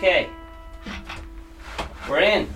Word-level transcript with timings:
Okay. 0.00 0.30
We're 2.08 2.20
in. 2.20 2.48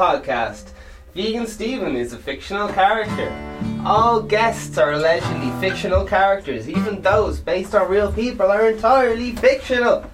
Podcast. 0.00 0.70
Vegan 1.14 1.46
Steven 1.46 1.94
is 1.94 2.14
a 2.14 2.16
fictional 2.16 2.68
character. 2.68 3.30
All 3.84 4.22
guests 4.22 4.78
are 4.78 4.92
allegedly 4.92 5.50
fictional 5.60 6.06
characters, 6.06 6.70
even 6.70 7.02
those 7.02 7.38
based 7.38 7.74
on 7.74 7.90
real 7.90 8.10
people 8.10 8.50
are 8.50 8.70
entirely 8.70 9.36
fictional. 9.36 10.10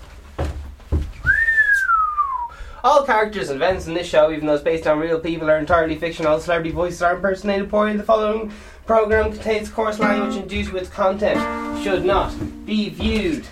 All 2.83 3.05
characters 3.05 3.49
and 3.49 3.63
events 3.63 3.87
in 3.87 3.95
this 3.95 4.09
show, 4.09 4.33
even 4.33 4.49
those 4.49 4.61
based 4.61 4.89
on 4.89 4.99
real 4.99 5.21
people, 5.21 5.49
are 5.49 5.59
entirely 5.59 5.95
fictional. 5.95 6.33
All 6.33 6.41
celebrity 6.41 6.73
voices 6.73 7.01
are 7.01 7.15
impersonated 7.15 7.71
poorly. 7.71 7.97
The 7.97 8.03
following 8.03 8.51
program 8.87 9.31
contains 9.31 9.69
coarse 9.69 10.01
language 10.01 10.35
and 10.35 10.51
due 10.51 10.65
to 10.65 10.79
its 10.79 10.89
content 10.89 11.39
should 11.85 12.05
not 12.05 12.35
be 12.67 12.89
viewed 12.89 13.47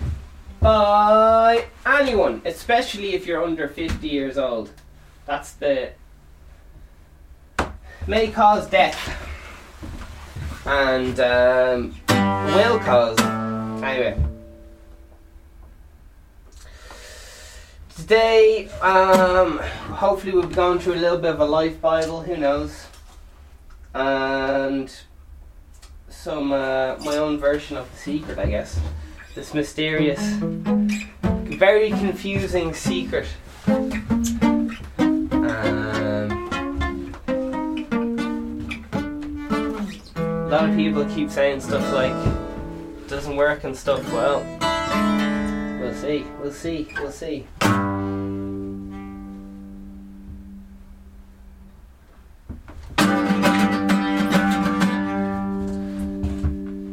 by 0.59 1.67
anyone, 1.85 2.41
especially 2.43 3.13
if 3.13 3.25
you're 3.25 3.41
under 3.41 3.69
50 3.69 4.05
years 4.05 4.37
old. 4.37 4.71
That's 5.25 5.53
the. 5.53 5.93
May 8.07 8.29
cause 8.29 8.67
death. 8.69 8.97
And 10.65 11.19
um, 11.19 11.95
will 12.09 12.79
cause. 12.79 13.19
Anyway. 13.83 14.17
Today, 17.95 18.67
um, 18.81 19.59
hopefully, 19.59 20.33
we'll 20.33 20.47
be 20.47 20.55
going 20.55 20.79
through 20.79 20.93
a 20.93 21.01
little 21.01 21.17
bit 21.17 21.31
of 21.33 21.39
a 21.39 21.45
life 21.45 21.79
Bible, 21.79 22.21
who 22.21 22.37
knows. 22.37 22.87
And 23.93 24.93
some, 26.09 26.51
uh, 26.51 26.97
my 27.05 27.17
own 27.17 27.39
version 27.39 27.77
of 27.77 27.89
the 27.91 27.97
secret, 27.97 28.37
I 28.37 28.47
guess 28.47 28.79
this 29.35 29.53
mysterious, 29.53 30.21
very 31.21 31.89
confusing 31.89 32.73
secret. 32.73 33.27
A 40.45 40.47
lot 40.47 40.69
of 40.69 40.75
people 40.75 41.03
keep 41.05 41.31
saying 41.31 41.59
stuff 41.59 41.91
like 41.91 42.13
doesn't 43.07 43.35
work 43.35 43.63
and 43.63 43.75
stuff. 43.75 44.03
Well, 44.13 44.43
we'll 45.79 45.93
see, 45.95 46.23
we'll 46.39 46.51
see, 46.51 46.87
we'll 46.99 47.11
see. 47.11 47.47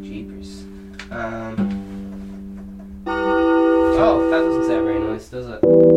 Jeepers. 0.02 0.64
Um, 1.10 1.78
Oh, 4.04 4.28
that 4.30 4.40
doesn't 4.40 4.66
sound 4.66 4.84
very 4.86 4.98
nice, 4.98 5.28
does 5.28 5.46
it? 5.46 5.91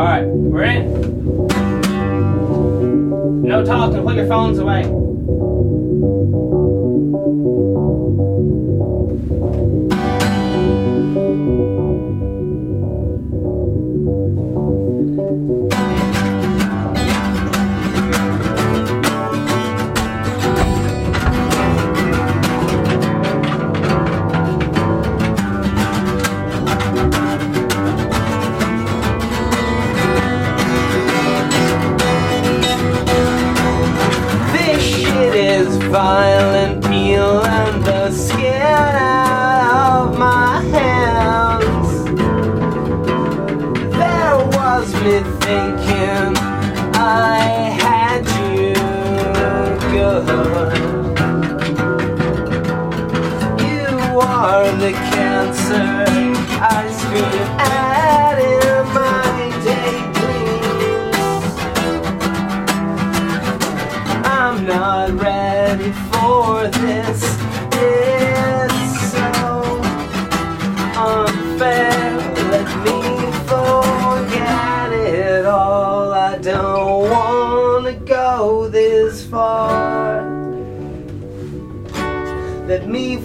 Alright, 0.00 0.26
we're 0.28 0.62
in. 0.62 1.46
No 3.42 3.62
talking, 3.62 4.02
put 4.02 4.16
your 4.16 4.26
phones 4.26 4.58
away. 4.58 4.84
Violent, 35.90 36.79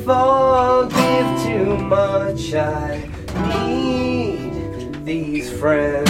forgive 0.05 1.43
too 1.43 1.77
much. 1.77 2.53
I 2.53 3.09
need 3.57 5.03
these 5.03 5.51
friends. 5.59 6.04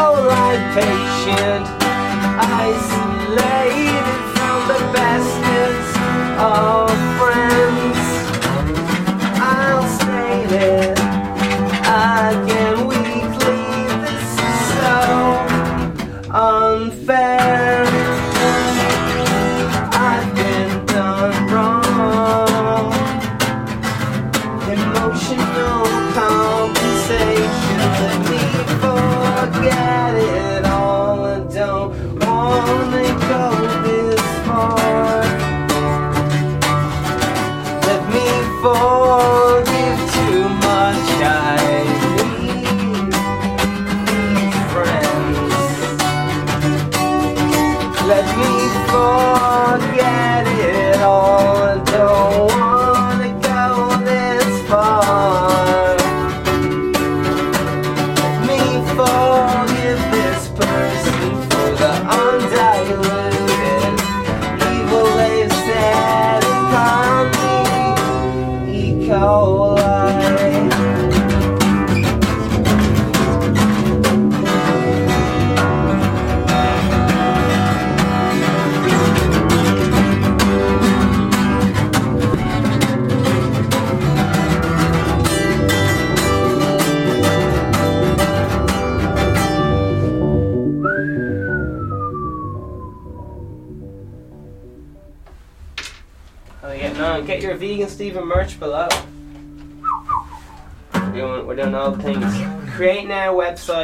Coli 0.00 0.56
patient, 0.74 1.66
isolated 2.64 4.06
from 4.34 4.58
the 4.70 4.80
bestest 4.94 5.92
of 6.40 6.89
forgive 38.60 38.99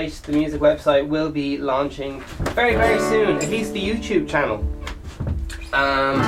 website, 0.07 0.23
the 0.23 0.33
music 0.33 0.61
website, 0.61 1.09
will 1.09 1.31
be 1.31 1.59
launching 1.59 2.21
very, 2.55 2.75
very 2.75 2.99
soon. 3.01 3.37
At 3.39 3.49
least 3.49 3.73
the 3.73 3.81
YouTube 3.81 4.29
channel. 4.29 4.59
Um, 5.73 6.23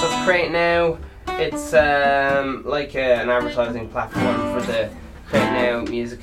so 0.00 0.24
Create 0.24 0.50
Now, 0.50 0.98
it's 1.38 1.74
um, 1.74 2.64
like 2.66 2.94
a, 2.94 3.20
an 3.20 3.28
advertising 3.28 3.88
platform 3.88 4.54
for 4.54 4.66
the 4.66 4.90
Create 5.26 5.52
Now 5.52 5.82
music 5.82 6.20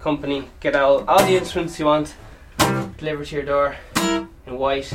company. 0.00 0.48
Get 0.60 0.76
all, 0.76 1.04
all 1.08 1.24
the 1.24 1.36
instruments 1.36 1.78
you 1.78 1.86
want 1.86 2.14
delivered 2.96 3.26
to 3.26 3.36
your 3.36 3.44
door 3.44 3.76
in 4.46 4.58
white. 4.58 4.90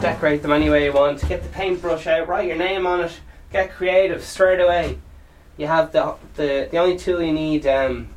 Decorate 0.00 0.42
them 0.42 0.52
any 0.52 0.68
way 0.68 0.84
you 0.84 0.92
want. 0.92 1.26
Get 1.28 1.42
the 1.42 1.48
paintbrush 1.48 2.06
out. 2.06 2.28
Write 2.28 2.46
your 2.46 2.56
name 2.56 2.86
on 2.86 3.00
it. 3.00 3.20
Get 3.50 3.72
creative 3.72 4.22
straight 4.22 4.60
away. 4.60 4.98
You 5.56 5.68
have 5.68 5.92
the 5.92 6.16
the 6.34 6.68
the 6.70 6.78
only 6.78 6.98
tool 6.98 7.22
you 7.22 7.32
need 7.32 7.64
um, 7.66 8.08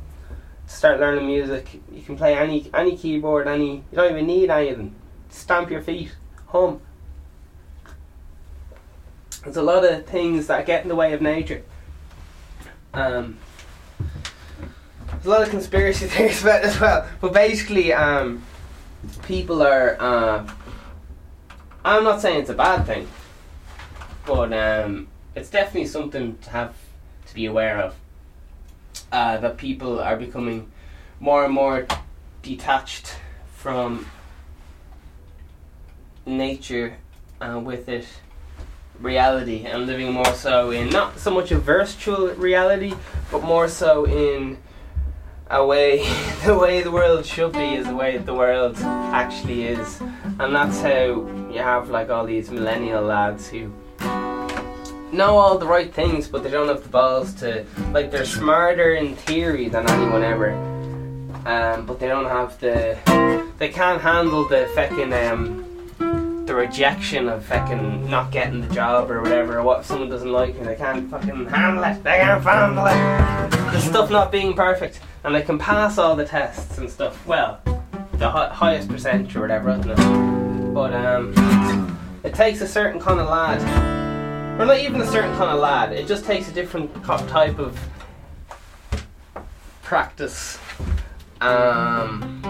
start 0.68 1.00
learning 1.00 1.26
music. 1.26 1.80
You 1.90 2.02
can 2.02 2.16
play 2.16 2.36
any 2.36 2.70
any 2.72 2.96
keyboard. 2.96 3.48
Any 3.48 3.76
you 3.76 3.96
don't 3.96 4.12
even 4.12 4.26
need 4.26 4.50
anything. 4.50 4.94
Stamp 5.30 5.70
your 5.70 5.82
feet. 5.82 6.14
Hum. 6.48 6.80
There's 9.42 9.56
a 9.56 9.62
lot 9.62 9.84
of 9.84 10.06
things 10.06 10.46
that 10.48 10.66
get 10.66 10.82
in 10.82 10.88
the 10.88 10.94
way 10.94 11.12
of 11.12 11.22
nature. 11.22 11.62
Um, 12.92 13.38
there's 15.08 15.26
a 15.26 15.30
lot 15.30 15.42
of 15.42 15.50
conspiracy 15.50 16.06
theories 16.08 16.42
about 16.42 16.62
as 16.62 16.78
well. 16.80 17.08
But 17.20 17.32
basically, 17.32 17.92
um, 17.92 18.44
people 19.22 19.62
are. 19.62 19.96
Uh, 19.98 20.48
I'm 21.84 22.04
not 22.04 22.20
saying 22.20 22.40
it's 22.40 22.50
a 22.50 22.54
bad 22.54 22.84
thing, 22.84 23.08
but 24.26 24.52
um, 24.52 25.08
it's 25.34 25.48
definitely 25.48 25.86
something 25.86 26.36
to 26.38 26.50
have 26.50 26.74
to 27.26 27.34
be 27.34 27.46
aware 27.46 27.78
of. 27.78 27.94
Uh, 29.10 29.38
that 29.38 29.56
people 29.56 30.00
are 30.00 30.16
becoming 30.16 30.70
more 31.18 31.44
and 31.44 31.54
more 31.54 31.86
detached 32.42 33.16
from 33.54 34.06
nature 36.26 36.96
and 37.40 37.64
with 37.64 37.88
it 37.88 38.06
reality 39.00 39.64
and 39.64 39.86
living 39.86 40.12
more 40.12 40.34
so 40.34 40.70
in 40.70 40.90
not 40.90 41.18
so 41.18 41.30
much 41.30 41.50
a 41.52 41.58
virtual 41.58 42.28
reality 42.34 42.92
but 43.30 43.42
more 43.42 43.66
so 43.68 44.04
in 44.04 44.58
a 45.50 45.64
way 45.64 45.98
the 46.44 46.56
way 46.56 46.82
the 46.82 46.90
world 46.90 47.24
should 47.24 47.52
be 47.52 47.74
is 47.74 47.86
the 47.86 47.94
way 47.94 48.18
the 48.18 48.34
world 48.34 48.76
actually 48.78 49.64
is. 49.64 50.00
And 50.38 50.54
that's 50.54 50.80
how 50.80 51.26
you 51.50 51.58
have 51.58 51.90
like 51.90 52.10
all 52.10 52.26
these 52.26 52.50
millennial 52.50 53.02
lads 53.02 53.48
who 53.48 53.72
know 55.12 55.36
all 55.38 55.58
the 55.58 55.66
right 55.66 55.92
things 55.92 56.28
but 56.28 56.42
they 56.42 56.50
don't 56.50 56.68
have 56.68 56.82
the 56.82 56.88
balls 56.88 57.32
to 57.34 57.64
like 57.92 58.10
they're 58.10 58.24
smarter 58.24 58.94
in 58.94 59.16
theory 59.16 59.68
than 59.68 59.88
anyone 59.90 60.22
ever. 60.22 60.52
Um, 61.46 61.86
but 61.86 61.98
they 61.98 62.08
don't 62.08 62.26
have 62.26 62.58
the 62.60 62.98
they 63.58 63.68
can't 63.70 64.00
handle 64.02 64.46
the 64.46 64.70
fucking 64.74 65.12
um, 65.12 65.64
the 66.46 66.54
rejection 66.54 67.28
of 67.28 67.44
fucking 67.44 68.08
not 68.10 68.30
getting 68.32 68.60
the 68.60 68.72
job 68.74 69.10
or 69.10 69.22
whatever 69.22 69.58
or 69.58 69.62
what 69.62 69.80
if 69.80 69.86
someone 69.86 70.08
doesn't 70.10 70.30
like 70.32 70.54
me 70.56 70.64
they 70.64 70.74
can't 70.76 71.10
fucking 71.10 71.46
handle 71.46 71.84
it 71.84 72.02
they 72.04 72.18
can't 72.18 72.42
handle 72.42 72.86
it. 72.86 73.50
The 73.72 73.80
stuff 73.80 74.10
not 74.10 74.30
being 74.32 74.54
perfect 74.54 75.00
and 75.24 75.34
they 75.34 75.42
can 75.42 75.58
pass 75.58 75.96
all 75.98 76.16
the 76.16 76.24
tests 76.24 76.78
and 76.78 76.90
stuff 76.90 77.26
well 77.26 77.60
the 78.14 78.28
hi- 78.30 78.48
highest 78.48 78.88
percentage 78.88 79.34
or 79.36 79.40
whatever 79.42 79.70
I 79.70 79.78
don't 79.78 79.98
know. 79.98 80.72
But 80.74 80.92
um 80.92 81.98
it 82.24 82.34
takes 82.34 82.60
a 82.60 82.66
certain 82.68 83.00
kind 83.00 83.20
of 83.20 83.28
lad 83.28 83.60
or 84.58 84.66
not 84.66 84.78
even 84.78 85.00
a 85.00 85.06
certain 85.06 85.34
kind 85.36 85.50
of 85.50 85.60
lad 85.60 85.92
it 85.92 86.06
just 86.06 86.24
takes 86.24 86.48
a 86.48 86.52
different 86.52 86.92
type 87.04 87.58
of 87.58 87.78
practice 89.82 90.58
um 91.40 92.42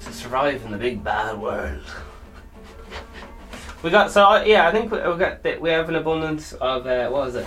to 0.00 0.12
survive 0.12 0.62
in 0.64 0.70
the 0.70 0.78
big 0.78 1.02
bad 1.02 1.40
world 1.40 1.82
we 3.82 3.88
got 3.88 4.10
so 4.10 4.24
uh, 4.24 4.44
yeah. 4.46 4.68
I 4.68 4.72
think 4.72 4.92
we 4.92 4.98
we 4.98 5.16
got 5.16 5.60
we 5.60 5.70
have 5.70 5.88
an 5.88 5.94
abundance 5.94 6.52
of 6.52 6.86
uh, 6.86 7.08
what 7.08 7.24
was 7.24 7.34
it 7.34 7.46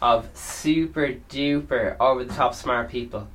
of 0.00 0.26
super 0.34 1.14
duper 1.28 1.96
over 2.00 2.24
the 2.24 2.32
top 2.32 2.54
smart 2.54 2.88
people 2.88 3.28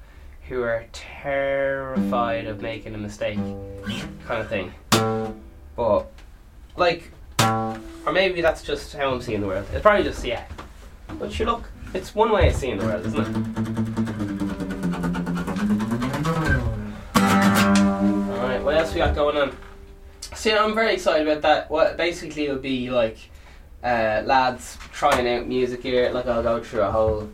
who 0.48 0.64
are 0.64 0.86
terrified 0.92 2.48
of 2.48 2.62
making 2.62 2.96
a 2.96 2.98
mistake, 2.98 3.38
kind 4.26 4.42
of 4.42 4.50
thing. 4.50 4.74
But 5.76 6.10
like, 6.76 7.12
or 7.40 8.12
maybe 8.12 8.42
that's 8.42 8.64
just 8.64 8.94
how 8.94 9.12
I'm 9.12 9.22
seeing 9.22 9.42
the 9.42 9.48
world. 9.48 9.66
It's 9.72 9.82
probably 9.82 10.04
just 10.04 10.24
yeah. 10.26 10.46
But 11.20 11.32
sure, 11.32 11.48
look, 11.48 11.70
it's 11.94 12.16
one 12.16 12.32
way 12.32 12.50
of 12.50 12.56
seeing 12.56 12.78
the 12.78 12.86
world, 12.86 13.06
isn't 13.06 13.20
it? 13.20 13.28
All 17.16 18.48
right, 18.48 18.64
what 18.64 18.76
else 18.76 18.94
we 18.94 19.00
got 19.00 19.16
going 19.16 19.38
on? 19.38 19.56
See, 20.34 20.52
I'm 20.52 20.74
very 20.74 20.94
excited 20.96 21.28
about 21.28 21.42
that. 21.44 21.70
What 21.70 21.98
basically 21.98 22.46
it'll 22.46 22.58
be 22.58 22.90
like 22.90 23.18
uh, 23.84 24.24
lads 24.26 24.78
trying 24.92 25.28
out 25.28 25.48
music 25.48 25.84
here. 25.84 26.10
Like 26.12 26.26
I'll 26.26 26.44
go 26.44 26.64
through 26.64 26.82
a 26.82 26.92
whole 26.92 27.30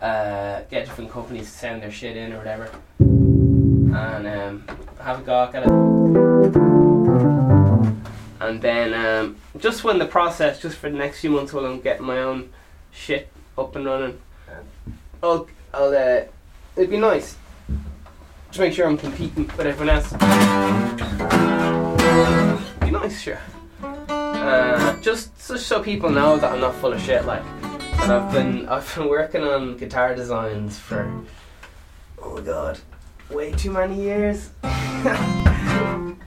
uh, 0.00 0.62
get 0.70 0.86
different 0.86 1.10
companies 1.10 1.50
to 1.50 1.58
send 1.58 1.82
their 1.82 1.90
shit 1.90 2.16
in 2.16 2.32
or 2.32 2.38
whatever, 2.38 2.70
and 2.98 4.26
um, 4.26 4.64
have 5.00 5.20
a 5.20 5.22
go 5.22 5.44
at 5.44 5.66
it. 5.66 6.81
And 8.42 8.60
then 8.60 8.92
um, 8.92 9.36
just 9.56 9.84
when 9.84 10.00
the 10.00 10.04
process, 10.04 10.60
just 10.60 10.76
for 10.76 10.90
the 10.90 10.96
next 10.98 11.20
few 11.20 11.30
months, 11.30 11.52
while 11.52 11.64
I'm 11.64 11.80
getting 11.80 12.04
my 12.04 12.18
own 12.18 12.52
shit 12.90 13.28
up 13.56 13.76
and 13.76 13.86
running, 13.86 14.18
I'll, 15.22 15.46
I'll 15.72 15.94
uh, 15.94 16.24
it'd 16.74 16.90
be 16.90 16.96
nice 16.96 17.36
to 18.50 18.60
make 18.60 18.72
sure 18.72 18.88
I'm 18.88 18.98
competing 18.98 19.46
with 19.46 19.60
everyone 19.60 19.90
else. 19.90 20.12
Be 22.80 22.90
nice, 22.90 23.20
sure. 23.20 23.38
Uh, 23.80 25.00
just, 25.00 25.30
just 25.46 25.68
so 25.68 25.80
people 25.80 26.10
know 26.10 26.36
that 26.36 26.50
I'm 26.50 26.60
not 26.60 26.74
full 26.74 26.92
of 26.92 27.00
shit. 27.00 27.24
Like, 27.24 27.44
that 27.60 28.10
I've 28.10 28.32
been, 28.32 28.68
I've 28.68 28.92
been 28.96 29.08
working 29.08 29.44
on 29.44 29.76
guitar 29.76 30.16
designs 30.16 30.80
for, 30.80 31.08
oh 32.20 32.40
god, 32.40 32.80
way 33.32 33.52
too 33.52 33.70
many 33.70 34.00
years. 34.00 34.50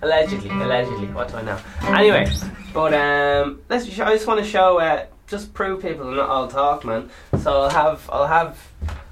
allegedly, 0.01 0.49
allegedly. 0.49 1.07
What 1.07 1.29
do 1.29 1.37
I 1.37 1.41
know? 1.41 1.59
Anyway, 1.81 2.31
but 2.73 2.93
um, 2.93 3.61
let's. 3.69 3.85
I 3.99 4.13
just 4.13 4.27
want 4.27 4.43
to 4.43 4.49
show, 4.49 4.79
uh, 4.79 5.05
just 5.27 5.53
prove 5.53 5.81
people 5.81 6.09
are 6.09 6.15
not 6.15 6.29
all 6.29 6.47
talk, 6.47 6.85
man. 6.85 7.09
So 7.41 7.63
I'll 7.63 7.69
have, 7.69 8.09
I'll 8.11 8.27
have 8.27 8.57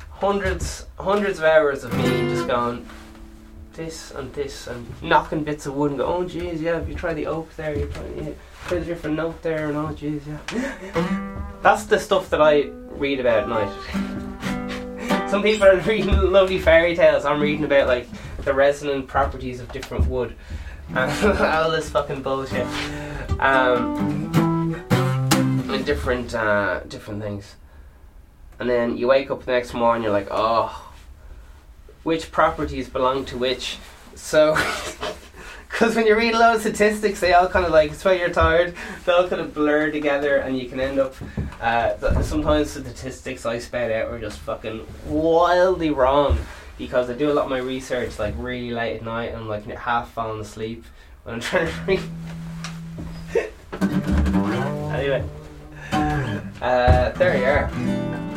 hundreds, 0.10 0.86
hundreds 1.00 1.40
of 1.40 1.46
hours 1.46 1.84
of 1.84 1.96
me 1.98 2.04
just 2.30 2.48
going 2.48 2.86
this 3.74 4.12
and 4.12 4.32
this 4.34 4.68
and 4.68 4.86
knocking 5.02 5.44
bits 5.44 5.66
of 5.66 5.74
wood 5.76 5.92
and 5.92 6.00
go, 6.00 6.06
oh 6.06 6.24
jeez, 6.24 6.62
yeah, 6.62 6.80
if 6.80 6.88
you 6.88 6.96
try 6.96 7.14
the 7.14 7.26
oak 7.26 7.54
there, 7.56 7.76
you 7.78 7.88
try, 7.88 8.04
yeah, 8.18 8.30
try 8.68 8.80
the 8.80 8.86
different 8.86 9.16
note 9.16 9.42
there 9.42 9.70
and 9.70 9.78
oh 9.78 9.88
jeez, 9.88 10.22
yeah. 10.28 11.40
That's 11.62 11.86
the 11.86 12.00
stuff 12.00 12.30
that 12.30 12.42
I 12.42 12.66
read 12.98 13.20
about 13.20 13.44
at 13.44 13.50
night. 13.50 14.33
Some 15.34 15.42
people 15.42 15.66
are 15.68 15.78
reading 15.88 16.16
lovely 16.32 16.60
fairy 16.60 16.96
tales. 16.96 17.26
I'm 17.26 17.42
reading 17.42 17.66
about 17.66 17.88
like 17.88 18.08
the 18.44 18.54
resonant 18.54 19.08
properties 19.08 19.60
of 19.62 19.72
different 19.72 20.06
wood 20.06 20.36
and 20.90 21.40
all 21.40 21.72
this 21.72 21.90
fucking 21.90 22.22
bullshit. 22.22 22.68
Um, 23.40 24.32
and 24.92 25.84
different 25.88 26.36
uh, 26.36 26.82
different 26.82 27.24
things. 27.24 27.56
And 28.60 28.70
then 28.70 28.96
you 28.96 29.08
wake 29.08 29.32
up 29.32 29.44
the 29.44 29.54
next 29.54 29.74
morning, 29.74 30.04
you're 30.04 30.12
like, 30.12 30.28
oh, 30.30 30.94
which 32.04 32.32
properties 32.32 32.88
belong 32.88 33.26
to 33.26 33.36
which? 33.36 33.80
So, 34.14 34.56
because 35.74 35.96
when 35.96 36.06
you 36.06 36.16
read 36.16 36.36
a 36.36 36.40
lot 36.40 36.54
of 36.54 36.62
statistics, 36.62 37.20
they 37.20 37.34
all 37.34 37.48
kind 37.48 37.66
of 37.66 37.72
like, 37.72 37.92
it's 37.92 38.06
when 38.06 38.20
you're 38.20 38.30
tired, 38.30 38.76
they 39.06 39.12
all 39.12 39.28
kind 39.28 39.42
of 39.42 39.56
blur 39.56 39.90
together, 39.90 40.38
and 40.38 40.56
you 40.56 40.70
can 40.70 40.80
end 40.80 41.00
up. 41.00 41.16
Uh, 41.60 42.22
sometimes 42.22 42.76
the 42.76 42.82
statistics 42.82 43.44
I 43.44 43.58
sped 43.58 43.92
out 43.92 44.12
are 44.12 44.20
just 44.20 44.38
fucking 44.42 44.86
wildly 45.08 45.90
wrong 45.90 46.38
because 46.78 47.10
I 47.10 47.14
do 47.14 47.32
a 47.32 47.34
lot 47.34 47.46
of 47.46 47.50
my 47.50 47.58
research 47.58 48.20
like 48.20 48.36
really 48.38 48.70
late 48.70 48.98
at 48.98 49.04
night 49.04 49.30
and 49.30 49.38
I'm 49.38 49.48
like 49.48 49.66
half 49.66 50.12
falling 50.12 50.42
asleep 50.42 50.86
when 51.24 51.36
I'm 51.36 51.42
trying 51.42 51.68
to 51.68 51.74
read. 51.88 52.02
anyway, 54.94 55.24
uh, 56.62 57.10
there 57.12 57.38
you 57.38 57.46
are. 57.46 57.66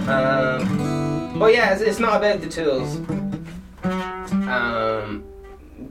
Um, 0.09 1.39
but 1.39 1.53
yeah, 1.53 1.75
it's, 1.75 1.83
it's 1.83 1.99
not 1.99 2.17
about 2.17 2.41
the 2.41 2.49
tools. 2.49 2.97
Um, 4.49 5.25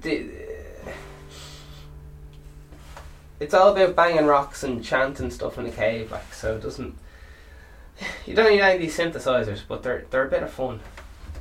the, 0.01 0.34
it's 3.39 3.53
all 3.53 3.71
about 3.71 3.95
banging 3.95 4.25
rocks 4.25 4.63
and 4.63 4.83
chanting 4.83 5.29
stuff 5.29 5.57
in 5.57 5.65
a 5.65 5.71
cave, 5.71 6.11
like 6.11 6.33
so. 6.33 6.55
It 6.57 6.61
doesn't. 6.61 6.95
You 8.25 8.35
don't 8.35 8.51
need 8.51 8.59
any 8.59 8.75
of 8.75 8.81
these 8.81 8.97
synthesizers, 8.97 9.61
but 9.67 9.83
they're 9.83 10.05
they're 10.09 10.27
a 10.27 10.29
bit 10.29 10.43
of 10.43 10.51
fun. 10.51 10.79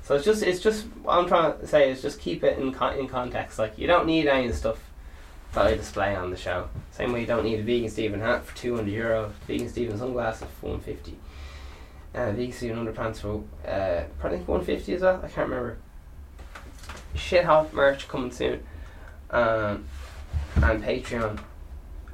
So 0.05 0.15
it's 0.15 0.25
just 0.25 0.43
it's 0.43 0.61
just 0.61 0.85
what 1.03 1.19
I'm 1.19 1.27
trying 1.27 1.59
to 1.59 1.67
say 1.67 1.91
is 1.91 2.03
just 2.03 2.21
keep 2.21 2.45
it 2.45 2.59
in 2.59 2.75
in 2.99 3.09
context. 3.09 3.59
Like 3.59 3.79
you 3.79 3.87
don't 3.87 4.07
need 4.07 4.27
any 4.27 4.47
of 4.47 4.53
the 4.53 4.57
stuff 4.57 4.79
that 5.55 5.67
I 5.67 5.75
display 5.75 6.15
on 6.15 6.31
the 6.31 6.37
show. 6.37 6.69
Same 6.91 7.13
way 7.13 7.21
you 7.21 7.27
don't 7.27 7.45
need 7.45 7.61
a 7.61 7.63
vegan 7.63 7.89
Steven 7.89 8.21
hat 8.21 8.45
for 8.45 8.57
two 8.57 8.77
hundred 8.77 8.93
euro, 8.93 9.33
vegan 9.47 9.69
Steven 9.69 9.99
sunglasses 9.99 10.47
for 10.61 10.71
one 10.71 10.81
fifty, 10.81 11.17
uh, 12.15 12.33
vegan 12.33 12.53
Steven 12.53 12.87
underpants 12.87 13.17
for 13.21 13.43
uh, 13.69 14.05
probably 14.19 14.39
one 14.41 14.65
fifty 14.65 14.95
as 14.95 15.03
well. 15.03 15.21
I 15.25 15.29
can't 15.29 15.49
remember. 15.49 15.79
Shit 17.15 17.45
hot 17.45 17.73
merch 17.73 18.09
coming 18.09 18.33
soon, 18.33 18.63
um, 19.31 19.87
and 20.57 20.83
Patreon 20.83 21.39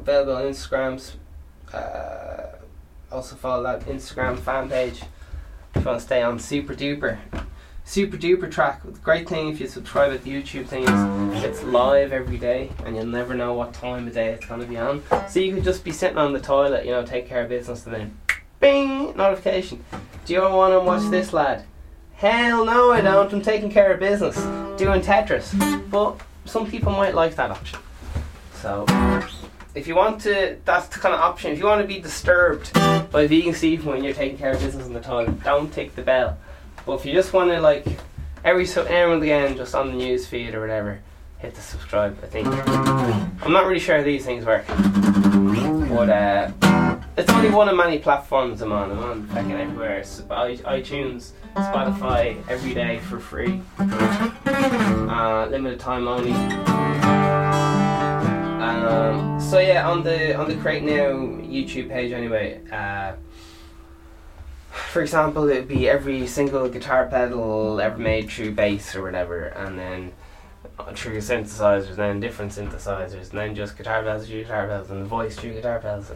available 0.01 0.37
on 0.37 0.43
Instagrams. 0.45 1.15
Uh, 1.73 2.57
also 3.13 3.37
follow 3.37 3.63
that 3.63 3.81
Instagram 3.87 4.39
fan 4.39 4.69
page 4.69 5.03
if 5.75 5.77
you 5.77 5.83
want 5.83 5.99
to 5.99 6.05
stay 6.05 6.23
on 6.23 6.39
super 6.39 6.75
duper 6.75 7.19
super 7.91 8.17
duper 8.17 8.49
track. 8.49 8.81
Great 9.03 9.29
thing 9.29 9.49
if 9.49 9.61
you 9.61 9.67
subscribe 9.67 10.13
at 10.13 10.23
the 10.23 10.31
YouTube 10.31 10.67
thing 10.67 10.85
is 10.85 11.43
it's 11.43 11.63
live 11.65 12.13
every 12.13 12.39
day 12.39 12.71
and 12.85 12.95
you'll 12.95 13.05
never 13.05 13.35
know 13.35 13.53
what 13.53 13.75
time 13.75 14.07
of 14.07 14.15
day 14.15 14.29
it's 14.29 14.47
going 14.47 14.61
to 14.61 14.67
be 14.67 14.77
on. 14.77 15.03
So 15.29 15.41
you 15.41 15.53
could 15.53 15.65
just 15.65 15.83
be 15.83 15.91
sitting 15.91 16.17
on 16.17 16.33
the 16.33 16.39
toilet, 16.39 16.85
you 16.85 16.93
know, 16.93 17.05
take 17.05 17.29
care 17.29 17.43
of 17.43 17.49
business 17.49 17.85
and 17.87 17.95
then 17.95 18.17
bing, 18.61 19.17
notification. 19.17 19.85
Do 20.25 20.33
you 20.33 20.41
want 20.41 20.73
to 20.73 20.81
watch 20.81 21.11
this 21.11 21.33
lad? 21.33 21.65
Hell 22.15 22.65
no, 22.65 22.93
I 22.93 23.01
don't. 23.01 23.33
I'm 23.33 23.43
taking 23.43 23.71
care 23.71 23.93
of 23.93 23.99
business, 23.99 24.37
doing 24.79 25.01
Tetris. 25.01 25.51
But 25.91 26.21
some 26.45 26.71
people 26.71 26.93
might 26.93 27.17
like 27.17 27.35
that 27.37 27.51
option. 27.51 27.81
So 28.55 28.85
if 29.75 29.87
you 29.87 29.95
want 29.95 30.21
to, 30.23 30.57
that's 30.65 30.89
the 30.89 30.99
kind 30.99 31.15
of 31.15 31.21
option. 31.21 31.53
If 31.53 31.59
you 31.59 31.67
want 31.67 31.81
to 31.81 31.87
be 31.87 32.01
disturbed 32.01 32.73
by 33.11 33.27
vegan 33.27 33.55
Steve 33.55 33.87
when 33.87 34.03
you're 34.03 34.15
taking 34.15 34.37
care 34.37 34.53
of 34.53 34.61
business 34.61 34.87
in 34.87 34.93
the 34.93 35.01
toilet, 35.01 35.43
don't 35.45 35.73
tick 35.73 35.95
the 35.95 36.03
bell. 36.03 36.37
But 36.85 36.95
if 36.95 37.07
you 37.07 37.13
just 37.13 37.33
want 37.33 37.51
to 37.51 37.61
like 37.61 37.87
every 38.45 38.67
so 38.67 38.85
now 38.85 39.13
and 39.13 39.23
again, 39.23 39.57
just 39.57 39.75
on 39.75 39.89
the 39.89 39.95
news 39.95 40.27
feed 40.27 40.55
or 40.55 40.61
whatever, 40.61 41.01
hit 41.39 41.55
the 41.55 41.61
subscribe. 41.61 42.19
I 42.23 42.27
think 42.27 42.49
I'm 42.49 43.53
not 43.53 43.67
really 43.67 43.81
sure 43.81 43.99
how 43.99 44.03
these 44.03 44.25
things 44.25 44.45
work, 44.45 44.67
but 44.67 46.11
uh, 46.11 46.51
it's 47.17 47.31
only 47.31 47.51
one 47.51 47.69
of 47.69 47.77
many 47.77 47.99
platforms 47.99 48.63
I'm 48.63 48.73
on. 48.73 48.91
I'm 48.91 48.99
on 48.99 49.27
fucking 49.29 49.53
everywhere. 49.53 50.01
ITunes, 50.01 51.31
Spotify, 51.55 52.43
every 52.49 52.75
day 52.75 52.99
for 52.99 53.21
free. 53.21 53.63
Uh, 53.79 55.47
limited 55.51 55.79
time 55.79 56.09
only. 56.09 57.30
Um, 58.61 59.41
so 59.41 59.59
yeah, 59.59 59.89
on 59.89 60.03
the 60.03 60.37
on 60.37 60.49
the 60.49 60.57
Create 60.57 60.83
Now 60.83 61.13
YouTube 61.47 61.89
page 61.89 62.13
anyway. 62.13 62.61
Uh, 62.71 63.15
for 64.71 65.03
example, 65.03 65.49
it'd 65.49 65.67
be 65.67 65.89
every 65.89 66.27
single 66.27 66.69
guitar 66.69 67.07
pedal 67.07 67.81
ever 67.81 67.99
made 67.99 68.31
through 68.31 68.53
bass 68.53 68.95
or 68.95 69.03
whatever, 69.03 69.47
and 69.47 69.79
then 69.79 70.13
through 70.95 71.19
synthesizers, 71.19 71.97
then 71.97 72.21
different 72.21 72.53
synthesizers, 72.53 73.31
and 73.31 73.39
then 73.39 73.55
just 73.55 73.77
guitar 73.77 74.03
pedals 74.03 74.27
through 74.27 74.43
guitar 74.43 74.67
pedals, 74.67 74.91
and 74.91 75.07
voice 75.07 75.37
through 75.37 75.55
guitar 75.55 75.79
pedals, 75.79 76.11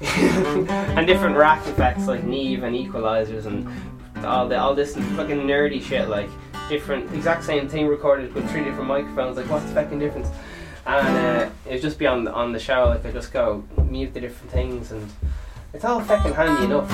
and 0.00 1.06
different 1.06 1.36
rack 1.36 1.66
effects 1.66 2.06
like 2.06 2.24
Neve 2.24 2.62
and 2.62 2.74
equalizers, 2.74 3.46
and 3.46 3.68
all 4.24 4.48
the 4.48 4.58
all 4.58 4.74
this 4.74 4.94
fucking 4.94 5.40
nerdy 5.40 5.82
shit 5.82 6.08
like 6.08 6.30
different 6.68 7.12
exact 7.12 7.44
same 7.44 7.68
thing 7.68 7.86
recorded 7.86 8.32
with 8.34 8.48
three 8.50 8.64
different 8.64 8.88
microphones. 8.88 9.36
Like 9.36 9.50
what's 9.50 9.66
the 9.66 9.74
fucking 9.74 9.98
difference? 9.98 10.28
And 10.86 11.16
uh, 11.16 11.50
it'd 11.66 11.82
just 11.82 11.98
be 11.98 12.06
on 12.06 12.24
the, 12.24 12.32
on 12.32 12.52
the 12.52 12.58
show. 12.58 12.86
Like 12.86 13.04
I 13.06 13.12
just 13.12 13.32
go 13.32 13.64
mute 13.88 14.14
the 14.14 14.20
different 14.20 14.50
things, 14.50 14.90
and 14.92 15.10
it's 15.72 15.84
all 15.84 16.00
fucking 16.00 16.34
handy 16.34 16.64
enough 16.64 16.90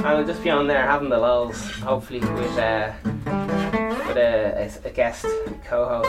and 0.00 0.08
I'll 0.08 0.24
just 0.24 0.42
be 0.42 0.48
on 0.48 0.66
there 0.66 0.82
having 0.86 1.10
the 1.10 1.18
lulls, 1.18 1.60
hopefully 1.72 2.20
with 2.20 2.56
uh, 2.56 2.90
with 3.04 4.16
a, 4.16 4.70
a, 4.84 4.88
a 4.88 4.90
guest 4.90 5.26
co-host 5.66 6.08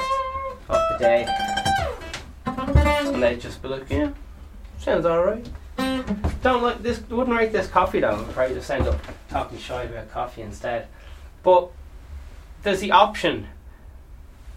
of 0.70 0.80
the 0.92 0.98
day, 0.98 1.28
and 2.46 3.22
they'd 3.22 3.42
just 3.42 3.62
be 3.62 3.68
like, 3.68 3.90
yeah, 3.90 4.12
sounds 4.80 5.06
all 5.06 5.22
right. 5.26 5.46
Don't 6.42 6.64
like 6.64 6.82
this. 6.82 7.02
Wouldn't 7.10 7.36
rate 7.36 7.52
this 7.52 7.68
coffee 7.68 8.00
though. 8.00 8.16
I'd 8.16 8.34
probably 8.34 8.56
just 8.56 8.72
end 8.72 8.88
up 8.88 8.98
talking 9.30 9.58
shy 9.58 9.84
about 9.84 10.10
coffee 10.10 10.42
instead. 10.42 10.88
But 11.44 11.70
there's 12.64 12.80
the 12.80 12.92
option 12.92 13.48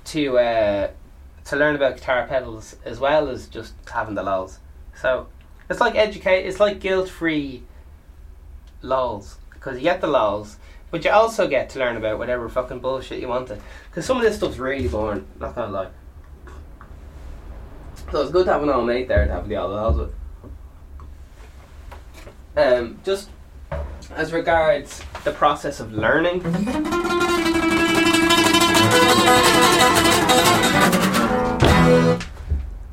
to 0.06 0.38
uh, 0.38 0.90
to 1.44 1.56
learn 1.56 1.74
about 1.74 1.96
guitar 1.96 2.26
pedals 2.26 2.76
as 2.84 2.98
well 2.98 3.28
as 3.28 3.46
just 3.46 3.74
having 3.92 4.14
the 4.14 4.22
lulls. 4.22 4.58
So 4.94 5.28
it's 5.68 5.80
like 5.80 5.94
educate. 5.94 6.46
It's 6.46 6.60
like 6.60 6.80
guilt 6.80 7.08
free 7.08 7.62
lols 8.82 9.38
because 9.52 9.76
you 9.76 9.82
get 9.82 10.00
the 10.00 10.06
lols, 10.06 10.58
but 10.90 11.04
you 11.04 11.10
also 11.10 11.48
get 11.48 11.70
to 11.70 11.78
learn 11.78 11.96
about 11.96 12.18
whatever 12.18 12.48
fucking 12.48 12.80
bullshit 12.80 13.20
you 13.20 13.28
want 13.28 13.48
to. 13.48 13.58
Because 13.90 14.06
some 14.06 14.16
of 14.16 14.22
this 14.22 14.36
stuff's 14.36 14.58
really 14.58 14.88
boring. 14.88 15.26
Not 15.40 15.54
gonna 15.54 15.72
lie. 15.72 15.88
So 18.12 18.22
it's 18.22 18.30
good 18.30 18.46
to 18.46 18.52
have 18.52 18.62
an 18.62 18.68
old 18.68 18.86
mate 18.86 19.08
there 19.08 19.26
to 19.26 19.32
have 19.32 19.48
the 19.48 19.56
old 19.56 19.72
lols 19.72 19.96
with. 19.96 20.14
Um, 22.56 23.00
just 23.04 23.30
as 24.14 24.32
regards 24.32 25.02
the 25.24 25.32
process 25.32 25.80
of 25.80 25.92
learning. 25.92 26.42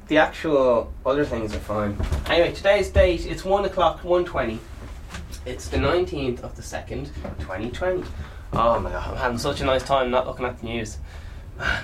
The 0.08 0.18
actual 0.18 0.92
other 1.06 1.24
things 1.24 1.56
are 1.56 1.60
fine. 1.60 1.98
Anyway, 2.28 2.54
today's 2.54 2.90
date 2.90 3.26
it's 3.26 3.46
one 3.46 3.64
o'clock, 3.64 4.04
one 4.04 4.26
twenty. 4.26 4.60
It's 5.46 5.70
the 5.70 5.78
19th 5.78 6.42
of 6.42 6.56
the 6.56 6.62
2nd, 6.62 7.08
2020. 7.40 8.04
Oh 8.54 8.80
my 8.80 8.92
god, 8.92 9.10
I'm 9.10 9.18
having 9.18 9.38
such 9.38 9.62
a 9.62 9.66
nice 9.66 9.84
time 9.84 10.12
not 10.12 10.28
looking 10.28 10.46
at 10.46 10.60
the 10.60 10.66
news. 10.66 10.98
Man, 11.58 11.84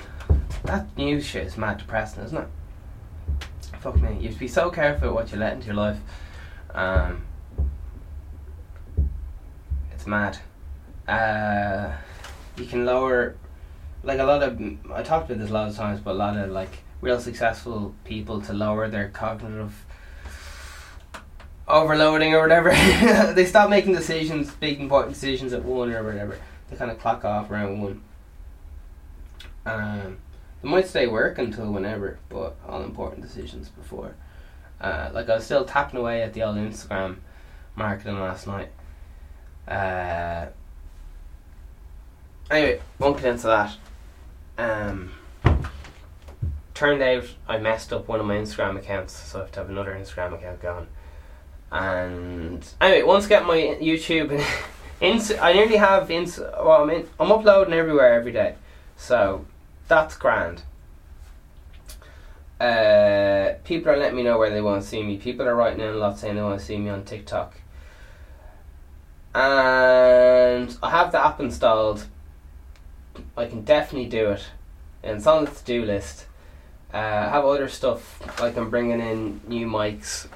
that 0.66 0.98
news 0.98 1.26
shit 1.26 1.48
is 1.48 1.58
mad 1.58 1.78
depressing, 1.78 2.24
isn't 2.24 2.38
it? 2.38 2.48
Fuck 3.80 3.96
me. 4.02 4.18
You 4.18 4.26
have 4.26 4.34
to 4.34 4.40
be 4.40 4.48
so 4.48 4.70
careful 4.70 5.14
what 5.14 5.32
you 5.32 5.38
let 5.40 5.54
into 5.54 5.68
your 5.68 5.76
life. 5.76 5.98
Um, 6.74 7.26
it's 9.94 10.06
mad. 10.06 10.38
Uh, 11.08 11.94
you 12.58 12.66
can 12.66 12.86
lower, 12.86 13.38
like 14.04 14.20
a 14.20 14.24
lot 14.24 14.44
of, 14.44 14.60
I 14.92 15.04
talked 15.04 15.30
about 15.30 15.40
this 15.40 15.50
a 15.50 15.54
lot 15.54 15.70
of 15.70 15.76
times, 15.76 16.00
but 16.00 16.12
a 16.12 16.14
lot 16.14 16.38
of 16.38 16.52
like 16.52 16.80
real 17.02 17.20
successful 17.20 17.94
people 18.04 18.42
to 18.42 18.54
lower 18.54 18.88
their 18.88 19.10
cognitive 19.10 19.86
overloading 21.68 22.34
or 22.34 22.42
whatever. 22.42 22.70
they 23.34 23.46
stop 23.46 23.70
making 23.70 23.94
decisions, 23.94 24.52
big 24.52 24.80
important 24.80 25.14
decisions 25.14 25.54
at 25.54 25.64
one 25.64 25.92
or 25.92 26.04
whatever. 26.04 26.40
They 26.70 26.78
kind 26.78 26.92
of 26.92 27.00
clock 27.00 27.26
off 27.26 27.52
around 27.52 27.82
one. 27.82 28.02
Um, 29.66 30.18
they 30.62 30.70
might 30.70 30.88
stay 30.88 31.08
work 31.08 31.38
until 31.38 31.72
whenever, 31.72 32.20
but 32.30 32.56
all 32.68 32.84
important 32.84 33.22
decisions 33.22 33.70
before. 33.70 34.16
Uh, 34.80 35.10
like 35.14 35.30
I 35.30 35.36
was 35.36 35.46
still 35.46 35.66
tapping 35.66 36.00
away 36.00 36.22
at 36.22 36.34
the 36.34 36.44
old 36.44 36.58
Instagram 36.58 37.18
marketing 37.76 38.20
last 38.20 38.48
night. 38.48 38.70
Uh, 39.68 40.48
anyway, 42.50 42.80
won't 43.00 43.18
get 43.18 43.26
into 43.26 43.48
that. 43.48 43.76
Um, 44.58 45.12
turned 46.74 47.02
out 47.02 47.26
I 47.48 47.58
messed 47.58 47.92
up 47.92 48.08
one 48.08 48.20
of 48.20 48.26
my 48.26 48.36
Instagram 48.36 48.78
accounts, 48.78 49.14
so 49.14 49.40
I 49.40 49.42
have 49.44 49.52
to 49.54 49.60
have 49.62 49.70
another 49.70 49.94
Instagram 49.94 50.34
account 50.34 50.62
going. 50.62 50.88
And 51.72 52.68
anyway, 52.80 53.04
once 53.04 53.26
I 53.26 53.30
get 53.30 53.46
my 53.46 53.58
YouTube, 53.82 54.44
ins- 55.02 55.32
I 55.32 55.54
nearly 55.54 55.78
have 55.78 56.10
ins- 56.10 56.40
well, 56.40 56.84
I'm, 56.84 56.90
in- 56.90 57.10
I'm 57.20 57.32
uploading 57.32 57.74
everywhere 57.74 58.14
every 58.14 58.32
day, 58.32 58.56
so 58.96 59.46
that's 59.88 60.16
grand. 60.18 60.64
Uh, 62.60 63.54
people 63.64 63.92
are 63.92 63.98
letting 63.98 64.16
me 64.16 64.24
know 64.24 64.40
where 64.40 64.50
they 64.50 64.62
want 64.62 64.82
to 64.82 64.88
see 64.88 65.04
me. 65.04 65.18
People 65.18 65.48
are 65.48 65.56
writing 65.56 65.80
in 65.80 65.90
a 65.90 65.98
lot 65.98 66.18
saying 66.18 66.36
they 66.36 66.42
want 66.42 66.60
to 66.60 66.66
see 66.66 66.78
me 66.78 66.90
on 66.90 67.04
TikTok. 67.04 67.56
And 69.36 70.76
I 70.82 70.90
have 70.90 71.12
the 71.12 71.24
app 71.24 71.40
installed. 71.40 72.08
I 73.38 73.46
can 73.46 73.62
definitely 73.62 74.10
do 74.10 74.32
it. 74.32 74.48
And 75.04 75.18
it's 75.18 75.28
on 75.28 75.46
the 75.46 75.52
to 75.52 75.64
do 75.64 75.86
list. 75.86 76.26
Uh, 76.94 76.98
I 76.98 77.30
have 77.30 77.46
other 77.46 77.68
stuff 77.68 78.20
like 78.42 78.58
I'm 78.58 78.70
bringing 78.70 79.00
in 79.00 79.42
new 79.48 79.68
mics 79.68 80.28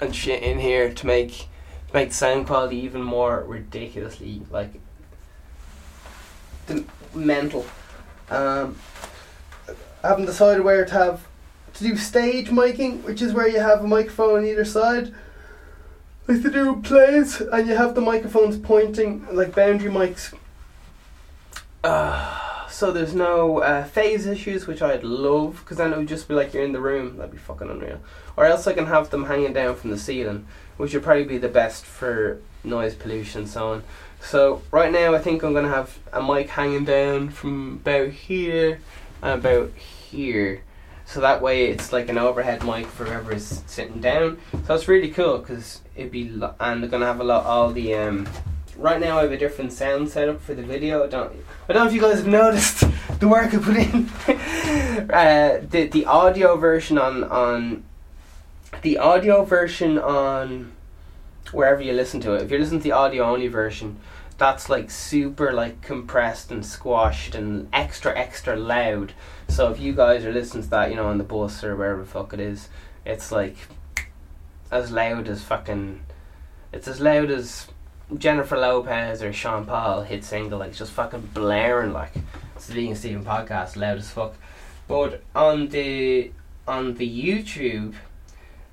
and 0.00 0.14
shit 0.14 0.42
in 0.42 0.58
here 0.58 0.92
to 0.92 1.06
make 1.06 1.48
to 1.88 1.94
make 1.94 2.10
the 2.10 2.14
sound 2.14 2.46
quality 2.46 2.76
even 2.76 3.02
more 3.02 3.42
ridiculously 3.46 4.42
like 4.50 4.80
the 6.66 6.84
mental. 7.14 7.64
Um, 8.30 8.76
I 10.02 10.08
haven't 10.08 10.26
decided 10.26 10.64
where 10.64 10.84
to 10.84 10.92
have 10.92 11.26
to 11.74 11.84
do 11.84 11.96
stage 11.96 12.48
miking, 12.48 13.02
which 13.04 13.22
is 13.22 13.32
where 13.32 13.48
you 13.48 13.60
have 13.60 13.82
a 13.82 13.86
microphone 13.86 14.38
on 14.38 14.44
either 14.44 14.64
side. 14.64 15.14
Like 16.26 16.42
to 16.42 16.50
do 16.50 16.80
plays, 16.82 17.40
and 17.40 17.68
you 17.68 17.76
have 17.76 17.94
the 17.94 18.00
microphones 18.00 18.58
pointing 18.58 19.26
like 19.34 19.54
boundary 19.54 19.90
mics. 19.90 20.34
Uh, 21.84 22.66
so 22.68 22.90
there's 22.90 23.14
no 23.14 23.58
uh, 23.58 23.84
phase 23.84 24.26
issues, 24.26 24.66
which 24.66 24.82
I'd 24.82 25.04
love, 25.04 25.60
because 25.60 25.76
then 25.76 25.92
it 25.92 25.98
would 25.98 26.08
just 26.08 26.26
be 26.26 26.34
like 26.34 26.52
you're 26.54 26.64
in 26.64 26.72
the 26.72 26.80
room. 26.80 27.16
That'd 27.16 27.32
be 27.32 27.38
fucking 27.38 27.70
unreal. 27.70 28.00
Or 28.36 28.46
else 28.46 28.66
I 28.66 28.72
can 28.72 28.86
have 28.86 29.10
them 29.10 29.26
hanging 29.26 29.52
down 29.52 29.76
from 29.76 29.90
the 29.90 29.98
ceiling, 29.98 30.46
which 30.76 30.94
would 30.94 31.04
probably 31.04 31.24
be 31.24 31.38
the 31.38 31.48
best 31.48 31.84
for 31.84 32.40
noise 32.64 32.94
pollution 32.94 33.42
and 33.42 33.50
so 33.50 33.68
on. 33.68 33.84
So 34.20 34.62
right 34.70 34.90
now 34.90 35.14
I 35.14 35.18
think 35.18 35.42
I'm 35.42 35.52
gonna 35.52 35.68
have 35.68 35.98
a 36.12 36.22
mic 36.22 36.48
hanging 36.48 36.84
down 36.84 37.28
from 37.28 37.80
about 37.82 38.08
here 38.08 38.80
and 39.22 39.38
about 39.38 39.70
here. 39.76 40.62
So 41.04 41.20
that 41.20 41.42
way 41.42 41.66
it's 41.66 41.92
like 41.92 42.08
an 42.08 42.16
overhead 42.16 42.64
mic 42.64 42.86
for 42.86 43.04
whoever 43.04 43.32
is 43.32 43.62
sitting 43.66 44.00
down. 44.00 44.38
So 44.66 44.74
it's 44.74 44.88
really 44.88 45.10
cool 45.10 45.38
because 45.38 45.82
it'd 45.94 46.10
be 46.10 46.30
lo- 46.30 46.54
and 46.58 46.82
they're 46.82 46.90
gonna 46.90 47.04
have 47.04 47.20
a 47.20 47.24
lot 47.24 47.44
all 47.44 47.70
the 47.70 47.94
um. 47.94 48.26
Right 48.76 49.00
now 49.00 49.18
I 49.18 49.22
have 49.22 49.32
a 49.32 49.36
different 49.36 49.72
sound 49.72 50.08
setup 50.08 50.40
for 50.40 50.54
the 50.54 50.62
video. 50.62 51.04
I 51.04 51.06
don't 51.06 51.32
I 51.68 51.72
don't 51.72 51.84
know 51.84 51.88
if 51.88 51.94
you 51.94 52.00
guys 52.00 52.18
have 52.18 52.26
noticed 52.26 52.84
the 53.20 53.28
work 53.28 53.54
I 53.54 53.58
put 53.58 53.76
in. 53.76 54.08
uh, 55.10 55.60
the 55.70 55.88
the 55.92 56.06
audio 56.06 56.56
version 56.56 56.98
on 56.98 57.24
on 57.24 57.84
the 58.82 58.98
audio 58.98 59.44
version 59.44 59.98
on 59.98 60.72
wherever 61.52 61.80
you 61.80 61.92
listen 61.92 62.20
to 62.20 62.34
it. 62.34 62.42
If 62.42 62.50
you're 62.50 62.58
listening 62.58 62.80
to 62.80 62.84
the 62.84 62.92
audio 62.92 63.24
only 63.24 63.46
version, 63.46 63.98
that's 64.38 64.68
like 64.68 64.90
super 64.90 65.52
like 65.52 65.80
compressed 65.80 66.50
and 66.50 66.66
squashed 66.66 67.36
and 67.36 67.68
extra 67.72 68.16
extra 68.18 68.56
loud. 68.56 69.12
So 69.48 69.70
if 69.70 69.78
you 69.78 69.92
guys 69.92 70.24
are 70.24 70.32
listening 70.32 70.64
to 70.64 70.70
that, 70.70 70.90
you 70.90 70.96
know, 70.96 71.06
on 71.06 71.18
the 71.18 71.24
bus 71.24 71.62
or 71.62 71.76
wherever 71.76 72.00
the 72.00 72.08
fuck 72.08 72.34
it 72.34 72.40
is, 72.40 72.68
it's 73.06 73.30
like 73.30 73.56
as 74.70 74.90
loud 74.90 75.28
as 75.28 75.42
fucking. 75.42 76.02
It's 76.72 76.88
as 76.88 77.00
loud 77.00 77.30
as 77.30 77.68
Jennifer 78.18 78.56
Lopez 78.56 79.22
or 79.22 79.32
Sean 79.32 79.64
Paul 79.64 80.02
hit 80.02 80.24
single. 80.24 80.58
Like 80.58 80.74
just 80.74 80.92
fucking 80.92 81.30
blaring 81.32 81.92
like. 81.92 82.12
It's 82.56 82.66
the 82.66 82.74
Vegan 82.74 82.96
Steven 82.96 83.24
podcast, 83.24 83.76
loud 83.76 83.98
as 83.98 84.10
fuck. 84.10 84.34
But 84.86 85.22
on 85.34 85.68
the 85.68 86.30
on 86.68 86.94
the 86.94 87.08
YouTube, 87.08 87.94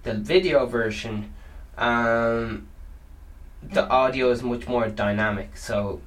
the 0.03 0.13
video 0.13 0.65
version, 0.65 1.33
um, 1.77 2.67
the 3.63 3.87
audio 3.87 4.29
is 4.31 4.43
much 4.43 4.67
more 4.67 4.87
dynamic. 4.87 5.57
So 5.57 6.01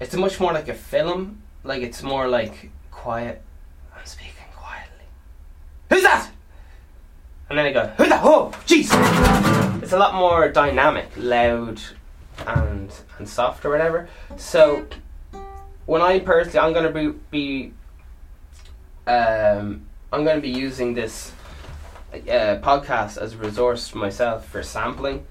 it's 0.00 0.14
much 0.14 0.40
more 0.40 0.52
like 0.52 0.68
a 0.68 0.74
film. 0.74 1.42
Like 1.64 1.82
it's 1.82 2.02
more 2.02 2.28
like 2.28 2.70
quiet. 2.90 3.42
I'm 3.96 4.06
speaking 4.06 4.32
quietly. 4.56 5.06
Who's 5.90 6.02
that? 6.02 6.30
And 7.48 7.58
then 7.58 7.66
I 7.66 7.72
go, 7.72 7.86
who 7.98 8.08
the 8.08 8.20
oh 8.22 8.52
jeez. 8.66 9.61
It's 9.82 9.92
a 9.92 9.98
lot 9.98 10.14
more 10.14 10.48
dynamic, 10.48 11.10
loud, 11.16 11.80
and 12.46 12.88
and 13.18 13.28
soft 13.28 13.64
or 13.64 13.70
whatever. 13.70 14.08
So 14.36 14.86
when 15.86 16.00
I 16.00 16.20
personally, 16.20 16.60
I'm 16.60 16.72
gonna 16.72 16.92
be, 16.92 17.08
be 17.32 17.72
um, 19.08 19.84
I'm 20.12 20.24
gonna 20.24 20.40
be 20.40 20.50
using 20.50 20.94
this 20.94 21.32
uh, 22.14 22.62
podcast 22.62 23.18
as 23.18 23.34
a 23.34 23.38
resource 23.38 23.92
myself 23.92 24.46
for 24.46 24.62
sampling. 24.62 25.26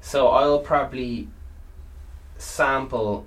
So 0.00 0.28
I'll 0.28 0.58
probably 0.58 1.28
sample 2.38 3.24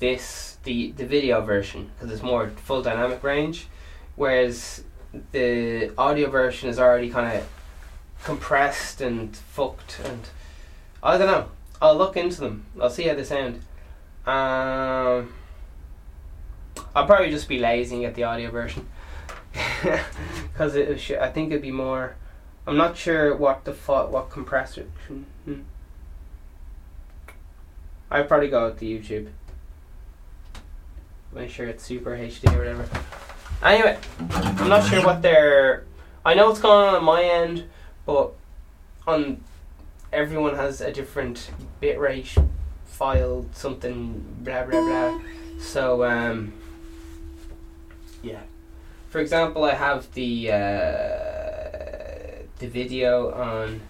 this 0.00 0.58
the 0.64 0.90
the 0.90 1.06
video 1.06 1.40
version 1.40 1.92
because 1.94 2.12
it's 2.12 2.22
more 2.24 2.48
full 2.64 2.82
dynamic 2.82 3.22
range, 3.22 3.68
whereas 4.16 4.82
the 5.30 5.92
audio 5.96 6.28
version 6.28 6.68
is 6.68 6.80
already 6.80 7.10
kind 7.10 7.38
of 7.38 7.48
compressed 8.26 9.00
and 9.00 9.36
fucked 9.36 10.00
and 10.04 10.28
I 11.00 11.16
don't 11.16 11.28
know. 11.28 11.48
I'll 11.80 11.96
look 11.96 12.16
into 12.16 12.40
them. 12.40 12.66
I'll 12.80 12.90
see 12.90 13.04
how 13.04 13.14
they 13.14 13.22
sound. 13.22 13.60
Um, 14.26 15.32
I'll 16.92 17.06
probably 17.06 17.30
just 17.30 17.48
be 17.48 17.60
lazy 17.60 17.94
and 17.94 18.02
get 18.02 18.16
the 18.16 18.24
audio 18.24 18.50
version 18.50 18.88
because 20.52 20.74
it 20.74 20.98
sh- 20.98 21.12
I 21.12 21.30
think 21.30 21.52
it'd 21.52 21.62
be 21.62 21.70
more. 21.70 22.16
I'm 22.66 22.76
not 22.76 22.96
sure 22.96 23.36
what 23.36 23.64
the 23.64 23.72
fu- 23.72 23.92
what 23.92 24.30
compressor. 24.30 24.86
Hmm. 25.06 25.60
I'd 28.10 28.26
probably 28.26 28.48
go 28.48 28.66
with 28.66 28.80
the 28.80 28.98
YouTube. 28.98 29.28
Make 31.32 31.50
sure 31.50 31.68
it's 31.68 31.84
super 31.84 32.10
HD 32.10 32.52
or 32.52 32.58
whatever. 32.58 32.88
Anyway, 33.62 33.98
I'm 34.30 34.68
not 34.68 34.88
sure 34.88 35.04
what 35.04 35.22
they're. 35.22 35.84
I 36.24 36.34
know 36.34 36.48
what's 36.48 36.60
going 36.60 36.88
on 36.88 36.94
on 36.96 37.04
my 37.04 37.22
end, 37.22 37.64
but 38.06 38.32
on 39.06 39.42
everyone 40.12 40.54
has 40.54 40.80
a 40.80 40.92
different 40.92 41.50
bitrate 41.82 42.46
file, 42.84 43.44
something 43.52 44.24
blah 44.40 44.64
blah 44.64 44.80
blah. 44.80 45.20
So 45.60 46.04
um, 46.04 46.52
yeah. 48.22 48.42
For 49.10 49.20
example, 49.20 49.64
I 49.64 49.74
have 49.74 50.12
the 50.14 50.52
uh, 50.52 52.46
the 52.58 52.68
video 52.68 53.32
on 53.32 53.80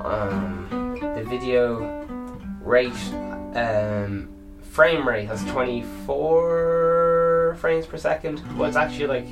um, 0.00 0.98
the 1.14 1.24
video 1.28 2.06
rate 2.62 2.92
um, 3.54 4.28
frame 4.62 5.08
rate 5.08 5.26
has 5.26 5.44
24 5.46 7.56
frames 7.60 7.86
per 7.86 7.96
second. 7.96 8.42
Well, 8.56 8.68
it's 8.68 8.76
actually 8.76 9.06
like 9.06 9.26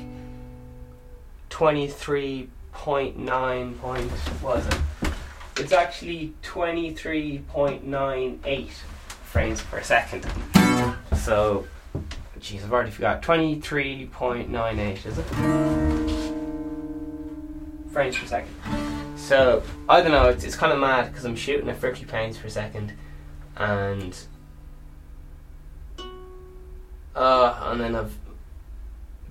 23.9 2.77 3.79
point. 3.79 4.11
What 4.41 4.59
is 4.59 4.67
it? 4.67 4.77
It's 5.57 5.71
actually 5.71 6.33
23.98 6.43 8.69
frames 9.23 9.61
per 9.63 9.81
second. 9.81 10.27
So, 11.15 11.65
jeez, 12.39 12.63
I've 12.63 12.71
already 12.71 12.91
forgot. 12.91 13.23
23.98, 13.23 15.05
is 15.05 15.17
it? 15.17 15.23
Frames 17.91 18.17
per 18.17 18.27
second. 18.27 18.53
So, 19.17 19.63
I 19.89 20.01
don't 20.01 20.11
know, 20.11 20.29
it's, 20.29 20.43
it's 20.43 20.55
kind 20.55 20.71
of 20.71 20.77
mad 20.79 21.07
because 21.07 21.25
I'm 21.25 21.35
shooting 21.35 21.67
at 21.69 21.79
30 21.79 22.03
frames 22.05 22.37
per 22.37 22.49
second 22.49 22.93
and. 23.57 24.15
Uh, 27.15 27.69
and 27.71 27.81
then 27.81 27.95
I've. 27.95 28.15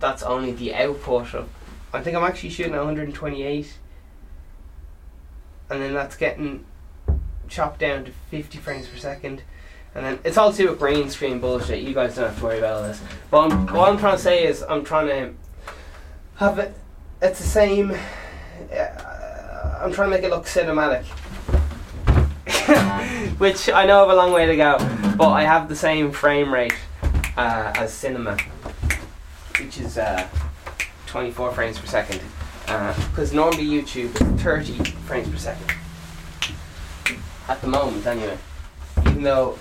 That's 0.01 0.25
only 0.25 0.51
the 0.53 0.75
output 0.75 1.35
of. 1.35 1.49
I 1.97 2.03
think 2.03 2.17
I'm 2.17 2.25
actually 2.25 2.51
shooting 2.51 2.75
at 2.75 2.79
128 2.79 3.79
and 5.71 5.83
then 5.83 5.95
that's 5.95 6.17
getting 6.17 6.65
chopped 7.49 7.81
down 7.81 8.05
to 8.05 8.13
50 8.31 8.59
frames 8.59 8.89
per 8.89 8.97
second. 8.97 9.43
And 9.95 10.05
then 10.05 10.19
it's 10.25 10.37
all 10.37 10.53
to 10.53 10.57
do 10.57 10.69
with 10.69 10.79
green 10.79 11.09
screen 11.09 11.41
bullshit. 11.41 11.83
You 11.83 11.95
guys 11.95 12.17
don't 12.17 12.27
have 12.27 12.39
to 12.39 12.45
worry 12.45 12.59
about 12.59 12.75
all 12.75 12.83
this. 12.83 13.01
But 13.31 13.51
I'm, 13.51 13.67
what 13.69 13.89
I'm 13.89 13.99
trying 13.99 14.17
to 14.17 14.23
say 14.23 14.47
is, 14.47 14.63
I'm 14.63 14.85
trying 14.85 15.09
to 15.09 15.35
have 16.37 16.59
it. 16.59 16.75
It's 17.23 17.39
the 17.39 17.47
same. 17.47 17.97
Uh, 18.73 19.79
I'm 19.81 19.93
trying 19.93 20.11
to 20.11 20.17
make 20.17 20.23
it 20.23 20.31
look 20.31 20.45
cinematic, 20.45 21.05
which 23.39 23.71
I 23.71 23.87
know 23.87 24.01
have 24.01 24.11
a 24.11 24.15
long 24.15 24.33
way 24.33 24.45
to 24.45 24.57
go. 24.57 24.77
But 25.17 25.31
I 25.31 25.45
have 25.45 25.69
the 25.69 25.77
same 25.77 26.13
frame 26.13 26.53
rate 26.53 26.77
uh, 27.39 27.73
as 27.77 27.93
cinema, 27.93 28.37
which 29.59 29.81
is 29.81 29.97
uh, 29.97 30.29
24 31.07 31.53
frames 31.53 31.79
per 31.79 31.87
second. 31.87 32.21
Because 32.67 33.33
uh, 33.33 33.37
normally 33.37 33.65
YouTube 33.65 34.15
is 34.15 34.43
30 34.43 34.79
frames 35.07 35.29
per 35.29 35.37
second. 35.37 35.73
At 37.49 37.61
the 37.61 37.69
moment 37.69 38.07
anyway. 38.07 38.37
Even 39.07 39.23
though 39.23 39.59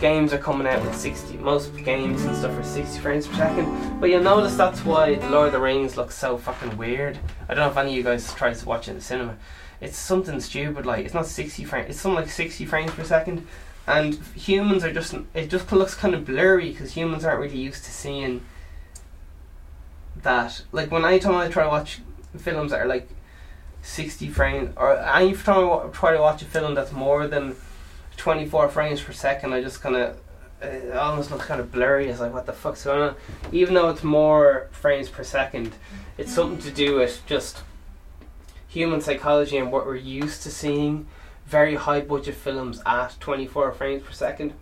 games 0.00 0.32
are 0.32 0.38
coming 0.38 0.66
out 0.66 0.84
with 0.84 0.96
60 0.96 1.36
most 1.36 1.74
games 1.76 2.24
and 2.24 2.36
stuff 2.36 2.58
are 2.58 2.64
60 2.64 2.98
frames 2.98 3.28
per 3.28 3.36
second. 3.36 4.00
But 4.00 4.10
you'll 4.10 4.22
notice 4.22 4.56
that's 4.56 4.84
why 4.84 5.14
the 5.14 5.30
Lord 5.30 5.46
of 5.46 5.52
the 5.52 5.60
Rings 5.60 5.96
looks 5.96 6.16
so 6.16 6.36
fucking 6.36 6.76
weird. 6.76 7.18
I 7.48 7.54
don't 7.54 7.64
know 7.64 7.70
if 7.70 7.76
any 7.76 7.90
of 7.90 7.96
you 7.96 8.02
guys 8.02 8.34
tried 8.34 8.56
to 8.56 8.66
watch 8.66 8.88
it 8.88 8.92
in 8.92 8.96
the 8.96 9.02
cinema. 9.02 9.36
It's 9.80 9.96
something 9.96 10.40
stupid 10.40 10.86
like 10.86 11.04
it's 11.04 11.14
not 11.14 11.26
60 11.26 11.64
frames 11.64 11.90
it's 11.90 12.00
something 12.00 12.22
like 12.22 12.30
60 12.30 12.64
frames 12.66 12.90
per 12.90 13.04
second. 13.04 13.46
And 13.86 14.14
humans 14.34 14.82
are 14.84 14.92
just 14.92 15.14
it 15.34 15.48
just 15.48 15.70
looks 15.70 15.94
kind 15.94 16.14
of 16.14 16.24
blurry 16.24 16.70
because 16.70 16.92
humans 16.92 17.24
aren't 17.24 17.40
really 17.40 17.58
used 17.58 17.84
to 17.84 17.92
seeing 17.92 18.42
that 20.22 20.62
like 20.72 20.90
when 20.90 21.04
anytime 21.04 21.34
I 21.36 21.48
try 21.48 21.64
to 21.64 21.68
watch 21.68 22.00
films 22.38 22.70
that 22.70 22.80
are 22.80 22.86
like 22.86 23.08
sixty 23.82 24.28
frames, 24.28 24.72
or 24.76 24.96
any 24.98 25.34
time 25.34 25.56
I 25.60 25.64
wa- 25.64 25.86
try 25.88 26.12
to 26.12 26.20
watch 26.20 26.42
a 26.42 26.44
film 26.46 26.74
that's 26.74 26.92
more 26.92 27.26
than 27.26 27.56
twenty 28.16 28.46
four 28.46 28.68
frames 28.68 29.00
per 29.02 29.12
second, 29.12 29.52
I 29.52 29.62
just 29.62 29.80
kind 29.80 29.96
of 29.96 30.16
it 30.60 30.94
almost 30.96 31.30
looks 31.30 31.46
kind 31.46 31.60
of 31.60 31.72
blurry. 31.72 32.08
It's 32.08 32.20
like 32.20 32.32
what 32.32 32.46
the 32.46 32.52
fuck's 32.52 32.84
going 32.84 33.02
on? 33.02 33.16
Even 33.50 33.74
though 33.74 33.88
it's 33.90 34.04
more 34.04 34.68
frames 34.70 35.08
per 35.08 35.24
second, 35.24 35.72
it's 36.16 36.32
something 36.32 36.58
to 36.60 36.70
do 36.70 36.96
with 36.96 37.22
just 37.26 37.62
human 38.68 39.00
psychology 39.00 39.58
and 39.58 39.70
what 39.70 39.84
we're 39.84 39.96
used 39.96 40.42
to 40.44 40.50
seeing 40.50 41.06
very 41.46 41.74
high 41.74 42.00
budget 42.00 42.34
films 42.34 42.80
at 42.86 43.14
24 43.20 43.72
frames 43.72 44.02
per 44.02 44.12
second. 44.12 44.54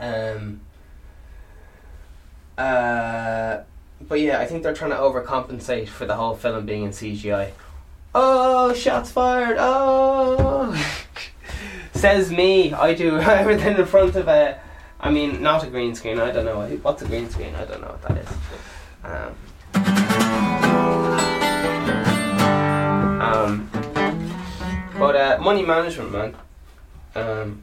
Um, 0.00 0.60
uh, 2.58 3.60
but 4.08 4.20
yeah, 4.20 4.40
I 4.40 4.46
think 4.46 4.62
they're 4.62 4.74
trying 4.74 4.90
to 4.90 4.96
overcompensate 4.96 5.88
for 5.88 6.06
the 6.06 6.16
whole 6.16 6.34
film 6.34 6.66
being 6.66 6.84
in 6.84 6.90
CGI. 6.90 7.50
Oh, 8.14 8.74
shots 8.74 9.10
fired! 9.10 9.56
Oh, 9.58 10.74
says 11.94 12.30
me. 12.30 12.72
I 12.72 12.94
do 12.94 13.18
everything 13.20 13.76
in 13.76 13.86
front 13.86 14.16
of 14.16 14.28
a. 14.28 14.60
I 15.00 15.10
mean, 15.10 15.42
not 15.42 15.64
a 15.64 15.66
green 15.66 15.94
screen. 15.94 16.20
I 16.20 16.30
don't 16.30 16.44
know 16.44 16.60
what's 16.82 17.02
a 17.02 17.06
green 17.06 17.28
screen. 17.30 17.54
I 17.54 17.64
don't 17.64 17.80
know 17.80 17.88
what 17.88 18.02
that 18.02 18.18
is. 18.18 18.28
Um, 19.04 19.34
um, 23.20 23.70
but 24.98 25.16
uh, 25.16 25.38
money 25.40 25.64
management, 25.64 26.12
man. 26.12 26.36
Um, 27.14 27.62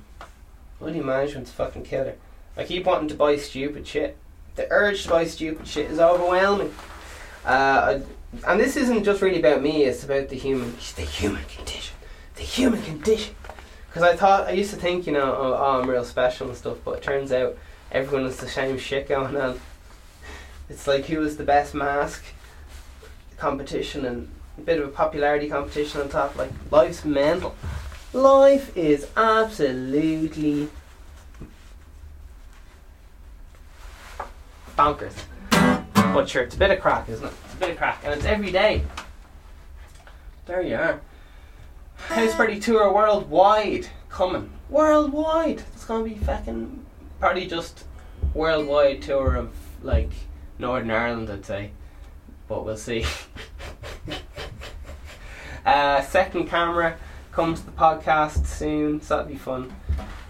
money 0.81 0.99
management's 0.99 1.51
fucking 1.51 1.83
killer. 1.83 2.15
I 2.57 2.65
keep 2.65 2.85
wanting 2.85 3.07
to 3.09 3.15
buy 3.15 3.37
stupid 3.37 3.87
shit. 3.87 4.17
The 4.59 4.67
urge 4.71 5.03
to 5.03 5.09
buy 5.09 5.23
stupid 5.23 5.65
shit 5.65 5.89
is 5.89 6.01
overwhelming. 6.01 6.75
Uh, 7.45 8.01
and 8.45 8.59
this 8.59 8.75
isn't 8.75 9.05
just 9.05 9.21
really 9.21 9.39
about 9.39 9.61
me. 9.61 9.85
It's 9.85 10.03
about 10.03 10.27
the 10.27 10.35
human, 10.35 10.75
the 10.97 11.03
human 11.03 11.45
condition, 11.45 11.95
the 12.35 12.43
human 12.43 12.81
condition. 12.81 13.35
Because 13.87 14.03
I 14.03 14.17
thought 14.17 14.47
I 14.47 14.51
used 14.51 14.71
to 14.71 14.75
think, 14.75 15.07
you 15.07 15.13
know, 15.13 15.33
oh, 15.33 15.57
oh, 15.57 15.79
I'm 15.79 15.89
real 15.89 16.03
special 16.03 16.49
and 16.49 16.57
stuff, 16.57 16.77
but 16.83 16.97
it 16.97 17.03
turns 17.03 17.31
out 17.31 17.57
everyone 17.89 18.25
has 18.25 18.35
the 18.35 18.49
same 18.49 18.77
shit 18.77 19.07
going 19.07 19.37
on. 19.37 19.61
It's 20.69 20.87
like 20.87 21.05
who 21.05 21.19
was 21.19 21.37
the 21.37 21.45
best 21.45 21.73
mask 21.73 22.25
competition 23.37 24.03
and 24.03 24.29
a 24.57 24.61
bit 24.61 24.81
of 24.81 24.89
a 24.89 24.91
popularity 24.91 25.47
competition 25.47 26.01
on 26.01 26.09
top. 26.09 26.35
Like 26.35 26.51
life's 26.69 27.05
mental. 27.05 27.55
Life 28.11 28.75
is 28.75 29.07
absolutely 29.15 30.67
bonkers. 34.79 35.13
But 36.13 36.29
sure, 36.29 36.43
it's 36.43 36.55
a 36.55 36.57
bit 36.57 36.71
of 36.71 36.79
crack, 36.79 37.09
isn't 37.09 37.25
it? 37.25 37.33
It's 37.45 37.53
a 37.53 37.57
bit 37.57 37.71
of 37.71 37.77
crack, 37.77 37.99
and 38.05 38.13
it's 38.13 38.25
every 38.25 38.49
day. 38.49 38.81
There 40.45 40.61
you 40.61 40.75
are. 40.75 41.01
House 41.97 42.33
Party 42.33 42.61
Tour 42.61 42.93
worldwide 42.93 43.87
coming. 44.09 44.49
Worldwide. 44.69 45.63
It's 45.73 45.83
gonna 45.83 46.05
be 46.05 46.15
fucking 46.15 46.85
probably 47.19 47.45
just 47.45 47.83
worldwide 48.33 49.01
tour 49.01 49.35
of 49.35 49.51
like 49.83 50.11
Northern 50.57 50.91
Ireland, 50.91 51.29
I'd 51.29 51.45
say. 51.45 51.71
But 52.47 52.65
we'll 52.65 52.77
see. 52.77 53.05
uh, 55.65 56.01
second 56.03 56.47
camera 56.47 56.97
comes 57.33 57.59
to 57.59 57.65
the 57.65 57.73
podcast 57.73 58.45
soon, 58.45 59.01
so 59.01 59.17
that'll 59.17 59.31
be 59.31 59.37
fun. 59.37 59.75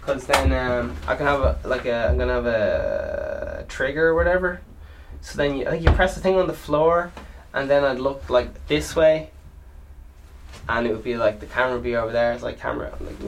Cause 0.00 0.26
then 0.26 0.52
um, 0.52 0.96
I 1.06 1.14
can 1.14 1.26
have 1.26 1.40
a 1.40 1.60
like 1.64 1.86
a 1.86 2.08
I'm 2.08 2.18
gonna 2.18 2.32
have 2.32 2.46
a, 2.46 3.49
trigger 3.70 4.08
or 4.08 4.14
whatever. 4.14 4.60
So 5.22 5.36
then 5.36 5.56
you 5.56 5.72
you 5.74 5.90
press 5.92 6.14
the 6.14 6.20
thing 6.20 6.36
on 6.36 6.46
the 6.46 6.52
floor, 6.52 7.12
and 7.54 7.70
then 7.70 7.84
I'd 7.84 7.98
look 7.98 8.28
like 8.28 8.66
this 8.66 8.94
way, 8.96 9.30
and 10.68 10.86
it 10.86 10.92
would 10.92 11.04
be 11.04 11.16
like 11.16 11.40
the 11.40 11.46
camera 11.46 11.74
would 11.74 11.84
be 11.84 11.96
over 11.96 12.12
there. 12.12 12.32
It's 12.32 12.42
like 12.42 12.58
camera, 12.60 12.92
like 13.00 13.18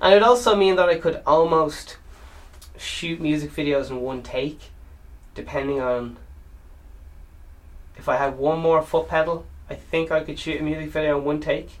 and 0.00 0.12
it'd 0.12 0.22
also 0.22 0.54
mean 0.54 0.76
that 0.76 0.88
I 0.88 0.96
could 0.96 1.20
almost 1.26 1.96
shoot 2.76 3.20
music 3.20 3.50
videos 3.52 3.90
in 3.90 4.00
one 4.00 4.22
take, 4.22 4.70
depending 5.34 5.80
on 5.80 6.16
if 7.96 8.08
I 8.08 8.16
had 8.16 8.38
one 8.38 8.60
more 8.60 8.82
foot 8.82 9.08
pedal. 9.08 9.46
I 9.70 9.74
think 9.74 10.10
I 10.10 10.24
could 10.24 10.38
shoot 10.38 10.60
a 10.60 10.64
music 10.64 10.90
video 10.90 11.18
in 11.18 11.24
one 11.24 11.40
take. 11.40 11.80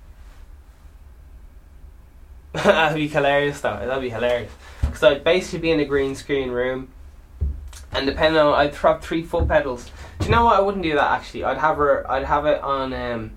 That'd 2.52 2.96
be 2.96 3.08
hilarious, 3.08 3.60
though. 3.60 3.78
That'd 3.78 4.02
be 4.02 4.10
hilarious 4.10 4.52
because 4.80 5.02
I'd 5.02 5.24
basically 5.24 5.58
be 5.60 5.70
in 5.70 5.80
a 5.80 5.84
green 5.84 6.14
screen 6.14 6.50
room, 6.50 6.88
and 7.92 8.06
depending 8.06 8.40
on, 8.40 8.54
I'd 8.54 8.74
have 8.74 9.02
three 9.02 9.22
foot 9.22 9.48
pedals. 9.48 9.90
Do 10.18 10.26
you 10.26 10.32
know 10.32 10.44
what? 10.44 10.56
I 10.56 10.60
wouldn't 10.60 10.82
do 10.82 10.94
that 10.94 11.10
actually. 11.10 11.44
I'd 11.44 11.58
have 11.58 11.76
her. 11.76 12.10
I'd 12.10 12.24
have 12.24 12.46
it 12.46 12.62
on. 12.62 12.92
Um, 12.92 13.32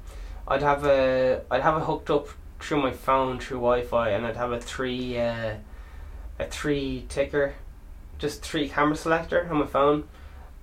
I'd 0.47 0.62
have 0.62 0.86
a. 0.86 1.41
I'd 1.52 1.62
have 1.62 1.78
it 1.78 1.86
hooked 1.86 2.10
up 2.10 2.28
through 2.60 2.82
my 2.82 2.91
phone 2.91 3.39
through 3.39 3.58
Wi-Fi, 3.58 4.10
and 4.10 4.26
I'd 4.26 4.38
have 4.38 4.52
a 4.52 4.60
three. 4.60 5.19
Uh, 5.19 5.56
a 6.41 6.45
three 6.45 7.06
ticker, 7.08 7.54
just 8.17 8.41
three 8.41 8.67
camera 8.67 8.95
selector 8.95 9.47
on 9.50 9.58
my 9.58 9.67
phone. 9.67 10.04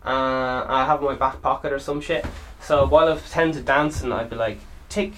Uh, 0.04 0.64
I 0.68 0.84
have 0.84 1.00
in 1.00 1.06
my 1.06 1.14
back 1.14 1.40
pocket 1.40 1.72
or 1.72 1.78
some 1.78 2.00
shit. 2.00 2.26
So 2.60 2.86
while 2.86 3.08
I 3.08 3.16
pretend 3.16 3.54
to 3.54 3.60
dancing, 3.60 4.12
I'd 4.12 4.30
be 4.30 4.36
like, 4.36 4.58
tick, 4.88 5.12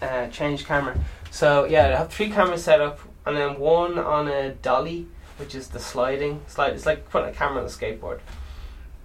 uh, 0.00 0.28
change 0.28 0.64
camera. 0.64 0.98
So 1.30 1.64
yeah, 1.64 1.86
I 1.86 1.96
have 1.98 2.12
three 2.12 2.30
cameras 2.30 2.64
set 2.64 2.80
up, 2.80 3.00
and 3.24 3.36
then 3.36 3.58
one 3.58 3.98
on 3.98 4.28
a 4.28 4.52
dolly, 4.52 5.06
which 5.36 5.54
is 5.54 5.68
the 5.68 5.78
sliding 5.78 6.42
slide. 6.46 6.72
It's 6.74 6.86
like 6.86 7.08
putting 7.10 7.30
a 7.30 7.32
camera 7.32 7.60
on 7.60 7.66
a 7.66 7.68
skateboard, 7.70 8.20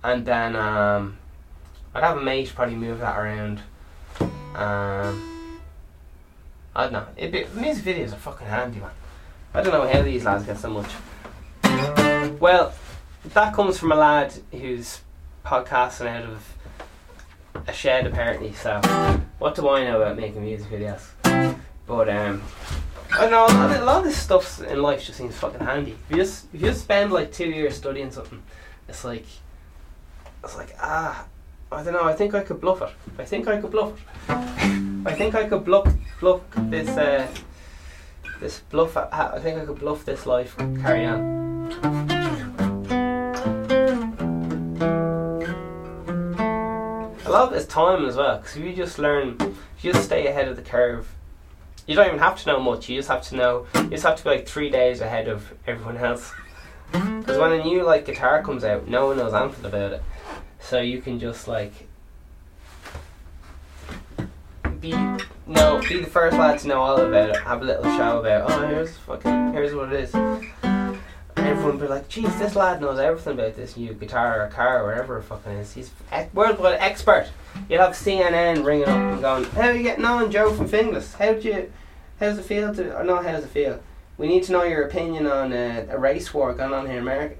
and 0.03 0.25
then 0.25 0.55
um, 0.55 1.17
I'd 1.93 2.03
have 2.03 2.17
a 2.17 2.21
mate 2.21 2.51
probably 2.55 2.75
move 2.75 2.99
that 2.99 3.17
around. 3.17 3.61
Um, 4.55 5.59
I 6.75 6.83
don't 6.83 6.93
know. 6.93 7.07
It'd 7.15 7.31
be, 7.31 7.45
music 7.59 7.85
videos 7.85 8.13
are 8.13 8.17
fucking 8.17 8.47
handy, 8.47 8.79
man. 8.79 8.91
I 9.53 9.61
don't 9.61 9.71
know 9.71 9.87
how 9.87 10.01
these 10.01 10.25
lads 10.25 10.45
get 10.45 10.57
so 10.57 10.69
much. 10.69 10.91
Well, 12.39 12.73
that 13.33 13.53
comes 13.53 13.79
from 13.79 13.91
a 13.91 13.95
lad 13.95 14.33
who's 14.51 15.01
podcasting 15.45 16.07
out 16.07 16.23
of 16.25 16.53
a 17.67 17.73
shed 17.73 18.05
apparently. 18.05 18.53
So, 18.53 18.81
what 19.39 19.55
do 19.55 19.69
I 19.69 19.83
know 19.85 20.01
about 20.01 20.17
making 20.17 20.43
music 20.43 20.69
videos? 20.69 21.55
But 21.87 22.09
um, 22.09 22.41
I 23.11 23.29
know. 23.29 23.45
A 23.45 23.83
lot 23.83 23.99
of 23.99 24.03
this 24.03 24.17
stuff 24.17 24.61
in 24.61 24.81
life 24.81 25.05
just 25.05 25.17
seems 25.17 25.35
fucking 25.37 25.59
handy. 25.59 25.91
If 25.91 26.11
you 26.11 26.17
just 26.17 26.45
if 26.53 26.61
you 26.61 26.67
just 26.67 26.81
spend 26.81 27.11
like 27.11 27.31
two 27.31 27.47
years 27.47 27.75
studying 27.75 28.11
something, 28.11 28.41
it's 28.89 29.03
like 29.05 29.25
it's 30.43 30.57
like 30.57 30.75
ah, 30.81 31.25
I 31.71 31.83
don't 31.83 31.93
know. 31.93 32.03
I 32.03 32.13
think 32.13 32.33
I 32.33 32.41
could 32.41 32.59
bluff 32.59 32.81
it. 32.81 32.89
I 33.19 33.25
think 33.25 33.47
I 33.47 33.61
could 33.61 33.71
bluff 33.71 33.93
it. 33.93 34.29
I 35.05 35.13
think 35.13 35.35
I 35.35 35.47
could 35.47 35.63
bluff 35.63 35.93
bluff 36.19 36.41
this 36.57 36.89
uh, 36.89 37.27
this 38.39 38.59
bluff. 38.71 38.97
I 38.97 39.39
think 39.39 39.59
I 39.59 39.65
could 39.65 39.79
bluff 39.79 40.03
this 40.05 40.25
life. 40.25 40.57
Carry 40.57 41.05
on. 41.05 41.55
A 47.25 47.29
lot 47.29 47.49
of 47.49 47.53
it's 47.53 47.65
time 47.65 48.05
as 48.05 48.15
well, 48.15 48.37
because 48.37 48.55
if 48.57 48.63
you 48.63 48.73
just 48.73 48.97
learn, 48.97 49.37
if 49.39 49.83
you 49.83 49.93
just 49.93 50.05
stay 50.05 50.27
ahead 50.27 50.47
of 50.47 50.55
the 50.55 50.61
curve, 50.61 51.14
you 51.87 51.95
don't 51.95 52.07
even 52.07 52.19
have 52.19 52.41
to 52.43 52.49
know 52.49 52.59
much. 52.59 52.89
You 52.89 52.97
just 52.97 53.09
have 53.09 53.21
to 53.29 53.35
know. 53.35 53.67
You 53.75 53.89
just 53.89 54.03
have 54.03 54.17
to 54.17 54.23
be 54.23 54.29
like 54.29 54.47
three 54.47 54.69
days 54.69 55.01
ahead 55.01 55.27
of 55.27 55.53
everyone 55.67 55.97
else. 55.97 56.31
Because 56.91 57.37
when 57.37 57.51
a 57.51 57.63
new 57.63 57.83
like 57.83 58.05
guitar 58.05 58.41
comes 58.43 58.63
out, 58.63 58.87
no 58.87 59.07
one 59.07 59.17
knows 59.17 59.33
anything 59.33 59.65
about 59.65 59.93
it, 59.93 60.03
so 60.59 60.79
you 60.79 61.01
can 61.01 61.19
just 61.19 61.47
like 61.47 61.73
be 64.79 64.91
no 65.47 65.81
be 65.87 65.99
the 65.99 66.09
first 66.09 66.37
lad 66.37 66.59
to 66.59 66.67
know 66.67 66.81
all 66.81 66.97
about 66.97 67.29
it. 67.29 67.37
Have 67.37 67.61
a 67.61 67.65
little 67.65 67.83
show 67.97 68.19
about 68.19 68.49
oh 68.49 68.67
here's 68.67 68.97
fucking 68.97 69.53
here's 69.53 69.73
what 69.73 69.91
it 69.91 69.99
is. 70.01 70.13
And 70.13 70.99
everyone 71.37 71.77
be 71.77 71.87
like, 71.87 72.07
geez, 72.07 72.35
this 72.39 72.55
lad 72.55 72.81
knows 72.81 72.97
everything 72.97 73.33
about 73.33 73.55
this 73.55 73.75
new 73.77 73.93
guitar 73.93 74.45
or 74.45 74.47
car 74.47 74.81
or 74.83 74.87
whatever 74.87 75.17
it 75.19 75.23
fucking 75.23 75.51
is. 75.51 75.73
He's 75.73 75.91
worldwide 76.33 76.79
expert. 76.79 77.27
You'll 77.69 77.81
have 77.81 77.93
CNN 77.93 78.63
ringing 78.63 78.87
up 78.87 78.97
and 78.97 79.21
going, 79.21 79.43
How 79.45 79.69
are 79.69 79.73
you 79.73 79.83
getting 79.83 80.05
on, 80.05 80.31
Joe 80.31 80.53
from 80.53 80.69
Finglas? 80.69 81.15
How 81.15 81.33
do 81.33 81.47
you, 81.47 81.71
how's 82.19 82.37
it 82.37 82.43
feel 82.43 82.73
to, 82.75 82.97
or 82.97 83.03
not 83.03 83.25
how's 83.25 83.43
it 83.43 83.49
feel? 83.49 83.81
We 84.17 84.27
need 84.27 84.43
to 84.43 84.51
know 84.51 84.63
your 84.63 84.83
opinion 84.83 85.27
on 85.27 85.51
uh, 85.51 85.87
a 85.89 85.97
race 85.97 86.33
war 86.33 86.53
going 86.53 86.73
on 86.73 86.85
here 86.85 86.97
in 86.97 87.01
America. 87.01 87.35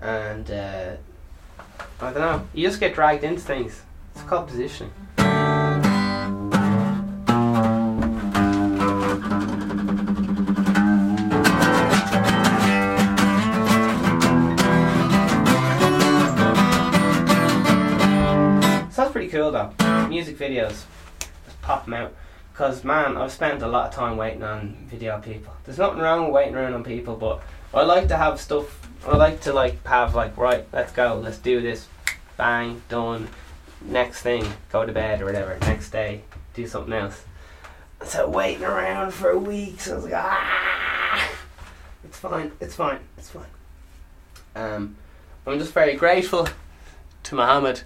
And, 0.00 0.50
uh, 0.50 0.96
I 2.00 2.12
don't 2.12 2.20
know, 2.20 2.48
you 2.54 2.66
just 2.66 2.80
get 2.80 2.94
dragged 2.94 3.24
into 3.24 3.42
things. 3.42 3.82
It's 4.14 4.24
called 4.24 4.48
positioning. 4.48 4.92
Cool 19.32 19.50
though. 19.50 19.72
Music 20.08 20.36
videos, 20.36 20.84
just 21.18 21.62
pop 21.62 21.86
them 21.86 21.94
out. 21.94 22.14
Because 22.52 22.84
man, 22.84 23.16
I've 23.16 23.32
spent 23.32 23.62
a 23.62 23.66
lot 23.66 23.88
of 23.88 23.94
time 23.94 24.18
waiting 24.18 24.42
on 24.42 24.86
video 24.90 25.18
people. 25.20 25.54
There's 25.64 25.78
nothing 25.78 26.00
wrong 26.00 26.26
with 26.26 26.34
waiting 26.34 26.54
around 26.54 26.74
on 26.74 26.84
people, 26.84 27.16
but 27.16 27.42
I 27.72 27.82
like 27.82 28.08
to 28.08 28.16
have 28.16 28.38
stuff. 28.38 28.86
I 29.06 29.16
like 29.16 29.40
to 29.42 29.54
like 29.54 29.84
have 29.86 30.14
like 30.14 30.36
right. 30.36 30.66
Let's 30.70 30.92
go. 30.92 31.18
Let's 31.22 31.38
do 31.38 31.62
this. 31.62 31.88
Bang. 32.36 32.82
Done. 32.90 33.26
Next 33.80 34.20
thing. 34.20 34.46
Go 34.70 34.84
to 34.84 34.92
bed 34.92 35.22
or 35.22 35.24
whatever. 35.24 35.58
Next 35.62 35.90
day. 35.90 36.20
Do 36.52 36.66
something 36.66 36.92
else. 36.92 37.24
So 38.04 38.28
waiting 38.28 38.64
around 38.64 39.12
for 39.12 39.30
a 39.30 39.38
week. 39.38 39.80
So 39.80 39.92
I 39.92 39.94
was 39.94 40.04
like, 40.04 40.14
ah. 40.14 41.30
It's 42.04 42.18
fine. 42.18 42.52
It's 42.60 42.74
fine. 42.74 42.98
It's 43.16 43.30
fine. 43.30 43.46
Um, 44.54 44.96
I'm 45.46 45.58
just 45.58 45.72
very 45.72 45.96
grateful 45.96 46.48
to 47.22 47.34
Muhammad. 47.34 47.82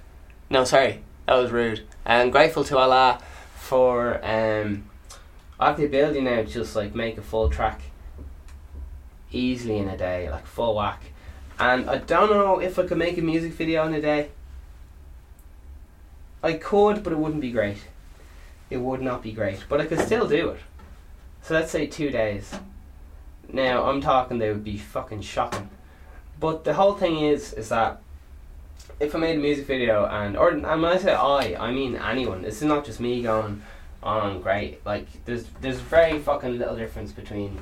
No, 0.50 0.64
sorry, 0.64 1.02
that 1.26 1.34
was 1.34 1.50
rude. 1.50 1.86
I'm 2.04 2.30
grateful 2.30 2.64
to 2.64 2.78
Allah 2.78 3.20
for 3.56 4.24
um, 4.24 4.84
I 5.58 5.68
have 5.68 5.76
the 5.76 5.86
ability 5.86 6.20
now 6.20 6.36
to 6.36 6.44
just 6.44 6.76
like 6.76 6.94
make 6.94 7.18
a 7.18 7.22
full 7.22 7.48
track 7.48 7.80
easily 9.32 9.78
in 9.78 9.88
a 9.88 9.96
day, 9.96 10.30
like 10.30 10.46
full 10.46 10.76
whack. 10.76 11.02
And 11.58 11.88
I 11.88 11.98
don't 11.98 12.30
know 12.30 12.60
if 12.60 12.78
I 12.78 12.86
could 12.86 12.98
make 12.98 13.18
a 13.18 13.22
music 13.22 13.52
video 13.52 13.86
in 13.86 13.94
a 13.94 14.00
day. 14.00 14.28
I 16.42 16.54
could, 16.54 17.02
but 17.02 17.12
it 17.12 17.18
wouldn't 17.18 17.40
be 17.40 17.50
great. 17.50 17.78
It 18.70 18.76
would 18.78 19.00
not 19.00 19.22
be 19.22 19.32
great, 19.32 19.64
but 19.68 19.80
I 19.80 19.86
could 19.86 20.00
still 20.00 20.28
do 20.28 20.50
it. 20.50 20.60
So 21.42 21.54
let's 21.54 21.70
say 21.70 21.86
two 21.86 22.10
days. 22.10 22.54
Now 23.52 23.84
I'm 23.84 24.00
talking 24.00 24.38
they 24.38 24.50
would 24.50 24.64
be 24.64 24.78
fucking 24.78 25.22
shocking. 25.22 25.70
But 26.38 26.64
the 26.64 26.74
whole 26.74 26.94
thing 26.94 27.18
is, 27.20 27.52
is 27.54 27.70
that 27.70 28.02
if 28.98 29.14
I 29.14 29.18
made 29.18 29.36
a 29.36 29.40
music 29.40 29.66
video 29.66 30.06
and 30.06 30.36
or 30.36 30.50
and 30.50 30.62
when 30.62 30.84
I 30.84 30.96
say 30.96 31.12
I, 31.12 31.54
I 31.68 31.70
mean 31.70 31.96
anyone. 31.96 32.42
This 32.42 32.56
is 32.56 32.62
not 32.62 32.84
just 32.84 33.00
me 33.00 33.22
going 33.22 33.62
on 34.02 34.40
great. 34.40 34.84
Like 34.86 35.06
there's 35.24 35.44
there's 35.60 35.80
very 35.80 36.18
fucking 36.18 36.58
little 36.58 36.76
difference 36.76 37.12
between 37.12 37.60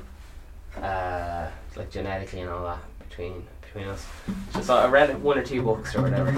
uh 0.77 1.49
like 1.75 1.91
genetically 1.91 2.41
and 2.41 2.49
all 2.49 2.65
that 2.65 2.79
between 3.09 3.45
between 3.61 3.87
us. 3.87 4.05
Just 4.53 4.69
I 4.69 4.87
read 4.87 5.21
one 5.21 5.37
or 5.37 5.43
two 5.43 5.61
books 5.61 5.95
or 5.95 6.03
whatever. 6.03 6.29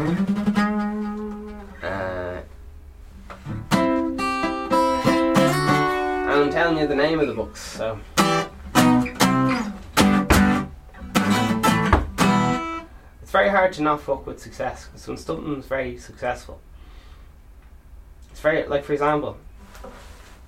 Uh, 1.83 2.41
and 3.71 4.21
I'm 6.31 6.49
telling 6.49 6.77
you 6.77 6.87
the 6.87 6.95
name 6.95 7.19
of 7.19 7.27
the 7.27 7.33
books, 7.35 7.61
so 7.61 7.99
it's 13.27 13.33
very 13.33 13.49
hard 13.49 13.73
to 13.73 13.83
not 13.83 13.99
fuck 13.99 14.25
with 14.25 14.39
success 14.39 14.85
because 14.85 15.05
when 15.05 15.17
something's 15.17 15.65
very 15.65 15.97
successful, 15.97 16.61
it's 18.31 18.39
very 18.39 18.65
like 18.65 18.85
for 18.85 18.93
example. 18.93 19.35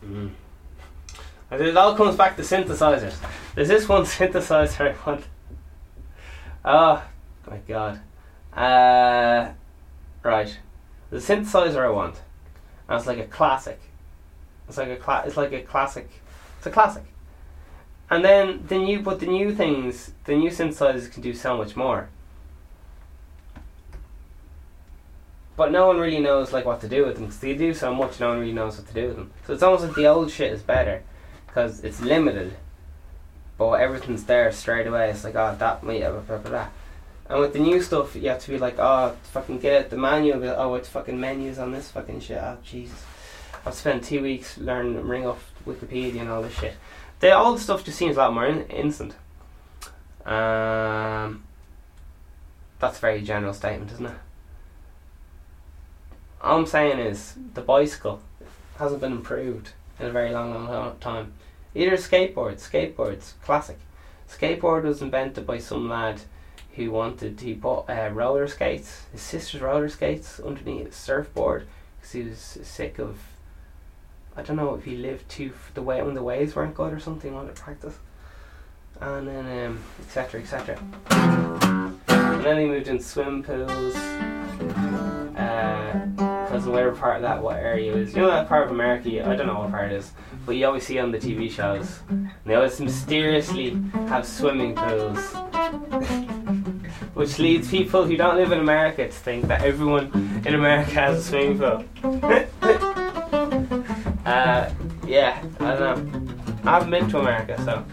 Mm. 0.01 0.31
It 1.51 1.75
all 1.75 1.93
comes 1.97 2.15
back 2.15 2.37
to 2.37 2.41
synthesizers. 2.41 3.15
There's 3.53 3.67
this 3.67 3.89
one 3.89 4.03
synthesizer 4.05 4.95
I 4.95 4.95
want. 5.05 5.25
Oh 6.63 7.03
my 7.49 7.57
god. 7.67 7.99
Uh, 8.53 9.51
right. 10.23 10.57
The 11.09 11.17
synthesizer 11.17 11.83
I 11.85 11.89
want. 11.89 12.21
And 12.87 12.97
it's 12.97 13.07
like 13.07 13.19
a 13.19 13.27
classic. 13.27 13.81
It's 14.69 14.77
like 14.77 14.87
a 14.87 14.95
cla- 14.95 15.23
it's 15.25 15.35
like 15.35 15.51
a 15.51 15.63
classic. 15.63 16.09
It's 16.59 16.67
a 16.67 16.71
classic. 16.71 17.03
And 18.09 18.23
then 18.23 18.63
the 18.69 18.77
new 18.77 19.01
but 19.01 19.19
the 19.19 19.27
new 19.27 19.53
things, 19.53 20.11
the 20.23 20.37
new 20.37 20.49
synthesizers 20.49 21.11
can 21.11 21.21
do 21.21 21.33
so 21.33 21.57
much 21.57 21.75
more. 21.75 22.07
But 25.59 25.73
no 25.73 25.87
one 25.87 25.97
really 25.97 26.21
knows 26.21 26.53
like 26.53 26.63
what 26.63 26.79
to 26.79 26.87
do 26.87 27.05
with 27.05 27.15
them 27.15 27.25
because 27.25 27.41
they 27.41 27.53
do 27.53 27.73
so 27.73 27.93
much. 27.93 28.17
No 28.21 28.29
one 28.29 28.39
really 28.39 28.53
knows 28.53 28.77
what 28.77 28.87
to 28.87 28.93
do 28.93 29.07
with 29.07 29.17
them. 29.17 29.31
So 29.45 29.51
it's 29.51 29.61
almost 29.61 29.83
like 29.83 29.93
the 29.93 30.07
old 30.07 30.31
shit 30.31 30.53
is 30.53 30.61
better 30.61 31.03
because 31.45 31.83
it's 31.83 31.99
limited, 31.99 32.55
but 33.57 33.73
everything's 33.73 34.23
there 34.23 34.53
straight 34.53 34.87
away. 34.87 35.09
It's 35.09 35.25
like 35.25 35.35
oh 35.35 35.53
that 35.59 35.83
might 35.83 35.99
blah, 35.99 36.21
blah, 36.21 36.37
blah. 36.37 36.67
And 37.27 37.41
with 37.41 37.51
the 37.51 37.59
new 37.59 37.81
stuff, 37.81 38.15
you 38.15 38.29
have 38.29 38.39
to 38.39 38.51
be 38.51 38.57
like 38.57 38.79
oh 38.79 39.17
fucking 39.33 39.59
get 39.59 39.83
out 39.83 39.89
the 39.89 39.97
manual. 39.97 40.39
Like, 40.39 40.57
oh 40.57 40.75
it's 40.75 40.87
fucking 40.87 41.19
menus 41.19 41.59
on 41.59 41.73
this 41.73 41.91
fucking 41.91 42.21
shit. 42.21 42.37
Oh 42.37 42.57
Jesus, 42.63 43.03
I've 43.65 43.73
spent 43.73 44.05
two 44.05 44.21
weeks 44.21 44.57
learning 44.57 45.05
ring 45.05 45.27
off 45.27 45.51
Wikipedia 45.67 46.21
and 46.21 46.29
all 46.29 46.41
this 46.41 46.57
shit. 46.57 46.75
The 47.19 47.31
the 47.31 47.57
stuff 47.57 47.83
just 47.83 47.97
seems 47.97 48.15
a 48.15 48.19
lot 48.19 48.33
more 48.33 48.45
in- 48.45 48.67
instant. 48.67 49.13
Um, 50.25 51.43
that's 52.79 52.97
a 52.97 53.01
very 53.01 53.21
general 53.21 53.53
statement, 53.53 53.91
isn't 53.91 54.05
it? 54.05 54.15
All 56.41 56.59
I'm 56.59 56.65
saying 56.65 56.99
is 56.99 57.35
the 57.53 57.61
bicycle 57.61 58.21
hasn't 58.77 59.01
been 59.01 59.11
improved 59.11 59.71
in 59.99 60.05
a 60.05 60.11
very 60.11 60.31
long, 60.31 60.53
long, 60.53 60.97
time. 60.99 61.33
Either 61.75 61.97
skateboards, 61.97 62.69
skateboards, 62.69 63.33
classic. 63.43 63.77
Skateboard 64.29 64.83
was 64.83 65.01
invented 65.01 65.45
by 65.45 65.57
some 65.57 65.89
lad 65.89 66.21
who 66.75 66.91
wanted 66.91 67.41
he 67.41 67.55
put 67.55 67.81
uh, 67.89 68.09
roller 68.13 68.47
skates, 68.47 69.03
his 69.11 69.21
sister's 69.21 69.59
roller 69.59 69.89
skates, 69.89 70.39
underneath 70.39 70.87
a 70.87 70.91
surfboard 70.93 71.67
because 71.97 72.11
he 72.13 72.23
was 72.23 72.39
sick 72.39 72.99
of. 72.99 73.17
I 74.37 74.41
don't 74.41 74.55
know 74.55 74.75
if 74.75 74.85
he 74.85 74.95
lived 74.95 75.27
too 75.27 75.51
the 75.73 75.81
way 75.81 76.01
when 76.01 76.13
the 76.13 76.23
waves 76.23 76.55
weren't 76.55 76.75
good 76.75 76.93
or 76.93 76.99
something. 76.99 77.33
Wanted 77.33 77.57
to 77.57 77.61
practice, 77.61 77.97
and 79.01 79.27
then 79.27 79.65
um, 79.65 79.79
etc. 79.99 80.39
etc. 80.39 80.79
And 81.09 82.45
then 82.45 82.59
he 82.59 82.65
moved 82.65 82.87
into 82.87 83.03
swim 83.03 83.43
pools. 83.43 84.38
Because 86.15 86.67
uh, 86.67 86.71
whatever 86.71 86.95
part 86.95 87.17
of 87.17 87.23
that 87.23 87.41
what 87.41 87.57
area 87.57 87.93
is, 87.95 88.15
you 88.15 88.21
know 88.21 88.27
that 88.27 88.47
part 88.47 88.65
of 88.65 88.71
America, 88.71 89.27
I 89.27 89.35
don't 89.35 89.47
know 89.47 89.59
what 89.59 89.71
part 89.71 89.91
it 89.91 89.95
is, 89.95 90.11
but 90.45 90.55
you 90.55 90.65
always 90.65 90.85
see 90.85 90.99
on 90.99 91.11
the 91.11 91.17
TV 91.17 91.51
shows. 91.51 91.99
They 92.45 92.55
always 92.55 92.79
mysteriously 92.79 93.71
have 94.07 94.25
swimming 94.25 94.75
pools. 94.75 95.33
Which 97.13 97.37
leads 97.39 97.69
people 97.69 98.05
who 98.05 98.17
don't 98.17 98.37
live 98.37 98.51
in 98.51 98.59
America 98.59 99.05
to 99.05 99.11
think 99.11 99.47
that 99.47 99.61
everyone 99.61 100.41
in 100.45 100.55
America 100.55 100.91
has 100.91 101.19
a 101.19 101.23
swimming 101.23 101.59
pool. 101.59 101.85
uh, 104.25 104.69
yeah, 105.05 105.43
I 105.59 105.75
don't 105.75 105.79
know. 105.79 105.95
I 106.63 106.71
haven't 106.73 106.91
been 106.91 107.09
to 107.09 107.19
America, 107.19 107.57
so. 107.63 107.83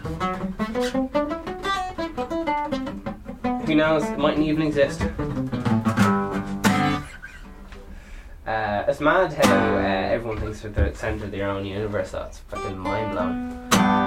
Who 3.65 3.75
knows? 3.75 4.03
It 4.05 4.17
mightn't 4.17 4.45
even 4.45 4.61
exist. 4.61 5.01
Uh, 8.47 8.85
it's 8.87 9.01
mad 9.01 9.33
how 9.33 9.75
uh, 9.75 9.79
everyone 9.79 10.39
thinks 10.39 10.61
they're 10.61 10.85
at 10.85 10.93
the 10.93 10.97
centre 10.97 11.25
of 11.25 11.31
their 11.31 11.49
own 11.49 11.65
universe. 11.65 12.11
That's 12.11 12.39
fucking 12.39 12.77
mind 12.77 13.11
blowing. 13.11 14.06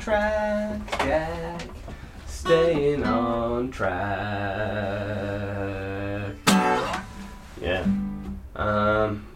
Track, 0.00 0.90
Jack. 1.00 1.62
Staying 2.26 3.04
on 3.04 3.70
track. 3.70 3.98
Yeah. 7.60 7.84
Um. 8.56 9.26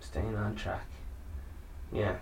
Staying 0.00 0.36
on 0.36 0.54
track. 0.56 0.86
Yeah. 1.92 2.16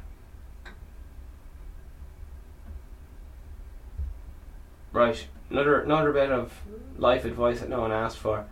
Right. 4.93 5.27
Another 5.51 5.81
another 5.81 6.13
bit 6.13 6.31
of 6.31 6.53
life 6.99 7.25
advice 7.25 7.61
that 7.61 7.69
no 7.69 7.81
one 7.81 7.93
asked 7.93 8.19
for. 8.19 8.45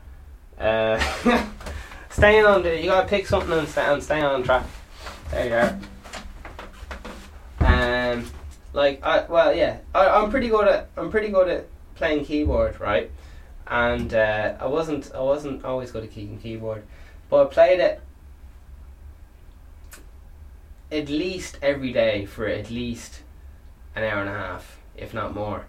Uh, 0.59 0.99
staying 2.11 2.45
on 2.47 2.65
you 2.65 2.87
gotta 2.87 3.09
pick 3.09 3.27
something 3.27 3.53
and 3.53 3.69
stay, 3.69 4.23
on 4.23 4.43
track. 4.43 4.65
There 5.31 5.49
you 5.49 5.55
are. 5.55 5.79
Like 8.75 9.05
I 9.05 9.25
well 9.27 9.55
yeah, 9.55 9.79
I, 9.95 10.09
I'm 10.09 10.31
pretty 10.31 10.49
good 10.49 10.67
at 10.67 10.89
I'm 10.97 11.11
pretty 11.11 11.29
good 11.29 11.49
at 11.49 11.67
playing 11.95 12.25
keyboard, 12.25 12.81
right? 12.81 13.11
And 13.69 14.13
uh, 14.13 14.57
I 14.61 14.67
wasn't 14.67 15.13
I 15.15 15.21
wasn't 15.21 15.65
always 15.65 15.93
good 15.93 16.03
at 16.03 16.11
keying 16.11 16.39
keyboard, 16.39 16.83
but 17.31 17.47
I 17.47 17.51
played 17.51 17.81
it 17.81 18.01
at 20.91 21.09
least 21.09 21.57
every 21.63 21.93
day 21.93 22.27
for 22.27 22.49
at 22.49 22.69
least 22.69 23.23
an 23.95 24.03
hour 24.03 24.21
and 24.21 24.29
a 24.29 24.33
half, 24.33 24.81
if 24.97 25.15
not 25.15 25.35
more. 25.35 25.67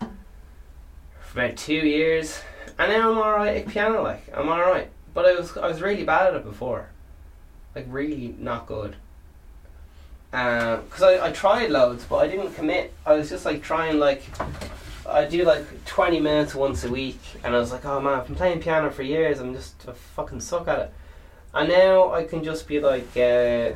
For 0.00 1.40
about 1.44 1.56
two 1.56 1.74
years, 1.74 2.42
and 2.76 2.90
now 2.90 3.12
I'm 3.12 3.18
alright 3.18 3.56
at 3.58 3.68
piano. 3.68 4.02
Like 4.02 4.28
I'm 4.36 4.48
alright, 4.48 4.90
but 5.14 5.26
I 5.26 5.34
was 5.36 5.56
I 5.56 5.68
was 5.68 5.80
really 5.80 6.02
bad 6.02 6.34
at 6.34 6.34
it 6.34 6.44
before, 6.44 6.88
like 7.76 7.86
really 7.88 8.34
not 8.36 8.66
good. 8.66 8.96
Because 10.30 11.02
I, 11.02 11.28
I 11.28 11.32
tried 11.32 11.70
loads, 11.70 12.04
but 12.04 12.16
I 12.16 12.28
didn't 12.28 12.54
commit. 12.54 12.92
I 13.06 13.14
was 13.14 13.30
just 13.30 13.44
like 13.44 13.62
trying 13.62 13.98
like 13.98 14.24
I 15.08 15.24
do 15.24 15.44
like 15.44 15.84
20 15.86 16.20
minutes 16.20 16.54
once 16.54 16.84
a 16.84 16.90
week, 16.90 17.20
and 17.42 17.54
I 17.54 17.58
was 17.58 17.72
like, 17.72 17.86
oh 17.86 18.00
man, 18.00 18.18
I've 18.20 18.26
been 18.26 18.36
playing 18.36 18.60
piano 18.60 18.90
for 18.90 19.02
years, 19.02 19.40
I'm 19.40 19.54
just 19.54 19.88
I 19.88 19.92
fucking 19.92 20.40
suck 20.40 20.68
at 20.68 20.78
it. 20.80 20.92
And 21.54 21.70
now 21.70 22.12
I 22.12 22.24
can 22.24 22.44
just 22.44 22.68
be 22.68 22.78
like, 22.78 23.08
uh, 23.16 23.72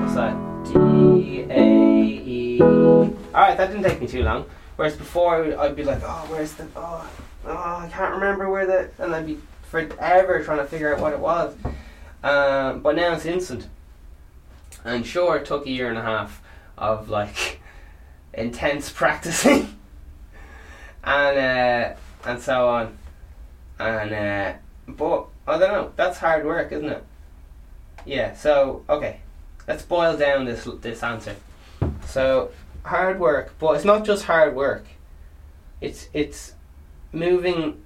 what's 0.00 0.14
that? 0.16 0.36
D 0.64 1.46
A 1.48 1.62
E. 2.02 2.60
Alright, 2.60 3.56
that 3.56 3.70
didn't 3.70 3.84
take 3.84 4.00
me 4.00 4.08
too 4.08 4.24
long. 4.24 4.46
Whereas 4.74 4.96
before, 4.96 5.56
I'd 5.60 5.76
be 5.76 5.84
like, 5.84 6.00
oh, 6.02 6.26
where's 6.28 6.54
the, 6.54 6.66
oh, 6.74 7.08
oh, 7.46 7.50
I 7.50 7.88
can't 7.92 8.14
remember 8.14 8.50
where 8.50 8.66
the, 8.66 8.90
and 8.98 9.14
I'd 9.14 9.26
be 9.26 9.38
forever 9.62 10.42
trying 10.42 10.58
to 10.58 10.64
figure 10.64 10.92
out 10.92 11.00
what 11.00 11.12
it 11.12 11.20
was. 11.20 11.54
Um, 12.24 12.80
but 12.80 12.96
now 12.96 13.12
it's 13.12 13.26
instant. 13.26 13.68
And 14.84 15.06
sure, 15.06 15.36
it 15.36 15.46
took 15.46 15.66
a 15.66 15.70
year 15.70 15.88
and 15.88 15.98
a 15.98 16.02
half 16.02 16.42
of 16.76 17.08
like 17.08 17.60
intense 18.34 18.90
practicing 18.94 19.76
and 21.04 21.38
uh, 21.38 21.94
and 22.28 22.40
so 22.40 22.68
on. 22.68 22.98
And 23.78 24.12
uh, 24.12 24.52
but 24.88 25.26
I 25.46 25.58
don't 25.58 25.72
know. 25.72 25.92
That's 25.96 26.18
hard 26.18 26.44
work, 26.44 26.72
isn't 26.72 26.88
it? 26.88 27.04
Yeah. 28.04 28.34
So 28.34 28.84
okay, 28.88 29.20
let's 29.66 29.82
boil 29.82 30.16
down 30.16 30.44
this 30.44 30.68
this 30.80 31.02
answer. 31.02 31.36
So 32.06 32.50
hard 32.84 33.20
work, 33.20 33.54
but 33.58 33.76
it's 33.76 33.84
not 33.84 34.04
just 34.04 34.24
hard 34.24 34.54
work. 34.54 34.86
It's 35.80 36.08
it's 36.12 36.54
moving 37.12 37.82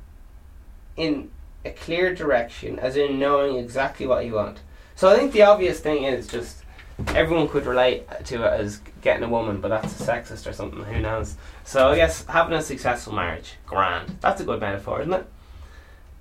in 0.96 1.30
a 1.64 1.70
clear 1.70 2.14
direction, 2.14 2.78
as 2.78 2.96
in 2.96 3.18
knowing 3.18 3.56
exactly 3.56 4.06
what 4.06 4.24
you 4.24 4.34
want. 4.34 4.58
So 4.94 5.08
I 5.08 5.16
think 5.16 5.32
the 5.32 5.42
obvious 5.42 5.80
thing 5.80 6.04
is 6.04 6.26
just 6.26 6.62
everyone 7.08 7.48
could 7.48 7.66
relate 7.66 8.06
to 8.24 8.44
it 8.44 8.60
as 8.60 8.80
getting 9.02 9.22
a 9.22 9.28
woman, 9.28 9.60
but 9.60 9.68
that's 9.68 9.92
sexist 9.94 10.48
or 10.48 10.52
something. 10.52 10.82
Who 10.84 11.00
knows? 11.00 11.36
So 11.64 11.90
I 11.90 11.96
guess 11.96 12.24
having 12.26 12.56
a 12.56 12.62
successful 12.62 13.12
marriage, 13.12 13.54
grand. 13.66 14.16
That's 14.20 14.40
a 14.40 14.44
good 14.44 14.60
metaphor, 14.60 15.02
isn't 15.02 15.12
it? 15.12 15.26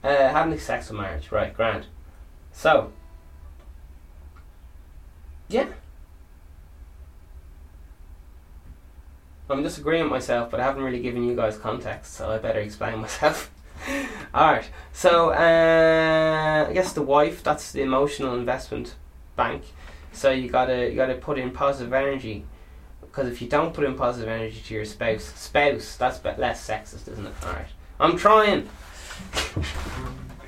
Uh, 0.03 0.29
having 0.29 0.53
a 0.53 0.57
successful 0.57 0.97
marriage, 0.97 1.31
right? 1.31 1.53
Grand. 1.55 1.87
So, 2.51 2.91
yeah. 5.47 5.67
I'm 9.49 9.63
disagreeing 9.63 10.03
with 10.03 10.11
myself, 10.11 10.51
but 10.51 10.59
I 10.59 10.63
haven't 10.63 10.83
really 10.83 11.01
given 11.01 11.23
you 11.23 11.35
guys 11.35 11.57
context, 11.57 12.13
so 12.13 12.31
I 12.31 12.37
better 12.37 12.59
explain 12.59 12.99
myself. 13.01 13.51
Alright, 14.33 14.69
so 14.91 15.29
uh, 15.31 16.65
I 16.69 16.73
guess 16.73 16.93
the 16.93 17.01
wife, 17.01 17.43
that's 17.43 17.71
the 17.71 17.81
emotional 17.81 18.35
investment 18.35 18.95
bank. 19.35 19.63
So 20.15 20.31
you 20.31 20.49
gotta 20.49 20.89
you 20.89 20.95
gotta 20.95 21.15
put 21.15 21.37
in 21.37 21.51
positive 21.51 21.93
energy, 21.93 22.45
because 23.01 23.27
if 23.27 23.41
you 23.41 23.49
don't 23.49 23.73
put 23.73 23.83
in 23.83 23.95
positive 23.95 24.29
energy 24.29 24.61
to 24.65 24.73
your 24.73 24.85
spouse, 24.85 25.25
spouse, 25.35 25.97
that's 25.97 26.23
less 26.37 26.65
sexist, 26.67 27.07
isn't 27.09 27.25
it? 27.25 27.33
All 27.43 27.53
right, 27.53 27.67
I'm 27.99 28.17
trying. 28.17 28.69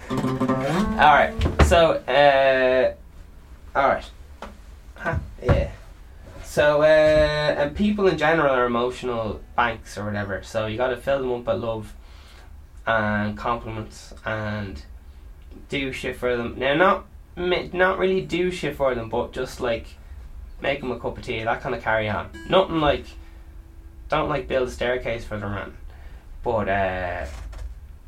all 0.09 1.13
right, 1.13 1.33
so 1.65 1.91
uh, 2.07 2.93
all 3.77 3.87
right, 3.89 4.09
huh, 4.95 5.17
yeah. 5.43 5.71
So 6.43 6.81
uh, 6.81 6.85
and 6.85 7.75
people 7.75 8.07
in 8.07 8.17
general 8.17 8.53
are 8.53 8.65
emotional 8.65 9.41
banks 9.55 9.97
or 9.97 10.05
whatever. 10.05 10.41
So 10.43 10.65
you 10.65 10.77
got 10.77 10.87
to 10.87 10.97
fill 10.97 11.19
them 11.19 11.31
up 11.33 11.45
with 11.45 11.63
love 11.63 11.93
and 12.87 13.37
compliments 13.37 14.13
and 14.25 14.81
do 15.67 15.91
shit 15.91 16.15
for 16.15 16.35
them. 16.37 16.57
Now, 16.57 16.73
not 16.73 17.05
not 17.37 17.99
really 17.99 18.21
do 18.21 18.51
shit 18.51 18.75
for 18.75 18.95
them, 18.95 19.09
but 19.09 19.31
just 19.31 19.59
like 19.61 19.87
make 20.61 20.81
them 20.81 20.91
a 20.91 20.99
cup 20.99 21.17
of 21.17 21.23
tea, 21.23 21.43
that 21.43 21.61
kind 21.61 21.75
of 21.75 21.81
carry 21.83 22.09
on. 22.09 22.29
Nothing 22.49 22.79
like, 22.79 23.05
don't 24.09 24.29
like 24.29 24.47
build 24.47 24.67
a 24.67 24.71
staircase 24.71 25.23
for 25.23 25.37
them, 25.37 25.51
man. 25.51 25.77
But 26.43 26.69
uh, 26.69 27.25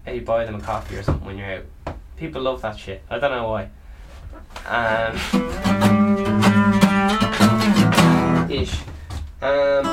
maybe 0.05 0.19
buy 0.25 0.45
them 0.45 0.55
a 0.55 0.61
coffee 0.61 0.97
or 0.97 1.03
something 1.03 1.25
when 1.25 1.37
you're 1.37 1.63
out. 1.85 1.95
People 2.17 2.41
love 2.41 2.61
that 2.63 2.77
shit. 2.77 3.03
I 3.09 3.19
don't 3.19 3.31
know 3.31 3.47
why. 3.49 3.69
Um, 4.65 5.15
ish. 8.49 8.79
Um, 9.41 9.85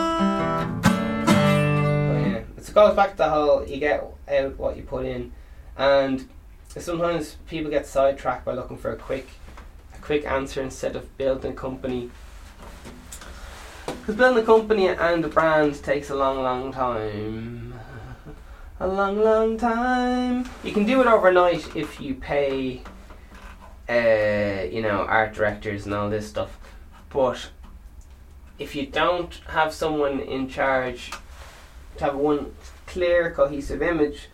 yeah. 1.23 2.43
It 2.57 2.75
goes 2.75 2.97
back 2.97 3.13
to 3.13 3.17
the 3.19 3.29
whole 3.29 3.67
you 3.67 3.79
get 3.79 4.05
out 4.29 4.59
what 4.59 4.77
you 4.77 4.83
put 4.83 5.05
in, 5.05 5.33
and 5.77 6.29
sometimes 6.83 7.37
people 7.49 7.71
get 7.71 7.87
sidetracked 7.87 8.45
by 8.45 8.53
looking 8.53 8.77
for 8.77 8.93
a 8.93 8.97
quick, 8.97 9.29
a 9.95 9.99
quick 9.99 10.27
answer 10.27 10.63
instead 10.63 10.95
of 10.95 11.17
building 11.17 11.53
a 11.53 11.55
company. 11.55 12.11
Because 13.87 14.17
building 14.17 14.43
a 14.43 14.47
company 14.47 14.89
and 14.89 15.25
a 15.25 15.29
brand 15.29 15.83
takes 15.83 16.11
a 16.11 16.15
long, 16.15 16.43
long 16.43 16.73
time. 16.73 17.75
a 18.81 18.87
long, 18.87 19.23
long 19.23 19.57
time. 19.57 20.49
You 20.63 20.73
can 20.73 20.85
do 20.85 21.01
it 21.01 21.07
overnight 21.07 21.75
if 21.75 22.01
you 22.01 22.15
pay, 22.15 22.83
uh, 23.89 24.65
you 24.71 24.83
know, 24.83 25.07
art 25.09 25.35
directors 25.35 25.87
and 25.87 25.95
all 25.95 26.11
this 26.11 26.29
stuff. 26.29 26.59
But 27.09 27.51
if 28.59 28.75
you 28.75 28.87
don't 28.87 29.35
have 29.49 29.73
someone 29.73 30.21
in 30.21 30.49
charge 30.49 31.11
to 31.97 32.05
have 32.05 32.17
one 32.17 32.55
clear, 32.87 33.31
cohesive 33.31 33.83
image, 33.83 34.29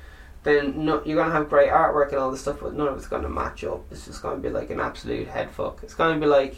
then 0.45 0.85
you're 0.85 1.17
gonna 1.17 1.33
have 1.33 1.49
great 1.49 1.71
artwork 1.71 2.09
and 2.09 2.19
all 2.19 2.31
this 2.31 2.41
stuff, 2.41 2.59
but 2.61 2.75
none 2.75 2.89
of 2.89 2.97
it's 2.97 3.07
gonna 3.07 3.29
match 3.29 3.65
up. 3.65 3.85
It's 3.91 4.07
just 4.07 4.23
gonna 4.23 4.41
be 4.41 4.51
like 4.51 4.71
an 4.71 4.81
absolute 4.81 5.29
head 5.29 5.51
fuck. 5.51 5.81
It's 5.83 5.95
gonna 5.95 6.19
be 6.19 6.27
like 6.27 6.57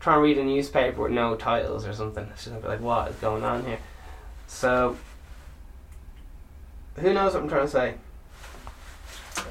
trying 0.00 0.18
to 0.18 0.22
read 0.22 0.38
a 0.38 0.44
newspaper 0.44 1.02
with 1.02 1.12
no 1.12 1.36
titles 1.36 1.86
or 1.86 1.92
something. 1.92 2.26
It's 2.32 2.44
just 2.44 2.54
gonna 2.54 2.62
be 2.62 2.68
like, 2.68 2.80
what 2.80 3.10
is 3.10 3.16
going 3.16 3.44
on 3.44 3.64
here? 3.66 3.78
So, 4.46 4.96
who 6.96 7.12
knows 7.12 7.34
what 7.34 7.42
I'm 7.42 7.48
trying 7.48 7.66
to 7.66 7.70
say? 7.70 7.94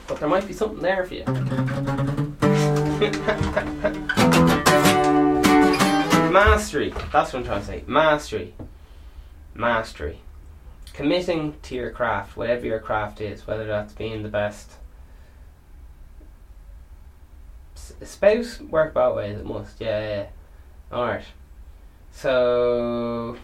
But 0.08 0.20
there 0.20 0.30
might 0.30 0.48
be 0.48 0.54
something 0.54 0.82
there 0.82 1.06
for 1.06 1.14
you. 1.14 1.26
Mastery. 6.32 6.94
That's 7.12 7.32
what 7.32 7.40
I'm 7.40 7.46
trying 7.46 7.62
to 7.62 7.68
say. 7.68 7.84
Mastery. 7.86 8.56
Mastery 9.54 10.23
committing 10.94 11.56
to 11.64 11.76
your 11.76 11.90
craft, 11.90 12.38
whatever 12.38 12.66
your 12.66 12.80
craft 12.80 13.20
is, 13.20 13.46
whether 13.48 13.66
that's 13.66 13.94
being 13.94 14.24
the 14.24 14.30
best. 14.30 14.72
Spouse 17.76 18.62
work 18.62 18.94
both 18.94 19.18
ways, 19.18 19.40
it 19.40 19.46
must, 19.46 19.82
yeah, 19.82 20.00
yeah. 20.00 20.26
Alright. 20.96 21.26
So, 22.12 23.38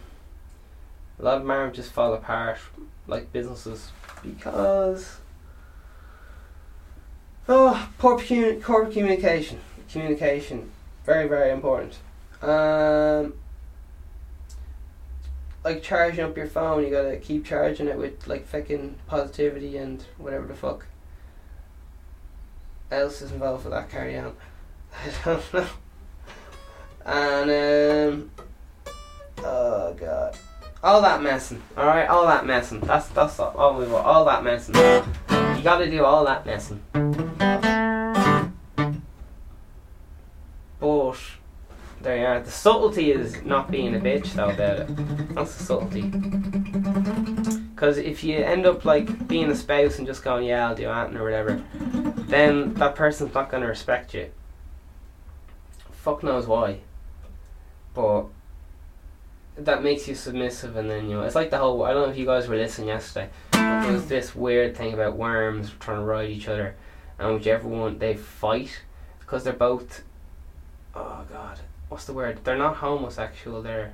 a 1.20 1.24
lot 1.24 1.38
of 1.38 1.46
marriages 1.46 1.90
fall 1.90 2.14
apart, 2.14 2.60
like 3.08 3.34
businesses, 3.34 3.92
because. 4.22 5.18
Oh, 7.48 7.90
poor 7.98 8.20
corporate 8.62 8.94
communication. 8.94 9.60
Communication, 9.92 10.70
very, 11.04 11.28
very 11.28 11.50
important. 11.50 11.98
Um, 12.44 13.34
like 15.64 15.84
charging 15.84 16.24
up 16.24 16.38
your 16.38 16.48
phone, 16.48 16.84
you 16.84 16.90
gotta 16.90 17.18
keep 17.18 17.46
charging 17.46 17.88
it 17.88 17.98
with 17.98 18.28
like 18.28 18.46
fucking 18.46 18.96
positivity 19.08 19.78
and 19.78 20.04
whatever 20.18 20.48
the 20.48 20.56
fuck 20.56 20.86
else 22.92 23.22
is 23.22 23.32
involved 23.32 23.66
with 23.66 23.74
that 23.74 23.90
carry 23.90 24.18
on. 24.18 24.36
I 25.06 25.12
don't 25.26 25.54
know. 25.54 25.68
And 27.06 27.52
um 27.52 28.32
oh 29.40 29.94
god. 29.94 30.38
All 30.82 31.02
that 31.02 31.22
messing, 31.22 31.62
alright, 31.78 32.08
all 32.08 32.26
that 32.26 32.46
messing. 32.46 32.80
That's 32.82 33.08
that's 33.10 33.40
all, 33.40 33.54
all 33.58 33.78
we 33.78 33.86
want, 33.86 34.06
all 34.06 34.24
that 34.26 34.44
messing. 34.44 34.76
You 34.76 35.64
gotta 35.64 35.90
do 35.90 36.06
all 36.06 36.24
that 36.26 36.46
messing. 36.46 36.82
The 42.44 42.52
subtlety 42.52 43.12
is 43.12 43.42
not 43.44 43.72
being 43.72 43.96
a 43.96 44.00
bitch 44.00 44.34
though 44.34 44.50
about 44.50 44.80
it. 44.80 45.36
That's 45.36 45.56
the 45.56 45.64
subtlety. 45.64 46.02
Because 47.70 47.98
if 47.98 48.24
you 48.24 48.38
end 48.38 48.66
up 48.66 48.86
like 48.86 49.28
being 49.28 49.50
a 49.50 49.56
spouse 49.56 49.98
and 49.98 50.08
just 50.08 50.24
going, 50.24 50.46
yeah, 50.46 50.68
I'll 50.68 50.76
do 50.76 50.86
that 50.86 51.16
or 51.16 51.24
whatever, 51.24 51.64
then 52.28 52.74
that 52.76 52.96
person's 52.96 53.34
not 53.34 53.50
going 53.50 53.62
to 53.62 53.70
respect 53.70 54.14
you. 54.14 54.32
Fuck 55.92 56.24
knows 56.24 56.48
why. 56.48 56.80
But 57.94 58.26
that 59.58 59.84
makes 59.84 60.08
you 60.08 60.16
submissive, 60.16 60.76
and 60.76 60.90
then 60.90 61.10
you 61.10 61.16
know 61.16 61.24
it's 61.24 61.36
like 61.36 61.50
the 61.50 61.58
whole. 61.58 61.84
I 61.84 61.94
don't 61.94 62.04
know 62.04 62.12
if 62.12 62.18
you 62.18 62.26
guys 62.26 62.48
were 62.48 62.56
listening 62.56 62.88
yesterday. 62.88 63.30
There 63.52 63.92
was 63.92 64.08
this 64.08 64.36
weird 64.36 64.76
thing 64.78 64.94
about 64.94 65.18
worms 65.18 65.72
trying 65.80 65.98
to 65.98 66.04
ride 66.04 66.30
each 66.30 66.48
other, 66.48 66.76
and 67.18 67.34
whichever 67.34 67.68
one 67.68 68.00
they 68.00 68.16
fight 68.16 68.82
because 69.20 69.44
they're 69.44 69.54
both. 69.54 70.04
Oh 70.96 71.24
god, 71.32 71.60
what's 71.90 72.06
the 72.06 72.14
word? 72.14 72.40
They're 72.44 72.58
not 72.58 72.78
homosexual. 72.78 73.62
They're 73.62 73.94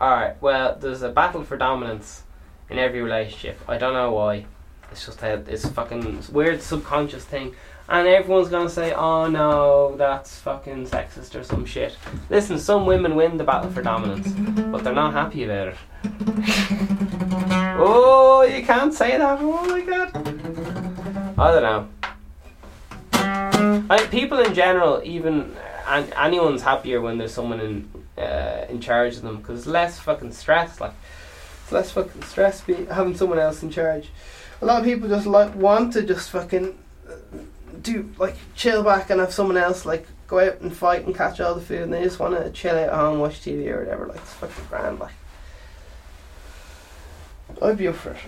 all 0.00 0.10
right. 0.10 0.40
Well, 0.40 0.76
there's 0.80 1.02
a 1.02 1.08
battle 1.10 1.44
for 1.44 1.56
dominance 1.56 2.22
in 2.70 2.78
every 2.78 3.02
relationship. 3.02 3.60
I 3.68 3.78
don't 3.78 3.94
know 3.94 4.12
why. 4.12 4.46
It's 4.90 5.04
just 5.04 5.22
a 5.22 5.42
it's 5.46 5.68
fucking 5.68 6.24
weird 6.32 6.62
subconscious 6.62 7.24
thing. 7.24 7.54
And 7.90 8.06
everyone's 8.06 8.48
gonna 8.48 8.68
say, 8.68 8.92
"Oh 8.92 9.26
no, 9.28 9.96
that's 9.96 10.38
fucking 10.40 10.86
sexist 10.86 11.38
or 11.38 11.42
some 11.42 11.64
shit." 11.64 11.96
Listen, 12.30 12.58
some 12.58 12.86
women 12.86 13.16
win 13.16 13.36
the 13.36 13.44
battle 13.44 13.70
for 13.70 13.82
dominance, 13.82 14.28
but 14.70 14.84
they're 14.84 14.92
not 14.94 15.12
happy 15.12 15.44
about 15.44 15.68
it. 15.68 15.76
oh, 17.78 18.42
you 18.42 18.64
can't 18.64 18.94
say 18.94 19.16
that. 19.18 19.38
Oh 19.40 19.64
my 19.66 19.80
god. 19.80 20.16
I 21.38 21.52
don't 21.52 21.62
know. 21.62 21.88
I, 23.90 24.06
people 24.10 24.38
in 24.40 24.54
general, 24.54 25.00
even 25.02 25.56
an, 25.88 26.12
anyone's 26.14 26.62
happier 26.62 27.00
when 27.00 27.18
there's 27.18 27.32
someone 27.32 27.60
in 27.60 28.22
uh, 28.22 28.66
in 28.68 28.80
charge 28.80 29.16
of 29.16 29.22
them 29.22 29.38
because 29.38 29.66
less 29.66 29.98
fucking 29.98 30.32
stress. 30.32 30.80
Like 30.80 30.94
it's 31.62 31.72
less 31.72 31.90
fucking 31.90 32.22
stress 32.22 32.60
be 32.60 32.84
having 32.86 33.16
someone 33.16 33.38
else 33.38 33.62
in 33.62 33.70
charge. 33.70 34.10
A 34.60 34.66
lot 34.66 34.80
of 34.80 34.84
people 34.84 35.08
just 35.08 35.26
like 35.26 35.54
want 35.54 35.92
to 35.94 36.02
just 36.02 36.30
fucking 36.30 36.78
uh, 37.08 37.12
do 37.82 38.12
like 38.18 38.36
chill 38.54 38.82
back 38.82 39.10
and 39.10 39.20
have 39.20 39.32
someone 39.32 39.56
else 39.56 39.86
like 39.86 40.06
go 40.26 40.40
out 40.40 40.60
and 40.60 40.76
fight 40.76 41.06
and 41.06 41.14
catch 41.14 41.40
all 41.40 41.54
the 41.54 41.60
food 41.60 41.82
and 41.82 41.92
they 41.92 42.02
just 42.02 42.18
want 42.18 42.34
to 42.34 42.50
chill 42.50 42.76
out 42.76 42.88
at 42.88 42.94
home, 42.94 43.18
watch 43.18 43.40
TV 43.40 43.68
or 43.68 43.80
whatever. 43.80 44.06
Like 44.06 44.18
it's 44.18 44.34
fucking 44.34 44.64
grand. 44.68 44.98
Like 44.98 45.14
I'd 47.62 47.78
be 47.78 47.88
up 47.88 47.96
for 47.96 48.10
it. 48.10 48.18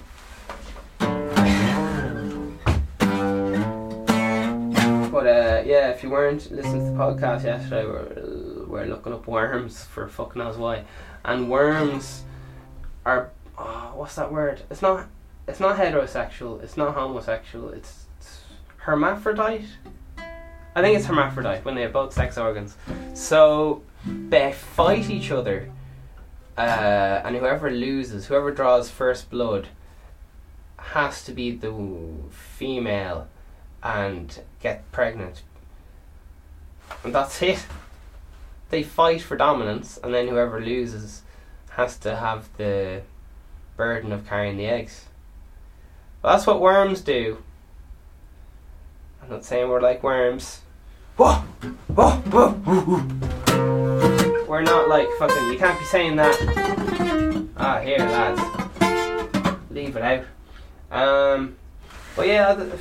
But 5.21 5.27
uh, 5.27 5.63
yeah, 5.67 5.91
if 5.91 6.03
you 6.03 6.09
weren't 6.09 6.51
listening 6.51 6.83
to 6.83 6.93
the 6.93 6.97
podcast 6.97 7.45
yesterday, 7.45 7.85
we're, 7.85 8.65
we're 8.67 8.87
looking 8.87 9.13
up 9.13 9.27
worms 9.27 9.85
for 9.85 10.09
fucking 10.09 10.41
knows 10.41 10.57
why, 10.57 10.85
and 11.27 11.51
worms 11.51 12.25
are 13.05 13.31
oh, 13.59 13.93
what's 13.97 14.15
that 14.15 14.33
word? 14.33 14.63
It's 14.71 14.81
not 14.81 15.09
it's 15.47 15.61
not 15.61 15.77
heterosexual. 15.77 16.63
It's 16.63 16.79
not 16.79 16.95
homosexual. 16.95 17.69
It's, 17.69 18.07
it's 18.19 18.45
hermaphrodite. 18.79 19.67
I 20.75 20.81
think 20.81 20.97
it's 20.97 21.05
hermaphrodite 21.05 21.67
when 21.67 21.75
they 21.75 21.83
have 21.83 21.93
both 21.93 22.15
sex 22.15 22.39
organs. 22.39 22.79
So 23.13 23.83
they 24.07 24.55
fight 24.55 25.11
each 25.11 25.31
other, 25.31 25.71
uh, 26.57 27.21
and 27.27 27.37
whoever 27.37 27.71
loses, 27.71 28.25
whoever 28.25 28.53
draws 28.53 28.89
first 28.89 29.29
blood, 29.29 29.69
has 30.79 31.23
to 31.25 31.33
be 31.33 31.51
the 31.51 31.75
female 32.31 33.29
and 33.83 34.43
get 34.61 34.91
pregnant. 34.93 35.43
And 37.05 37.15
that's 37.15 37.41
it. 37.43 37.67
They 38.71 38.83
fight 38.83 39.21
for 39.23 39.37
dominance, 39.37 39.99
and 40.03 40.15
then 40.15 40.29
whoever 40.29 40.61
loses 40.61 41.23
has 41.71 41.97
to 41.99 42.17
have 42.17 42.49
the 42.57 43.03
burden 43.77 44.13
of 44.13 44.27
carrying 44.27 44.57
the 44.57 44.67
eggs. 44.67 45.07
That's 46.23 46.47
what 46.47 46.61
worms 46.61 47.01
do. 47.01 47.43
I'm 49.23 49.31
not 49.31 49.45
saying 49.45 49.69
we're 49.69 49.81
like 49.81 50.03
worms. 50.03 50.61
We're 51.19 51.43
not 54.63 54.89
like 54.89 55.09
fucking. 55.19 55.53
You 55.53 55.59
can't 55.59 55.79
be 55.79 55.85
saying 55.87 56.17
that. 56.17 57.49
Ah, 57.57 57.81
here, 57.81 57.99
lads. 57.99 58.41
Leave 59.71 59.97
it 59.97 60.03
out. 60.03 60.25
Um, 60.91 61.57
but 62.17 62.27
yeah. 62.27 62.55
The, 62.55 62.77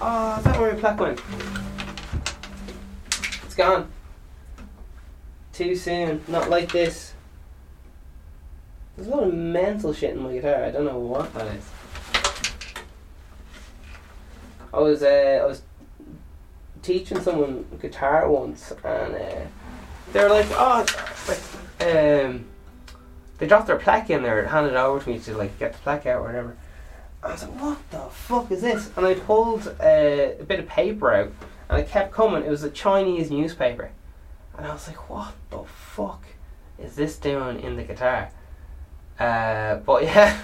Oh, 0.00 0.36
is 0.38 0.44
that 0.44 0.60
where 0.60 0.72
my 0.74 0.80
plaque 0.80 1.00
went? 1.00 1.20
It's 3.44 3.54
gone. 3.54 3.90
Too 5.52 5.74
soon. 5.74 6.22
Not 6.28 6.50
like 6.50 6.72
this. 6.72 7.14
There's 8.96 9.08
a 9.08 9.10
lot 9.10 9.24
of 9.24 9.34
mental 9.34 9.92
shit 9.92 10.14
in 10.14 10.22
my 10.22 10.32
guitar. 10.32 10.64
I 10.64 10.70
don't 10.70 10.84
know 10.84 10.98
what 10.98 11.32
that 11.34 11.46
is. 11.54 11.64
I 14.72 14.78
was 14.78 15.02
uh, 15.02 15.40
I 15.42 15.46
was 15.46 15.62
teaching 16.82 17.20
someone 17.20 17.64
guitar 17.80 18.28
once, 18.28 18.72
and 18.84 19.14
uh, 19.14 19.40
they 20.12 20.22
were 20.22 20.28
like, 20.28 20.46
"Oh, 20.50 20.86
like, 21.28 21.86
um." 21.88 22.46
They 23.38 23.46
dropped 23.46 23.66
their 23.66 23.76
plaque 23.76 24.08
in 24.08 24.22
there 24.22 24.38
and 24.38 24.48
handed 24.48 24.72
it 24.72 24.76
over 24.76 25.04
to 25.04 25.10
me 25.10 25.18
to 25.18 25.36
like 25.36 25.58
get 25.58 25.72
the 25.72 25.78
plaque 25.80 26.06
out 26.06 26.20
or 26.20 26.22
whatever. 26.22 26.56
I 27.26 27.32
was 27.32 27.42
like, 27.42 27.60
what 27.60 27.90
the 27.90 27.98
fuck 28.10 28.50
is 28.50 28.60
this? 28.60 28.90
And 28.96 29.06
I 29.06 29.14
pulled 29.14 29.68
uh, 29.80 30.40
a 30.40 30.44
bit 30.46 30.60
of 30.60 30.68
paper 30.68 31.12
out 31.12 31.32
and 31.68 31.80
it 31.80 31.88
kept 31.88 32.12
coming. 32.12 32.44
It 32.44 32.50
was 32.50 32.62
a 32.62 32.70
Chinese 32.70 33.30
newspaper. 33.30 33.90
And 34.56 34.66
I 34.66 34.72
was 34.72 34.86
like, 34.86 35.10
what 35.10 35.34
the 35.50 35.64
fuck 35.64 36.24
is 36.78 36.94
this 36.94 37.16
doing 37.18 37.60
in 37.60 37.76
the 37.76 37.82
guitar? 37.82 38.30
Uh, 39.18 39.76
but 39.76 40.02
yeah, 40.04 40.40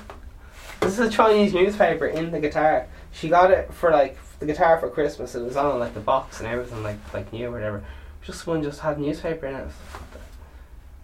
this 0.80 0.98
is 0.98 1.00
a 1.00 1.10
Chinese 1.10 1.54
newspaper 1.54 2.06
in 2.06 2.30
the 2.30 2.40
guitar. 2.40 2.86
She 3.12 3.28
got 3.28 3.50
it 3.50 3.72
for 3.72 3.90
like 3.90 4.18
the 4.40 4.46
guitar 4.46 4.78
for 4.78 4.90
Christmas. 4.90 5.34
It 5.34 5.42
was 5.42 5.56
on 5.56 5.78
like 5.78 5.94
the 5.94 6.00
box 6.00 6.40
and 6.40 6.48
everything, 6.48 6.82
like 6.82 6.98
like 7.14 7.32
new 7.32 7.48
or 7.48 7.52
whatever. 7.52 7.84
Just 8.22 8.46
one 8.46 8.62
just 8.62 8.80
had 8.80 8.98
newspaper 8.98 9.46
in 9.46 9.54
it. 9.54 9.68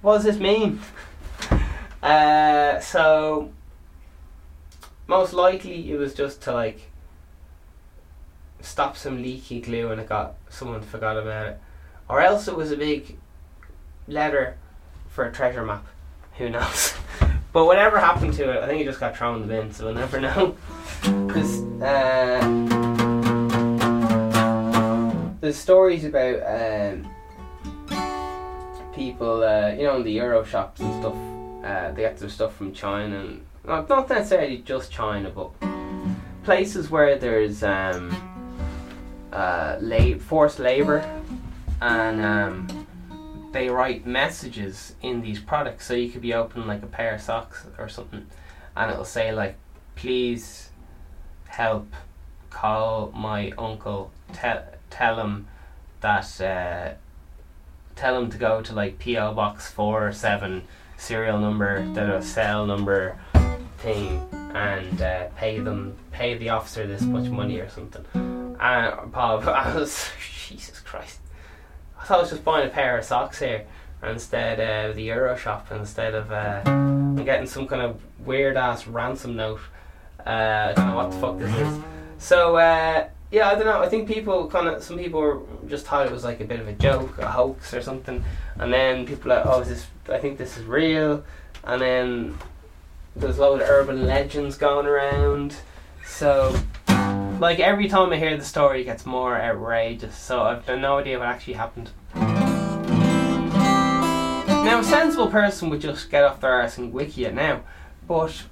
What 0.02 0.16
does 0.16 0.24
this 0.24 0.38
mean? 0.38 0.80
uh, 2.02 2.80
so 2.80 3.52
most 5.08 5.32
likely 5.32 5.90
it 5.90 5.96
was 5.96 6.14
just 6.14 6.42
to 6.42 6.52
like 6.52 6.90
stop 8.60 8.96
some 8.96 9.22
leaky 9.22 9.60
glue 9.60 9.90
and 9.90 10.00
it 10.00 10.08
got 10.08 10.34
someone 10.50 10.82
forgot 10.82 11.16
about 11.16 11.46
it. 11.46 11.60
Or 12.08 12.20
else 12.20 12.46
it 12.46 12.54
was 12.54 12.70
a 12.70 12.76
big 12.76 13.16
letter 14.06 14.56
for 15.08 15.24
a 15.24 15.32
treasure 15.32 15.64
map. 15.64 15.86
Who 16.36 16.50
knows? 16.50 16.94
but 17.52 17.64
whatever 17.64 17.98
happened 17.98 18.34
to 18.34 18.50
it, 18.50 18.62
I 18.62 18.66
think 18.66 18.82
it 18.82 18.84
just 18.84 19.00
got 19.00 19.16
thrown 19.16 19.42
in 19.42 19.48
the 19.48 19.48
bin, 19.48 19.72
so 19.72 19.86
we'll 19.86 19.94
never 19.94 20.20
know. 20.20 20.56
Because 21.28 21.62
uh, 21.80 22.40
there's 25.40 25.56
stories 25.56 26.04
about 26.04 26.42
um, 26.44 27.08
people, 28.92 29.44
uh, 29.44 29.68
you 29.68 29.84
know, 29.84 29.96
in 29.96 30.02
the 30.02 30.12
Euro 30.12 30.42
shops 30.42 30.80
and 30.80 30.92
stuff. 31.00 31.14
Uh, 31.64 31.92
they 31.92 32.02
get 32.02 32.16
their 32.18 32.28
stuff 32.28 32.56
from 32.56 32.72
China 32.72 33.20
and 33.20 33.46
not, 33.68 34.08
necessarily 34.08 34.58
just 34.58 34.90
China, 34.90 35.30
but 35.30 35.50
places 36.42 36.90
where 36.90 37.18
there's 37.18 37.62
um, 37.62 38.10
uh, 39.32 39.76
la- 39.80 40.18
forced 40.18 40.58
labor 40.58 41.04
and 41.80 42.20
um, 42.24 42.86
they 43.52 43.68
write 43.68 44.06
messages 44.06 44.94
in 45.02 45.20
these 45.20 45.40
products. 45.40 45.86
So 45.86 45.94
you 45.94 46.10
could 46.10 46.22
be 46.22 46.34
opening 46.34 46.66
like 46.66 46.82
a 46.82 46.86
pair 46.86 47.14
of 47.14 47.20
socks 47.20 47.66
or 47.78 47.88
something, 47.88 48.26
and 48.76 48.90
it'll 48.90 49.04
say 49.04 49.32
like, 49.32 49.56
"Please 49.94 50.70
help, 51.46 51.92
call 52.50 53.12
my 53.14 53.52
uncle, 53.58 54.10
tell 54.32 54.64
tell 54.90 55.20
him 55.20 55.46
that 56.00 56.40
uh, 56.40 56.94
tell 57.96 58.20
him 58.20 58.30
to 58.30 58.38
go 58.38 58.62
to 58.62 58.72
like 58.72 58.98
PO 58.98 59.34
Box 59.34 59.70
four 59.70 60.12
seven 60.12 60.64
serial 60.96 61.38
number, 61.38 61.86
the 61.94 62.20
cell 62.20 62.66
number." 62.66 63.18
Thing 63.78 64.26
and 64.54 65.00
uh, 65.02 65.28
pay 65.36 65.60
them 65.60 65.96
pay 66.12 66.36
the 66.36 66.48
officer 66.48 66.86
this 66.86 67.02
much 67.02 67.30
money 67.30 67.58
or 67.60 67.68
something. 67.68 68.04
And 68.14 69.12
Bob, 69.12 69.48
I 69.48 69.74
was 69.74 70.10
Jesus 70.46 70.80
Christ. 70.80 71.20
I 71.98 72.04
thought 72.04 72.18
I 72.18 72.20
was 72.22 72.30
just 72.30 72.44
buying 72.44 72.66
a 72.66 72.70
pair 72.70 72.98
of 72.98 73.04
socks 73.04 73.38
here 73.38 73.66
instead 74.02 74.60
uh, 74.60 74.94
the 74.94 75.02
Euro 75.02 75.36
shop 75.36 75.68
instead 75.72 76.14
of 76.14 76.30
uh, 76.30 76.62
getting 77.24 77.46
some 77.46 77.66
kind 77.66 77.82
of 77.82 78.00
weird 78.24 78.56
ass 78.56 78.86
ransom 78.86 79.36
note. 79.36 79.60
Uh, 80.26 80.30
I 80.70 80.72
don't 80.74 80.88
know 80.88 80.96
what 80.96 81.10
the 81.10 81.18
fuck 81.18 81.38
this 81.38 81.54
is. 81.54 81.82
So 82.18 82.56
uh, 82.56 83.08
yeah, 83.30 83.48
I 83.48 83.54
don't 83.54 83.66
know. 83.66 83.80
I 83.80 83.88
think 83.88 84.08
people 84.08 84.48
kind 84.48 84.68
of 84.68 84.82
some 84.82 84.98
people 84.98 85.46
just 85.68 85.86
thought 85.86 86.06
it 86.06 86.12
was 86.12 86.24
like 86.24 86.40
a 86.40 86.44
bit 86.44 86.60
of 86.60 86.68
a 86.68 86.72
joke, 86.72 87.18
a 87.18 87.30
hoax 87.30 87.74
or 87.74 87.82
something, 87.82 88.24
and 88.56 88.72
then 88.72 89.06
people 89.06 89.32
are 89.32 89.36
like, 89.36 89.46
oh, 89.46 89.60
is 89.60 89.68
this? 89.68 89.86
I 90.08 90.18
think 90.18 90.38
this 90.38 90.56
is 90.56 90.64
real, 90.64 91.22
and 91.64 91.82
then 91.82 92.38
there's 93.18 93.38
a 93.38 93.40
lot 93.40 93.60
of 93.60 93.68
urban 93.68 94.06
legends 94.06 94.56
going 94.56 94.86
around. 94.86 95.56
So, 96.06 96.56
like 97.38 97.58
every 97.60 97.88
time 97.88 98.12
I 98.12 98.16
hear 98.16 98.36
the 98.36 98.44
story, 98.44 98.82
it 98.82 98.84
gets 98.84 99.04
more 99.04 99.40
outrageous. 99.40 100.16
So 100.16 100.42
I've 100.42 100.66
no 100.66 100.98
idea 100.98 101.18
what 101.18 101.28
actually 101.28 101.54
happened. 101.54 101.90
Now, 104.64 104.80
a 104.80 104.84
sensible 104.84 105.28
person 105.28 105.70
would 105.70 105.80
just 105.80 106.10
get 106.10 106.24
off 106.24 106.40
their 106.40 106.52
arse 106.52 106.78
and 106.78 106.92
wiki 106.92 107.24
it 107.24 107.34
now, 107.34 107.62
but 108.06 108.44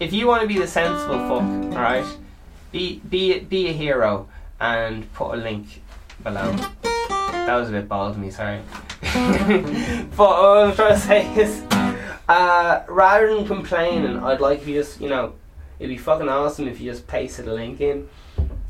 if 0.00 0.12
you 0.12 0.26
want 0.26 0.42
to 0.42 0.48
be 0.48 0.58
the 0.58 0.66
sensible 0.66 1.18
fuck, 1.28 1.42
alright, 1.76 2.06
be 2.72 3.00
be 3.08 3.38
be 3.40 3.68
a 3.68 3.72
hero 3.72 4.28
and 4.60 5.12
put 5.12 5.34
a 5.34 5.36
link 5.36 5.82
below. 6.22 6.52
That 6.82 7.56
was 7.56 7.68
a 7.68 7.72
bit 7.72 7.86
bald 7.86 8.12
of 8.12 8.18
me, 8.18 8.30
sorry. 8.30 8.60
but 10.16 10.18
what 10.18 10.66
I'm 10.66 10.74
trying 10.74 10.94
to 10.94 11.00
say 11.00 11.34
is, 11.36 11.62
uh, 12.28 12.84
rather 12.88 13.34
than 13.34 13.46
complaining, 13.46 14.18
I'd 14.18 14.40
like 14.40 14.62
if 14.62 14.68
you 14.68 14.74
just, 14.74 15.00
you 15.00 15.08
know, 15.08 15.34
it'd 15.78 15.94
be 15.94 15.98
fucking 15.98 16.28
awesome 16.28 16.68
if 16.68 16.80
you 16.80 16.90
just 16.90 17.06
pasted 17.06 17.46
a 17.48 17.54
link 17.54 17.80
in, 17.80 18.08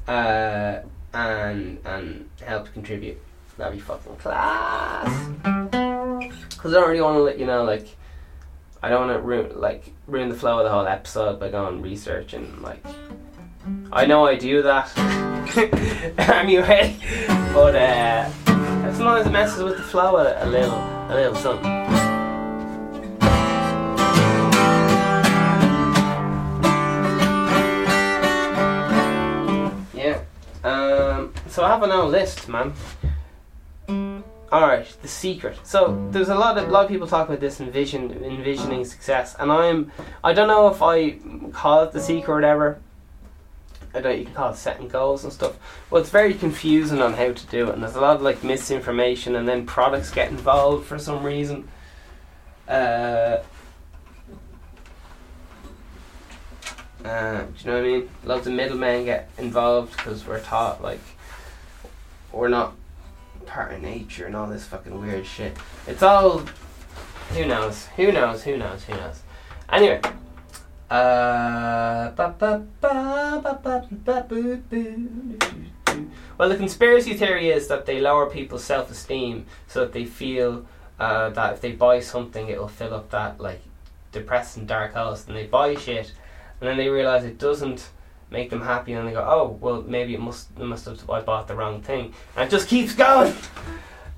uh, 0.09 0.81
and 1.13 1.79
and 1.85 2.29
help 2.45 2.73
contribute. 2.73 3.21
That'd 3.57 3.75
be 3.75 3.81
fucking 3.81 4.17
class. 4.17 5.29
Because 6.51 6.75
I 6.75 6.81
don't 6.81 6.89
really 6.89 7.01
want 7.01 7.17
to 7.17 7.23
let 7.23 7.39
you 7.39 7.47
know, 7.47 7.63
like, 7.63 7.87
I 8.83 8.89
don't 8.89 9.07
want 9.07 9.19
to 9.19 9.23
ruin 9.23 9.61
like 9.61 9.93
ruin 10.07 10.29
the 10.29 10.35
flow 10.35 10.59
of 10.59 10.65
the 10.65 10.71
whole 10.71 10.87
episode 10.87 11.39
by 11.39 11.51
going 11.51 11.81
research 11.81 12.35
and 12.35 12.61
like. 12.61 12.85
I 13.93 14.05
know 14.05 14.27
I 14.27 14.35
do 14.35 14.63
that 14.63 14.93
anyway, 16.19 16.97
but 17.55 17.75
uh, 17.75 18.31
sometimes 18.93 19.27
it 19.27 19.31
messes 19.31 19.63
with 19.63 19.77
the 19.77 19.83
flow 19.83 20.17
a, 20.17 20.47
little, 20.47 20.75
a 20.75 21.15
little 21.15 21.35
something. 21.35 21.71
Yeah. 29.95 30.21
Um, 30.65 31.33
so 31.49 31.65
I 31.65 31.69
have 31.69 31.83
an 31.83 31.91
old 31.91 32.13
list, 32.13 32.49
man. 32.49 32.73
Alright, 34.53 34.97
the 35.03 35.09
secret. 35.09 35.59
So 35.65 36.09
there's 36.13 36.29
a 36.29 36.35
lot 36.35 36.57
of 36.59 36.69
a 36.69 36.71
lot 36.71 36.85
of 36.85 36.89
people 36.89 37.09
talk 37.09 37.27
about 37.27 37.41
this 37.41 37.61
envision 37.61 38.13
envisioning 38.23 38.85
success, 38.85 39.35
and 39.41 39.51
I'm 39.51 39.91
I 40.23 40.33
don't 40.33 40.47
know 40.47 40.69
if 40.69 40.81
I 40.81 41.19
call 41.51 41.83
it 41.83 41.91
the 41.91 42.01
secret 42.01 42.31
or 42.31 42.37
whatever. 42.37 42.79
I 43.95 44.01
don't 44.01 44.19
you 44.19 44.25
can 44.25 44.35
call 44.35 44.51
it 44.51 44.57
setting 44.57 44.89
goals 44.89 45.23
and 45.23 45.33
stuff. 45.33 45.57
Well, 45.89 46.01
it's 46.01 46.11
very 46.11 46.35
confusing 46.35 47.01
on 47.01 47.15
how 47.15 47.33
to 47.33 47.47
do 47.47 47.69
it, 47.69 47.75
and 47.75 47.83
there's 47.83 47.95
a 47.95 48.01
lot 48.01 48.17
of 48.17 48.23
like 48.23 48.43
misinformation, 48.43 49.37
and 49.37 49.49
then 49.49 49.67
products 49.67 50.11
get 50.11 50.31
involved 50.31 50.87
for 50.87 50.99
some 50.99 51.23
reason. 51.23 51.69
Uh, 52.69 53.39
uh, 57.05 57.43
do 57.43 57.53
you 57.59 57.71
know 57.71 57.75
what 57.75 57.79
I 57.79 57.83
mean? 57.83 58.11
Lots 58.25 58.47
of 58.47 58.53
middlemen 58.55 59.05
get 59.05 59.31
involved 59.39 59.97
because 59.97 60.27
we're 60.27 60.41
taught 60.41 60.83
like 60.83 61.01
we're 62.33 62.49
not 62.49 62.75
part 63.47 63.73
of 63.73 63.83
nature 63.83 64.27
and 64.27 64.35
all 64.35 64.49
this 64.49 64.67
fucking 64.67 65.01
weird 65.01 65.25
shit. 65.25 65.57
It's 65.87 66.03
all 66.03 66.43
who 67.31 67.47
knows, 67.47 67.87
who 67.97 68.11
knows, 68.11 68.43
who 68.43 68.57
knows, 68.57 68.85
who 68.85 68.95
knows. 68.95 69.23
Anyway. 69.71 70.01
Uh. 70.95 72.13
Well, 76.39 76.49
the 76.49 76.57
conspiracy 76.57 77.15
theory 77.15 77.51
is 77.51 77.67
that 77.69 77.87
they 77.87 78.01
lower 78.01 78.31
people's 78.31 78.63
self 78.63 78.91
esteem 78.91 79.47
so 79.67 79.81
that 79.81 79.93
they 79.93 80.05
feel 80.05 80.67
uh, 81.01 81.31
that 81.31 81.55
if 81.55 81.61
they 81.61 81.73
buy 81.73 82.01
something, 82.01 82.49
it'll 82.49 82.69
fill 82.69 82.95
up 82.95 83.11
that 83.11 83.41
like 83.41 83.63
depressing 84.13 84.67
dark 84.67 84.95
house, 84.95 85.27
and 85.27 85.37
they 85.37 85.47
buy 85.47 85.75
shit, 85.75 86.13
and 86.61 86.69
then 86.69 86.77
they 86.77 86.89
realize 86.89 87.25
it 87.25 87.39
doesn't 87.39 87.91
make 88.31 88.51
them 88.51 88.63
happy, 88.63 88.93
and 88.93 89.09
they 89.09 89.13
go, 89.13 89.27
"Oh, 89.27 89.59
well, 89.61 89.83
maybe 89.83 90.15
it 90.15 90.21
must 90.21 90.49
it 90.57 90.65
must 90.65 90.85
have 90.85 91.11
I 91.11 91.21
bought 91.21 91.49
the 91.49 91.57
wrong 91.57 91.83
thing," 91.83 92.15
and 92.37 92.47
it 92.47 92.51
just 92.51 92.69
keeps 92.69 92.95
going. 92.95 93.35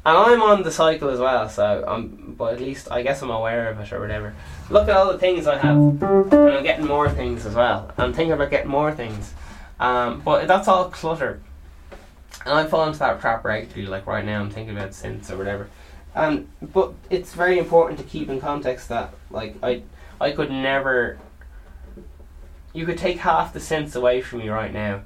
And 0.06 0.16
I'm 0.16 0.40
on 0.40 0.62
the 0.62 0.70
cycle 0.70 1.08
as 1.08 1.18
well, 1.18 1.48
so 1.48 1.84
I'm. 1.84 2.36
But 2.38 2.54
at 2.54 2.60
least 2.60 2.86
I 2.92 3.02
guess 3.02 3.22
I'm 3.22 3.30
aware 3.30 3.68
of 3.68 3.80
it 3.80 3.92
or 3.92 3.98
whatever. 3.98 4.36
Look 4.70 4.88
at 4.88 4.96
all 4.96 5.10
the 5.10 5.18
things 5.18 5.48
I 5.48 5.58
have, 5.58 5.76
and 5.76 6.32
I'm 6.32 6.62
getting 6.62 6.86
more 6.86 7.10
things 7.10 7.44
as 7.44 7.56
well. 7.56 7.90
I'm 7.98 8.12
thinking 8.12 8.30
about 8.30 8.50
getting 8.50 8.70
more 8.70 8.92
things, 8.92 9.34
um, 9.80 10.20
but 10.20 10.46
that's 10.46 10.68
all 10.68 10.90
clutter. 10.90 11.40
And 12.44 12.54
I 12.54 12.66
fall 12.66 12.86
into 12.86 13.00
that 13.00 13.20
trap 13.20 13.44
regularly. 13.44 13.90
Like 13.90 14.06
right 14.06 14.24
now, 14.24 14.40
I'm 14.40 14.48
thinking 14.48 14.76
about 14.76 14.90
synths 14.90 15.28
or 15.28 15.36
whatever. 15.38 15.68
Um, 16.14 16.46
but 16.62 16.94
it's 17.10 17.34
very 17.34 17.58
important 17.58 17.98
to 17.98 18.04
keep 18.04 18.28
in 18.28 18.40
context 18.40 18.88
that 18.90 19.12
like 19.32 19.56
I 19.60 19.82
I 20.20 20.30
could 20.30 20.52
never. 20.52 21.18
You 22.72 22.86
could 22.86 22.98
take 22.98 23.18
half 23.18 23.52
the 23.52 23.58
synths 23.58 23.96
away 23.96 24.22
from 24.22 24.38
me 24.38 24.50
right 24.50 24.72
now, 24.72 25.00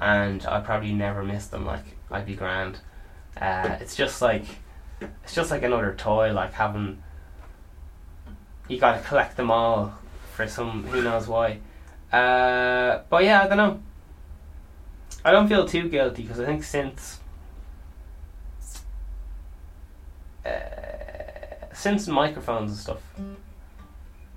and 0.00 0.46
I'd 0.46 0.64
probably 0.64 0.92
never 0.92 1.24
miss 1.24 1.48
them. 1.48 1.66
Like 1.66 1.96
I'd 2.08 2.24
be 2.24 2.36
grand. 2.36 2.78
Uh, 3.40 3.76
it's 3.80 3.96
just 3.96 4.22
like 4.22 4.44
it's 5.00 5.34
just 5.34 5.50
like 5.50 5.62
another 5.62 5.94
toy. 5.96 6.32
Like 6.32 6.52
having 6.52 7.02
you 8.68 8.78
got 8.78 8.96
to 9.00 9.08
collect 9.08 9.36
them 9.36 9.50
all 9.50 9.94
for 10.34 10.46
some 10.46 10.84
who 10.84 11.02
knows 11.02 11.26
why. 11.26 11.58
Uh, 12.12 13.02
but 13.08 13.24
yeah, 13.24 13.42
I 13.42 13.48
don't 13.48 13.56
know. 13.56 13.82
I 15.24 15.32
don't 15.32 15.48
feel 15.48 15.66
too 15.66 15.88
guilty 15.88 16.22
because 16.22 16.38
I 16.38 16.46
think 16.46 16.62
since 16.64 17.20
Uh, 20.44 21.72
and 21.72 22.06
microphones 22.06 22.70
and 22.70 22.78
stuff 22.78 23.02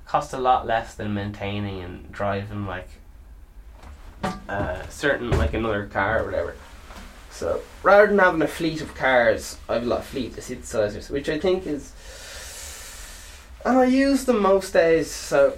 cost 0.05 0.31
a 0.33 0.37
lot 0.37 0.65
less 0.65 0.95
than 0.95 1.13
maintaining 1.13 1.81
and 1.81 2.09
driving 2.11 2.65
like 2.65 2.87
uh, 4.47 4.87
certain 4.87 5.29
like 5.31 5.53
another 5.53 5.85
car 5.85 6.21
or 6.21 6.25
whatever. 6.25 6.55
So 7.37 7.61
rather 7.83 8.07
than 8.07 8.17
having 8.17 8.41
a 8.41 8.47
fleet 8.47 8.81
of 8.81 8.95
cars, 8.95 9.59
I 9.69 9.75
have 9.75 9.83
got 9.83 9.87
a 9.87 9.89
lot 9.89 9.99
of 9.99 10.05
fleet 10.05 10.35
of 10.35 10.43
synthesizers, 10.43 11.11
which 11.11 11.29
I 11.29 11.37
think 11.37 11.67
is, 11.67 11.93
and 13.63 13.77
I 13.77 13.85
use 13.85 14.25
them 14.25 14.41
most 14.41 14.73
days. 14.73 15.11
So 15.11 15.55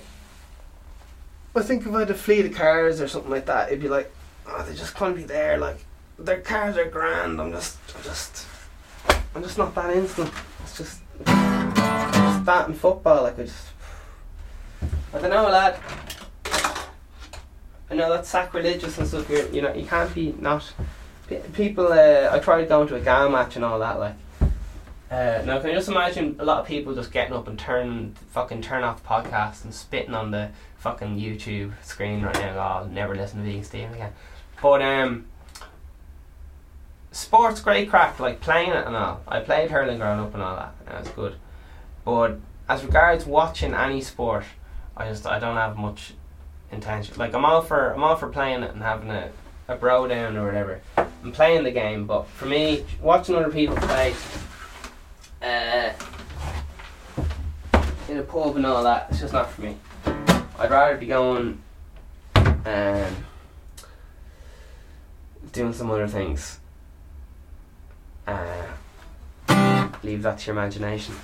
I 1.56 1.62
think 1.62 1.86
if 1.86 1.94
I 1.94 2.00
had 2.00 2.10
a 2.12 2.16
fleet 2.16 2.48
of 2.48 2.54
cars 2.54 3.00
or 3.00 3.08
something 3.08 3.32
like 3.32 3.46
that, 3.46 3.70
it'd 3.70 3.82
be 3.82 3.88
like, 3.88 4.12
oh, 4.46 4.62
they 4.64 4.76
just 4.76 4.94
can't 4.94 5.16
be 5.16 5.24
there. 5.24 5.58
Like 5.58 5.78
their 6.18 6.42
cars 6.42 6.76
are 6.76 6.84
grand. 6.84 7.40
I'm 7.40 7.54
just, 7.54 7.78
I'm 7.96 8.04
just, 8.04 8.46
I'm 9.34 9.42
just 9.42 9.58
not 9.58 9.74
that 9.76 9.96
instant. 9.96 10.34
It's 10.64 10.78
just, 10.78 11.00
just 11.26 12.46
that 12.46 12.68
and 12.68 12.78
football. 12.78 13.24
Like 13.24 13.40
I 13.40 13.44
just, 13.44 13.68
I 15.14 15.20
don't 15.20 15.30
know, 15.30 15.48
lad. 15.48 15.80
I 17.90 17.96
know 17.96 18.10
that's 18.10 18.28
sacrilegious 18.28 18.98
and 18.98 19.08
stuff. 19.08 19.30
You're, 19.30 19.48
you 19.48 19.62
know, 19.62 19.74
you 19.74 19.86
can't 19.86 20.14
be 20.14 20.36
not 20.40 20.74
people. 21.54 21.92
Uh, 21.92 22.30
I 22.32 22.40
tried 22.40 22.68
going 22.68 22.88
to 22.88 22.96
a 22.96 23.00
GAA 23.00 23.30
match 23.30 23.56
and 23.56 23.66
all 23.66 23.80
that. 23.80 24.00
Like, 24.00 24.16
uh, 25.12 25.42
now 25.46 25.60
can 25.60 25.70
you 25.70 25.76
just 25.76 25.90
imagine 25.90 26.36
a 26.40 26.46
lot 26.46 26.60
of 26.60 26.68
people 26.68 26.94
just 26.94 27.12
getting 27.12 27.34
up 27.34 27.48
and 27.48 27.58
turn 27.58 28.16
fucking 28.32 28.62
turn 28.62 28.84
off 28.84 29.02
the 29.02 29.08
podcast 29.08 29.64
and 29.64 29.74
spitting 29.74 30.14
on 30.14 30.32
the 30.32 30.50
fucking 30.78 31.18
YouTube 31.18 31.74
screen 31.84 32.22
right 32.22 32.36
now. 32.36 32.56
Oh, 32.56 32.80
I'll 32.80 32.88
never 32.88 33.16
listen 33.16 33.40
to 33.40 33.46
Vegan 33.46 33.64
Steve 33.64 33.92
again. 33.92 34.14
But 34.62 34.82
um, 34.82 35.26
sports 37.12 37.62
great 37.62 37.90
crack. 37.90 38.20
Like 38.20 38.40
playing 38.42 38.72
it 38.72 38.86
and 38.86 38.96
all. 38.96 39.22
I 39.28 39.40
played 39.40 39.72
hurling 39.72 39.98
growing 39.98 40.20
up 40.20 40.34
and 40.34 40.44
all 40.44 40.56
that. 40.56 40.76
And 40.88 40.96
it 40.96 41.00
was 41.02 41.10
good. 41.10 41.36
But 42.06 42.40
as 42.68 42.84
regards 42.84 43.26
watching 43.26 43.74
any 43.74 44.02
sport, 44.02 44.46
I 44.96 45.10
just 45.10 45.26
I 45.26 45.40
don't 45.40 45.56
have 45.56 45.78
much 45.78 46.14
intention. 46.72 47.16
Like 47.18 47.34
I'm 47.34 47.46
all 47.46 47.62
for 47.62 47.94
I'm 47.94 48.04
all 48.04 48.16
for 48.16 48.28
playing 48.28 48.64
it 48.64 48.72
and 48.72 48.82
having 48.82 49.10
a 49.10 49.32
a 49.70 49.76
bro 49.76 50.08
down 50.08 50.36
or 50.36 50.48
whatever 50.48 50.82
I'm 50.98 51.32
playing 51.32 51.64
the 51.64 51.72
game. 51.72 52.06
But 52.06 52.28
for 52.28 52.46
me, 52.46 52.86
watching 53.02 53.36
other 53.36 53.52
people 53.52 53.76
play 53.78 54.14
uh, 55.42 55.92
in 58.10 58.18
a 58.18 58.24
pub 58.24 58.56
and 58.56 58.66
all 58.66 58.84
that, 58.84 59.08
it's 59.12 59.20
just 59.20 59.34
not 59.34 59.50
for 59.52 59.62
me. 59.62 59.78
I'd 60.58 60.72
rather 60.72 60.98
be 60.98 61.06
going 61.06 61.62
um, 62.66 63.16
doing 65.52 65.74
some 65.74 65.92
other 65.92 66.08
things. 66.08 66.60
Uh, 68.28 68.66
leave 70.04 70.24
that 70.24 70.40
to 70.40 70.48
your 70.48 70.56
imagination. 70.56 71.16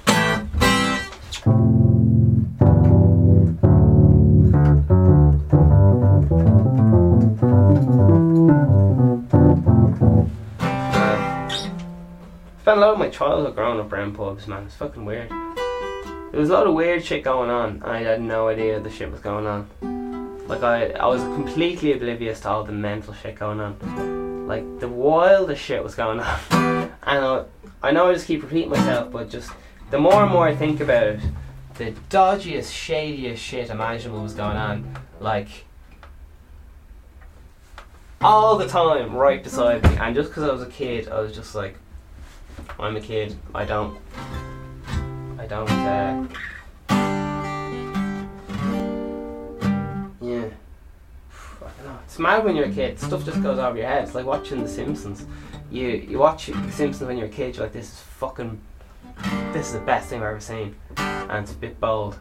Spent 12.66 12.80
a 12.80 12.82
lot 12.82 12.94
of 12.94 12.98
my 12.98 13.10
childhood 13.10 13.54
growing 13.54 13.80
up 13.80 13.94
around 13.94 14.16
pubs, 14.16 14.48
man. 14.48 14.64
It's 14.64 14.74
fucking 14.74 15.06
weird. 15.06 15.30
There 15.30 16.40
was 16.40 16.50
a 16.50 16.54
lot 16.54 16.66
of 16.66 16.74
weird 16.74 17.06
shit 17.06 17.24
going 17.24 17.52
on, 17.52 17.74
and 17.74 17.84
I 17.84 18.02
had 18.02 18.20
no 18.20 18.48
idea 18.48 18.80
the 18.80 18.90
shit 18.90 19.12
was 19.12 19.20
going 19.20 19.46
on. 19.46 20.48
Like 20.48 20.64
I, 20.64 20.90
I 20.94 21.06
was 21.06 21.22
completely 21.22 21.94
oblivious 21.94 22.40
to 22.40 22.50
all 22.50 22.64
the 22.64 22.72
mental 22.72 23.14
shit 23.14 23.36
going 23.36 23.60
on. 23.60 24.48
Like 24.48 24.80
the 24.80 24.88
wildest 24.88 25.62
shit 25.62 25.84
was 25.84 25.94
going 25.94 26.20
on, 26.20 26.40
and 26.50 26.92
I, 27.04 27.44
I 27.84 27.92
know 27.92 28.10
I 28.10 28.14
just 28.16 28.26
keep 28.26 28.42
repeating 28.42 28.72
myself, 28.72 29.12
but 29.12 29.30
just 29.30 29.52
the 29.92 30.00
more 30.00 30.24
and 30.24 30.32
more 30.32 30.48
I 30.48 30.56
think 30.56 30.80
about 30.80 31.04
it, 31.04 31.20
the 31.76 31.92
dodgiest, 32.10 32.72
shadiest 32.72 33.44
shit 33.44 33.70
imaginable 33.70 34.24
was 34.24 34.34
going 34.34 34.58
on. 34.58 34.98
Like 35.20 35.50
all 38.22 38.58
the 38.58 38.68
time, 38.68 39.14
right 39.14 39.44
beside 39.44 39.84
me, 39.84 39.98
and 39.98 40.16
just 40.16 40.32
because 40.32 40.50
I 40.50 40.52
was 40.52 40.64
a 40.64 40.72
kid, 40.72 41.10
I 41.10 41.20
was 41.20 41.32
just 41.32 41.54
like, 41.54 41.78
I'm 42.80 42.96
a 42.96 43.02
kid. 43.02 43.36
I 43.54 43.66
don't. 43.66 43.98
I 45.40 45.48
don't. 45.48 45.70
Uh, 45.70 46.28
yeah. 50.22 50.50
It's 52.06 52.20
mad 52.20 52.44
when 52.44 52.56
you're 52.56 52.66
a 52.66 52.72
kid. 52.72 53.00
Stuff 53.00 53.26
just 53.26 53.42
goes 53.44 53.60
over 53.60 53.78
your 53.78 53.88
head. 53.88 54.04
It's 54.04 54.16
like 54.16 54.26
watching 54.26 54.62
The 54.62 54.70
Simpsons. 54.70 55.26
You 55.72 55.88
you 55.88 56.20
watch 56.20 56.48
The 56.48 56.72
Simpsons 56.72 57.08
when 57.08 57.18
you're 57.18 57.28
a 57.28 57.30
kid. 57.30 57.56
You're 57.56 57.66
like, 57.66 57.74
this 57.74 57.92
is 57.92 58.00
fucking. 58.00 58.60
This 59.54 59.68
is 59.68 59.74
the 59.74 59.80
best 59.80 60.10
thing 60.10 60.22
I've 60.22 60.28
ever 60.28 60.40
seen, 60.40 60.76
and 60.98 61.44
it's 61.44 61.54
a 61.54 61.56
bit 61.56 61.80
bold. 61.80 62.18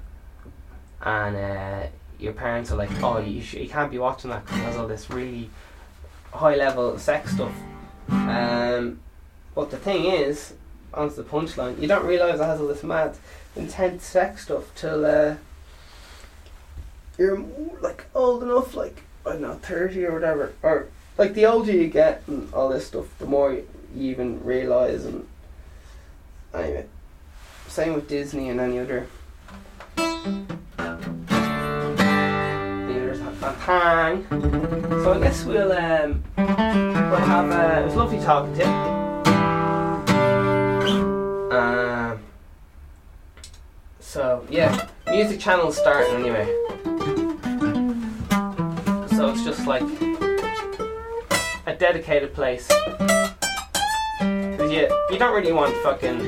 And 1.01 1.37
uh, 1.37 1.87
your 2.19 2.33
parents 2.33 2.71
are 2.71 2.77
like, 2.77 2.91
oh, 3.03 3.19
you 3.19 3.43
sh- 3.43 3.55
you 3.55 3.69
can't 3.69 3.91
be 3.91 3.99
watching 3.99 4.31
that 4.31 4.45
because 4.45 4.61
has 4.61 4.77
all 4.77 4.87
this 4.87 5.11
really 5.11 5.51
high 6.33 6.57
level 6.57 6.99
sex 6.99 7.33
stuff. 7.33 7.53
Um, 8.09 9.01
but 9.55 9.71
the 9.71 9.77
thing 9.77 10.07
is, 10.07 10.55
onto 10.93 11.17
the 11.17 11.23
punchline, 11.25 11.81
you 11.81 11.89
don't 11.89 12.07
realise 12.07 12.41
it 12.41 12.45
has 12.45 12.61
all 12.61 12.69
this 12.69 12.83
mad, 12.83 13.17
intense 13.57 14.05
sex 14.05 14.43
stuff 14.45 14.75
till 14.75 15.05
uh, 15.05 15.37
you're 17.19 17.45
like 17.81 18.07
old 18.15 18.43
enough, 18.43 18.75
like 18.75 19.03
I 19.27 19.33
don't 19.33 19.43
know, 19.43 19.55
thirty 19.55 20.05
or 20.05 20.13
whatever, 20.13 20.53
or 20.63 20.89
like 21.19 21.35
the 21.35 21.47
older 21.47 21.73
you 21.73 21.89
get 21.89 22.23
and 22.27 22.53
all 22.53 22.69
this 22.69 22.87
stuff, 22.87 23.07
the 23.19 23.27
more 23.27 23.53
you 23.53 23.67
even 23.97 24.43
realize. 24.45 25.05
And 25.05 25.27
anyway, 26.53 26.87
same 27.69 27.95
with 27.95 28.09
Disney 28.09 28.49
and 28.49 28.61
any 28.61 28.79
other. 28.79 29.07
There's 32.87 33.21
a 33.21 33.53
hang. 33.53 34.27
So 35.03 35.13
I 35.13 35.21
guess 35.21 35.45
we'll 35.45 35.73
um 35.73 36.25
we'll 36.37 36.47
have 36.47 37.51
uh, 37.51 37.81
it 37.81 37.85
was 37.85 37.95
lovely 37.95 38.21
talking 38.21 38.55
to 38.57 38.65
you. 38.65 39.14
Um. 41.55 42.21
So 44.01 44.45
yeah, 44.51 44.89
music 45.09 45.41
channel's 45.41 45.77
starting 45.77 46.15
anyway. 46.17 46.47
So 49.17 49.31
it's 49.31 49.45
just 49.45 49.67
like 49.67 49.83
a 51.67 51.75
dedicated 51.79 52.35
place. 52.35 52.69
You 54.21 54.89
you 55.11 55.19
don't 55.19 55.35
really 55.35 55.53
want 55.53 55.75
fucking 55.77 56.19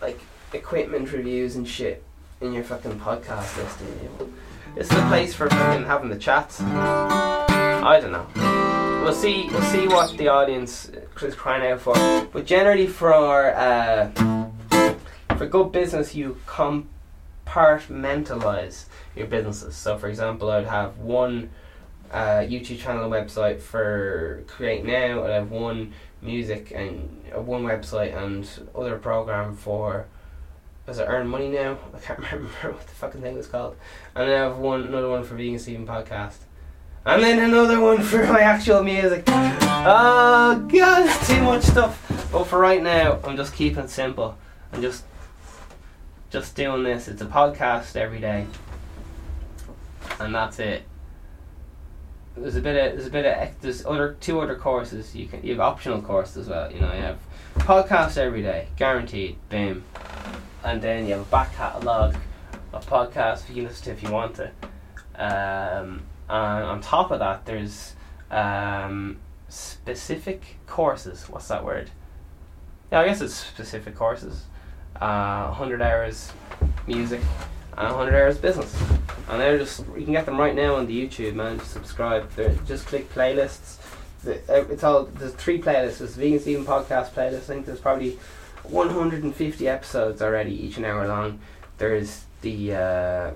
like 0.00 0.18
equipment 0.52 1.12
reviews 1.12 1.56
and 1.56 1.68
shit 1.68 2.02
in 2.40 2.52
your 2.52 2.64
fucking 2.64 2.98
podcast 2.98 3.56
list. 3.58 3.78
do 3.78 3.84
you? 3.84 4.34
It's 4.76 4.88
the 4.88 5.02
place 5.08 5.34
for 5.34 5.50
fucking 5.50 5.84
having 5.84 6.08
the 6.08 6.16
chats. 6.18 6.60
I 6.62 7.98
don't 8.00 8.12
know. 8.12 8.81
We'll 9.02 9.12
see. 9.12 9.48
We'll 9.50 9.60
see 9.62 9.88
what 9.88 10.16
the 10.16 10.28
audience 10.28 10.88
is 11.20 11.34
crying 11.34 11.68
out 11.68 11.80
for. 11.80 11.96
But 12.32 12.46
generally, 12.46 12.86
for 12.86 13.52
uh, 13.52 14.12
for 15.36 15.46
good 15.46 15.72
business, 15.72 16.14
you 16.14 16.38
compartmentalize 16.46 18.84
your 19.16 19.26
businesses. 19.26 19.74
So, 19.74 19.98
for 19.98 20.08
example, 20.08 20.52
I'd 20.52 20.66
have 20.66 20.98
one 20.98 21.50
uh, 22.12 22.46
YouTube 22.46 22.78
channel 22.78 23.02
and 23.04 23.12
website 23.12 23.60
for 23.60 24.44
Create 24.46 24.84
Now. 24.84 25.24
I'd 25.24 25.30
have 25.30 25.50
one 25.50 25.94
music 26.20 26.70
and 26.72 27.24
uh, 27.36 27.40
one 27.40 27.64
website 27.64 28.16
and 28.16 28.48
other 28.72 28.98
program 28.98 29.56
for. 29.56 30.06
Does 30.86 31.00
it 31.00 31.06
earn 31.08 31.26
money 31.26 31.48
now? 31.48 31.76
I 31.94 31.98
can't 31.98 32.18
remember 32.20 32.70
what 32.70 32.86
the 32.86 32.94
fucking 32.94 33.20
thing 33.20 33.36
was 33.36 33.48
called. 33.48 33.74
And 34.14 34.30
I 34.30 34.34
have 34.34 34.58
one 34.58 34.84
another 34.84 35.08
one 35.08 35.24
for 35.24 35.34
Vegan 35.34 35.58
Steven 35.58 35.88
podcast. 35.88 36.36
And 37.04 37.22
then 37.22 37.38
another 37.40 37.80
one 37.80 38.02
for 38.02 38.24
my 38.26 38.40
actual 38.40 38.82
music. 38.82 39.24
Oh 39.26 40.64
god, 40.72 41.26
too 41.26 41.42
much 41.42 41.64
stuff. 41.64 42.28
But 42.30 42.44
for 42.44 42.58
right 42.58 42.82
now, 42.82 43.18
I'm 43.24 43.36
just 43.36 43.54
keeping 43.54 43.88
simple. 43.88 44.38
I'm 44.72 44.80
just 44.80 45.04
just 46.30 46.54
doing 46.54 46.84
this. 46.84 47.08
It's 47.08 47.20
a 47.20 47.26
podcast 47.26 47.96
every 47.96 48.20
day. 48.20 48.46
And 50.20 50.34
that's 50.34 50.58
it. 50.58 50.84
There's 52.36 52.56
a 52.56 52.60
bit 52.60 52.76
of 52.76 52.96
there's 52.96 53.08
a 53.08 53.10
bit 53.10 53.26
of 53.26 53.60
there's 53.60 53.84
other 53.84 54.16
two 54.20 54.40
other 54.40 54.54
courses 54.54 55.14
you 55.14 55.26
can 55.26 55.42
you 55.42 55.50
have 55.50 55.60
optional 55.60 56.00
courses 56.00 56.36
as 56.36 56.48
well. 56.48 56.72
You 56.72 56.80
know 56.80 56.92
you 56.94 57.02
have 57.02 57.18
podcast 57.56 58.16
every 58.16 58.42
day, 58.42 58.68
guaranteed. 58.76 59.36
Boom, 59.50 59.84
and 60.64 60.80
then 60.80 61.06
you 61.06 61.12
have 61.12 61.22
a 61.22 61.30
back 61.30 61.52
catalogue 61.54 62.16
of 62.72 62.86
podcasts 62.86 63.44
for 63.44 63.52
you 63.52 63.62
to 63.62 63.68
listen 63.68 63.84
to 63.84 63.90
if 63.90 64.02
you 64.02 64.10
want 64.10 64.36
to. 64.36 64.50
Um, 65.16 66.02
and 66.32 66.64
on 66.64 66.80
top 66.80 67.10
of 67.10 67.18
that, 67.18 67.44
there's 67.44 67.94
um, 68.30 69.18
specific 69.48 70.56
courses. 70.66 71.28
What's 71.28 71.48
that 71.48 71.62
word? 71.62 71.90
Yeah, 72.90 73.00
I 73.00 73.06
guess 73.06 73.20
it's 73.20 73.34
specific 73.34 73.94
courses. 73.94 74.44
Uh, 74.96 75.46
100 75.48 75.82
hours 75.82 76.32
music 76.86 77.20
and 77.76 77.88
100 77.88 78.14
hours 78.14 78.38
business. 78.38 78.74
And 79.28 79.40
they're 79.40 79.58
just, 79.58 79.80
you 79.96 80.04
can 80.04 80.12
get 80.12 80.24
them 80.24 80.38
right 80.38 80.54
now 80.54 80.76
on 80.76 80.86
the 80.86 81.06
YouTube, 81.06 81.34
man. 81.34 81.58
Just 81.58 81.72
subscribe. 81.72 82.30
They're, 82.32 82.54
just 82.66 82.86
click 82.86 83.12
playlists. 83.12 83.78
Uh, 84.26 84.64
it's 84.70 84.84
all, 84.84 85.04
there's 85.04 85.34
three 85.34 85.60
playlists. 85.60 85.98
There's 85.98 86.16
Vegan 86.16 86.40
Steven 86.40 86.64
podcast 86.64 87.10
playlist. 87.10 87.36
I 87.36 87.40
think 87.40 87.66
there's 87.66 87.80
probably 87.80 88.18
150 88.62 89.68
episodes 89.68 90.22
already, 90.22 90.54
each 90.54 90.78
an 90.78 90.86
hour 90.86 91.06
long. 91.06 91.40
There's 91.76 92.24
the 92.40 92.74
uh, 92.74 93.30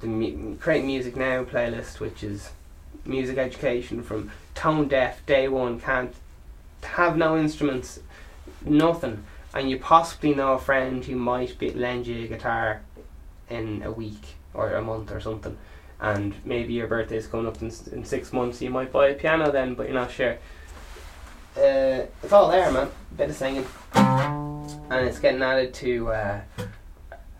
the 0.00 0.06
mu- 0.06 0.56
Create 0.56 0.84
Music 0.84 1.16
Now 1.16 1.44
playlist, 1.44 2.00
which 2.00 2.22
is 2.22 2.50
music 3.04 3.38
education 3.38 4.02
from 4.02 4.30
tone 4.54 4.88
deaf, 4.88 5.24
day 5.26 5.48
one, 5.48 5.80
can't 5.80 6.14
have 6.82 7.16
no 7.16 7.36
instruments, 7.38 8.00
nothing, 8.64 9.24
and 9.54 9.70
you 9.70 9.78
possibly 9.78 10.34
know 10.34 10.54
a 10.54 10.58
friend 10.58 11.04
who 11.04 11.16
might 11.16 11.58
be, 11.58 11.70
lend 11.70 12.06
you 12.06 12.24
a 12.24 12.28
guitar 12.28 12.82
in 13.50 13.82
a 13.82 13.90
week 13.90 14.36
or 14.52 14.72
a 14.74 14.82
month 14.82 15.10
or 15.12 15.20
something, 15.20 15.56
and 16.00 16.34
maybe 16.44 16.72
your 16.72 16.86
birthday's 16.86 17.26
coming 17.26 17.46
up 17.46 17.60
in, 17.62 17.70
in 17.92 18.04
six 18.04 18.32
months, 18.32 18.60
you 18.62 18.70
might 18.70 18.92
buy 18.92 19.08
a 19.08 19.14
piano 19.14 19.50
then, 19.50 19.74
but 19.74 19.86
you're 19.86 19.94
not 19.94 20.10
sure. 20.10 20.38
Uh, 21.56 22.06
it's 22.22 22.32
all 22.32 22.50
there, 22.50 22.70
man. 22.72 22.90
Bit 23.16 23.30
of 23.30 23.36
singing, 23.36 23.66
and 23.94 25.08
it's 25.08 25.20
getting 25.20 25.40
added 25.40 25.72
to 25.74 26.08
uh, 26.10 26.40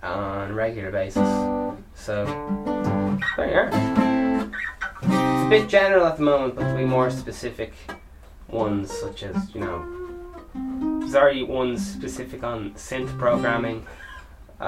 on 0.03 0.51
a 0.53 0.55
regular 0.55 0.93
basis. 0.93 1.64
So 1.95 2.25
there 3.37 3.51
you 3.51 3.55
are. 3.55 4.51
It's 5.03 5.47
a 5.47 5.49
bit 5.49 5.69
general 5.69 6.07
at 6.07 6.17
the 6.17 6.23
moment, 6.23 6.55
but 6.55 6.63
there'll 6.63 6.79
be 6.79 6.85
more 6.85 7.11
specific 7.11 7.73
ones, 8.49 8.91
such 8.91 9.23
as 9.23 9.55
you 9.55 9.61
know, 9.61 9.95
already 11.15 11.43
ones 11.43 11.87
specific 11.87 12.43
on 12.43 12.73
synth 12.73 13.17
programming. 13.19 13.87
Uh, 14.61 14.65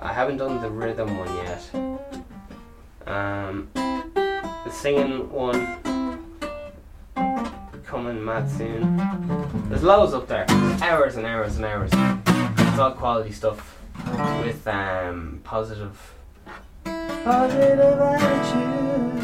I 0.00 0.12
haven't 0.12 0.36
done 0.38 0.60
the 0.60 0.70
rhythm 0.70 1.18
one 1.18 1.36
yet. 1.36 1.74
Um, 3.06 3.68
the 3.74 4.70
singing 4.70 5.30
one 5.30 5.78
coming 7.84 8.24
mad 8.24 8.50
soon. 8.50 8.96
There's 9.68 9.82
loads 9.82 10.14
up 10.14 10.28
there. 10.28 10.46
Hours 10.82 11.16
and 11.16 11.26
hours 11.26 11.56
and 11.56 11.64
hours. 11.64 11.90
It's 11.92 12.78
all 12.78 12.92
quality 12.92 13.32
stuff 13.32 13.83
with 14.44 14.66
um, 14.66 15.40
positive 15.44 16.14
positive 16.84 18.00
attitude. 18.00 19.22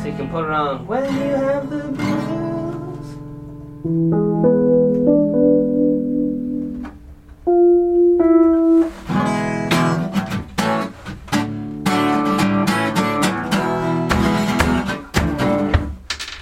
So 0.00 0.06
you 0.08 0.16
can 0.16 0.28
put 0.30 0.44
it 0.44 0.50
on 0.50 0.86
when 0.86 1.04
you 1.04 1.34
have 1.34 1.68
the 1.68 1.88
blues. 1.88 3.16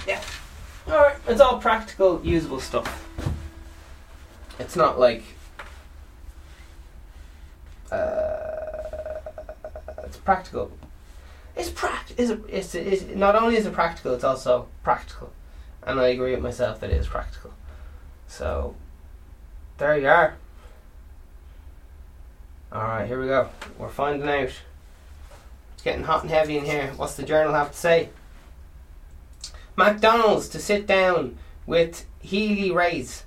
Yeah. 0.07 0.21
Alright, 0.87 1.17
it's 1.27 1.41
all 1.41 1.59
practical, 1.59 2.21
usable 2.23 2.59
stuff. 2.59 3.07
It's 4.59 4.75
not 4.75 4.99
like 4.99 5.23
uh, 7.91 9.21
it's 10.03 10.17
practical. 10.17 10.71
It's 11.55 11.69
pract. 11.69 12.17
Is 12.17 12.29
it? 12.29 12.39
It's, 12.49 12.75
it's 12.75 13.03
not 13.15 13.35
only 13.35 13.57
is 13.57 13.65
it 13.65 13.73
practical, 13.73 14.13
it's 14.13 14.23
also 14.23 14.67
practical, 14.83 15.31
and 15.83 15.99
I 15.99 16.07
agree 16.07 16.31
with 16.31 16.41
myself 16.41 16.79
that 16.79 16.89
it 16.89 16.97
is 16.97 17.07
practical. 17.07 17.53
So 18.27 18.75
there 19.77 19.97
you 19.97 20.07
are. 20.07 20.35
All 22.71 22.83
right, 22.83 23.07
here 23.07 23.19
we 23.19 23.27
go. 23.27 23.49
We're 23.77 23.89
finding 23.89 24.29
out. 24.29 24.51
It's 25.73 25.83
getting 25.83 26.03
hot 26.03 26.21
and 26.21 26.29
heavy 26.29 26.57
in 26.57 26.65
here. 26.65 26.91
What's 26.95 27.15
the 27.15 27.23
journal 27.23 27.53
have 27.53 27.71
to 27.71 27.77
say? 27.77 28.09
McDonald's 29.75 30.49
to 30.49 30.59
sit 30.59 30.85
down 30.85 31.37
with 31.65 32.05
Healy-Raes 32.19 33.23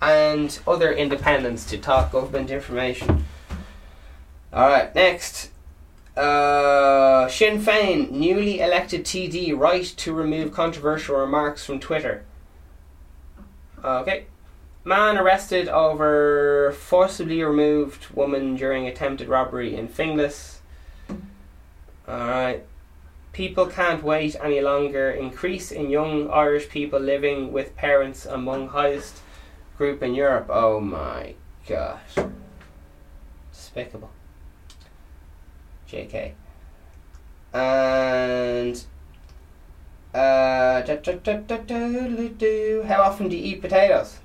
and 0.00 0.58
other 0.66 0.92
independents 0.92 1.64
to 1.66 1.78
talk 1.78 2.10
government 2.10 2.50
information. 2.50 3.24
Alright, 4.52 4.94
next. 4.94 5.50
Uh, 6.14 7.26
Sinn 7.28 7.58
Féin, 7.58 8.10
newly 8.10 8.60
elected 8.60 9.04
TD, 9.04 9.58
right 9.58 9.84
to 9.84 10.12
remove 10.12 10.52
controversial 10.52 11.16
remarks 11.16 11.64
from 11.64 11.80
Twitter. 11.80 12.24
Okay. 13.82 14.26
Man 14.84 15.16
arrested 15.16 15.68
over 15.68 16.74
forcibly 16.76 17.42
removed 17.42 18.08
woman 18.10 18.56
during 18.56 18.86
attempted 18.86 19.28
robbery 19.28 19.74
in 19.74 19.88
Finglas. 19.88 20.58
Alright. 22.06 22.66
People 23.32 23.66
can't 23.66 24.02
wait 24.02 24.36
any 24.42 24.60
longer. 24.60 25.10
Increase 25.10 25.72
in 25.72 25.88
young 25.88 26.30
Irish 26.30 26.68
people 26.68 27.00
living 27.00 27.52
with 27.52 27.74
parents 27.74 28.26
among 28.26 28.68
highest 28.68 29.20
group 29.78 30.02
in 30.02 30.14
Europe. 30.14 30.48
Oh 30.50 30.78
my 30.78 31.36
gosh. 31.66 32.16
Despicable. 33.50 34.10
JK. 35.92 36.32
And 37.52 38.84
uh, 40.14 40.80
da- 40.80 40.96
da- 40.96 41.36
da- 41.36 42.82
how 42.84 43.02
often 43.02 43.28
do 43.28 43.36
you 43.36 43.44
eat 43.54 43.60
potatoes? 43.60 44.18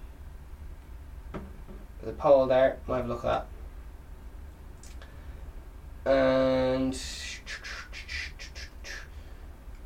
There's 2.02 2.14
a 2.16 2.18
poll 2.18 2.48
there. 2.48 2.78
Might 2.88 2.98
have 2.98 3.06
a 3.06 3.10
look 3.10 3.26
at 3.26 3.46
that. 6.06 6.10
And 6.10 6.98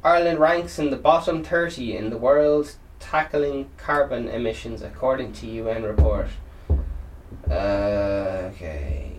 Ireland 0.04 0.40
ranks 0.40 0.78
in 0.78 0.92
the 0.92 0.98
bottom 0.98 1.44
30 1.44 1.98
in 1.98 2.12
the 2.12 2.18
world 2.18 2.76
tackling 3.00 3.70
carbon 3.78 4.28
emissions 4.28 4.82
according 4.84 5.34
to 5.34 5.48
UN 5.48 5.84
report. 5.84 6.28
Uh, 7.50 8.50
okay. 8.54 9.11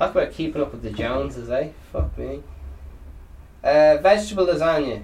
Talk 0.00 0.12
about 0.12 0.32
keeping 0.32 0.62
up 0.62 0.72
with 0.72 0.82
the 0.82 0.90
Joneses, 0.90 1.50
eh? 1.50 1.72
Fuck 1.92 2.16
me. 2.16 2.42
Uh, 3.62 3.98
vegetable 3.98 4.46
lasagna. 4.46 5.02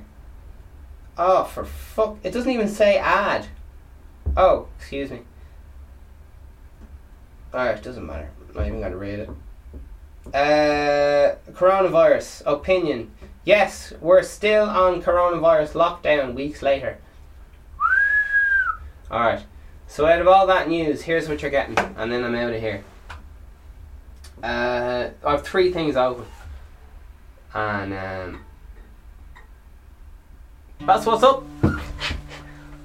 Oh, 1.18 1.44
for 1.44 1.66
fuck. 1.66 2.16
It 2.22 2.30
doesn't 2.30 2.50
even 2.50 2.66
say 2.66 2.96
add. 2.96 3.46
Oh, 4.38 4.68
excuse 4.78 5.10
me. 5.10 5.20
Alright, 7.52 7.82
doesn't 7.82 8.06
matter. 8.06 8.30
I'm 8.48 8.54
not 8.54 8.66
even 8.66 8.80
gonna 8.80 8.96
read 8.96 9.18
it. 9.18 9.30
Uh, 10.32 11.36
coronavirus. 11.52 12.42
Opinion. 12.46 13.10
Yes, 13.44 13.92
we're 14.00 14.22
still 14.22 14.64
on 14.64 15.02
coronavirus 15.02 15.72
lockdown 15.72 16.32
weeks 16.32 16.62
later. 16.62 16.96
Alright. 19.10 19.44
So 19.88 20.06
out 20.06 20.22
of 20.22 20.26
all 20.26 20.46
that 20.46 20.70
news, 20.70 21.02
here's 21.02 21.28
what 21.28 21.42
you're 21.42 21.50
getting, 21.50 21.78
and 21.78 22.10
then 22.10 22.24
I'm 22.24 22.34
out 22.34 22.54
of 22.54 22.60
here. 22.62 22.82
Uh, 24.46 25.10
I 25.24 25.32
have 25.32 25.42
three 25.42 25.72
things 25.72 25.96
open. 25.96 26.24
And 27.52 27.92
um, 27.92 28.44
that's 30.86 31.04
what's 31.04 31.24
up. 31.24 31.42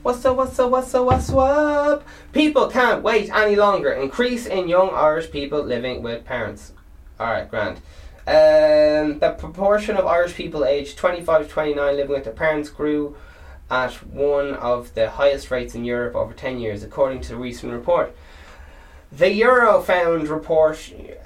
What's 0.02 0.26
up, 0.26 0.36
what's 0.36 0.58
up, 0.58 0.72
what's 0.72 0.96
up, 0.96 1.06
what's 1.06 1.30
up? 1.30 2.08
People 2.34 2.72
can't 2.72 3.04
wait 3.04 3.30
any 3.30 3.56
longer. 3.56 3.92
Increase 3.92 4.48
in 4.48 4.68
young 4.68 4.90
Irish 4.90 5.30
people 5.30 5.62
living 5.62 6.02
with 6.02 6.26
parents. 6.26 6.74
Alright, 7.20 7.52
grand. 7.52 7.78
Um, 8.26 9.20
the 9.20 9.36
proportion 9.38 9.98
of 9.98 10.08
Irish 10.08 10.34
people 10.34 10.66
aged 10.66 10.98
25 10.98 11.44
to 11.44 11.48
29 11.48 11.96
living 11.96 12.16
with 12.16 12.24
their 12.24 12.34
parents 12.34 12.72
grew 12.72 13.16
at 13.70 13.92
one 14.08 14.56
of 14.56 14.92
the 14.96 15.12
highest 15.12 15.52
rates 15.52 15.76
in 15.76 15.86
Europe 15.86 16.16
over 16.16 16.34
10 16.34 16.60
years, 16.60 16.82
according 16.82 17.22
to 17.22 17.36
a 17.36 17.38
recent 17.38 17.72
report. 17.72 18.16
The 19.14 19.26
Eurofound 19.26 20.30
report 20.30 20.78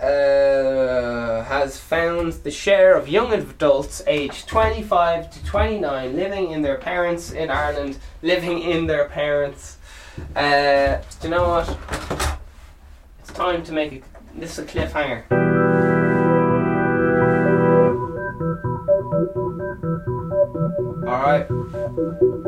uh, 0.02 1.44
has 1.44 1.80
found 1.80 2.34
the 2.34 2.50
share 2.50 2.96
of 2.98 3.08
young 3.08 3.32
adults 3.32 4.02
aged 4.08 4.48
25 4.48 5.30
to 5.30 5.46
29 5.46 6.16
living 6.16 6.50
in 6.50 6.64
their 6.64 6.78
parents 6.78 7.32
in 7.32 7.52
Ireland, 7.52 8.00
living 8.24 8.60
in 8.64 8.88
their 8.88 9.06
parents. 9.06 9.78
Uh, 10.36 10.98
do 11.22 11.28
you 11.28 11.30
know 11.30 11.48
what? 11.48 11.78
It's 13.20 13.32
time 13.32 13.64
to 13.64 13.72
make 13.72 13.94
a, 13.94 14.02
this 14.34 14.58
a 14.58 14.64
cliffhanger. 14.64 15.75
Alright. 20.56 21.48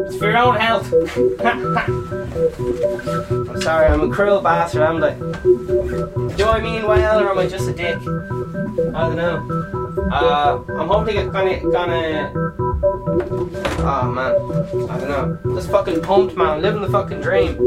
It's 0.07 0.17
for 0.17 0.29
your 0.29 0.37
own 0.37 0.55
health. 0.55 0.93
I'm 3.49 3.61
sorry, 3.61 3.87
I'm 3.87 4.09
a 4.09 4.13
cruel 4.13 4.41
bastard, 4.41 4.81
am 4.81 5.03
I? 5.03 5.13
Do 6.35 6.45
I 6.45 6.61
mean 6.61 6.87
well 6.87 7.19
or 7.19 7.31
am 7.31 7.37
I 7.37 7.47
just 7.47 7.67
a 7.67 7.73
dick? 7.73 7.97
I 7.97 9.01
don't 9.01 9.15
know. 9.17 9.45
Uh, 10.11 10.63
I'm 10.69 10.87
hoping 10.87 11.17
it's 11.17 11.31
gonna, 11.31 11.59
gonna. 11.71 12.31
Oh 12.83 14.11
man, 14.13 14.89
I 14.89 14.99
don't 14.99 15.09
know. 15.45 15.55
Just 15.55 15.69
fucking 15.71 16.01
pumped, 16.01 16.35
man. 16.35 16.61
Living 16.61 16.81
the 16.81 16.89
fucking 16.89 17.21
dream. 17.21 17.57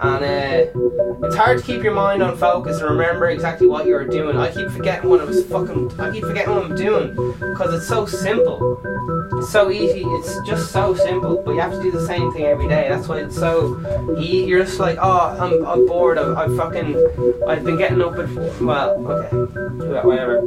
And 0.00 0.24
uh, 0.24 1.26
it's 1.26 1.36
hard 1.36 1.58
to 1.58 1.64
keep 1.64 1.82
your 1.82 1.94
mind 1.94 2.22
on 2.22 2.36
focus 2.36 2.80
and 2.80 2.90
remember 2.90 3.28
exactly 3.28 3.66
what 3.66 3.86
you're 3.86 4.06
doing. 4.06 4.36
I 4.36 4.50
keep 4.50 4.68
forgetting 4.70 5.08
what 5.08 5.20
I 5.20 5.24
was 5.24 5.44
fucking. 5.46 6.00
I 6.00 6.10
keep 6.10 6.24
forgetting 6.24 6.54
what 6.54 6.64
I'm 6.64 6.74
doing 6.74 7.14
because 7.38 7.74
it's 7.74 7.86
so 7.86 8.06
simple. 8.06 8.80
It's 9.34 9.50
so 9.50 9.70
easy. 9.70 10.04
It's 10.04 10.40
just 10.46 10.72
so 10.72 10.94
simple, 10.94 11.42
but 11.44 11.52
you 11.52 11.60
have 11.60 11.72
to 11.72 11.82
do 11.82 11.90
the 11.90 12.06
same 12.06 12.32
thing 12.32 12.44
every 12.44 12.68
day. 12.68 12.88
That's 12.88 13.06
why 13.08 13.20
it's 13.20 13.36
so. 13.36 13.78
You're 14.18 14.64
just 14.64 14.80
like, 14.80 14.98
oh, 15.00 15.36
I'm, 15.38 15.64
I'm 15.66 15.86
bored. 15.86 16.18
I, 16.18 16.44
I 16.44 16.48
fucking. 16.56 16.96
I've 17.46 17.64
been 17.64 17.76
getting 17.76 18.02
up 18.02 18.18
at. 18.18 18.28
Well, 18.60 19.06
okay, 19.06 19.30
Do 19.30 19.92
that 19.92 20.04
whatever. 20.04 20.38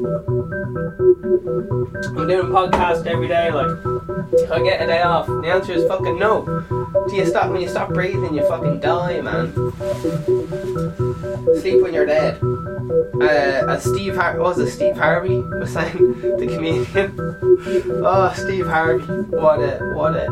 I'm 2.16 2.28
doing 2.28 2.40
a 2.40 2.54
podcast 2.54 3.06
every 3.08 3.28
day. 3.28 3.52
Like, 3.52 3.93
I 4.52 4.62
get 4.64 4.82
a 4.82 4.88
day 4.88 5.02
off. 5.02 5.28
The 5.28 5.48
answer 5.48 5.74
is 5.74 5.88
fucking 5.88 6.18
no. 6.18 6.46
Do 7.08 7.16
you 7.16 7.26
stop 7.26 7.52
when 7.52 7.62
you 7.62 7.68
stop 7.68 7.90
breathing? 7.90 8.34
You 8.34 8.48
fucking 8.48 8.80
die, 8.80 9.22
man. 9.22 9.54
Sleep 11.62 11.82
when 11.82 11.94
you're 11.94 12.06
dead. 12.06 12.40
Uh, 13.22 13.66
as 13.70 13.84
Steve 13.84 14.16
Har- 14.16 14.40
was 14.40 14.60
it 14.60 14.70
Steve 14.70 14.98
Harvey 14.98 15.38
was 15.40 15.72
saying, 15.74 16.14
the 16.38 16.48
comedian. 16.48 17.14
oh, 18.04 18.34
Steve 18.36 18.66
Harvey, 18.68 19.06
what 19.06 19.60
a 19.60 19.80
what 19.96 20.16
a 20.16 20.28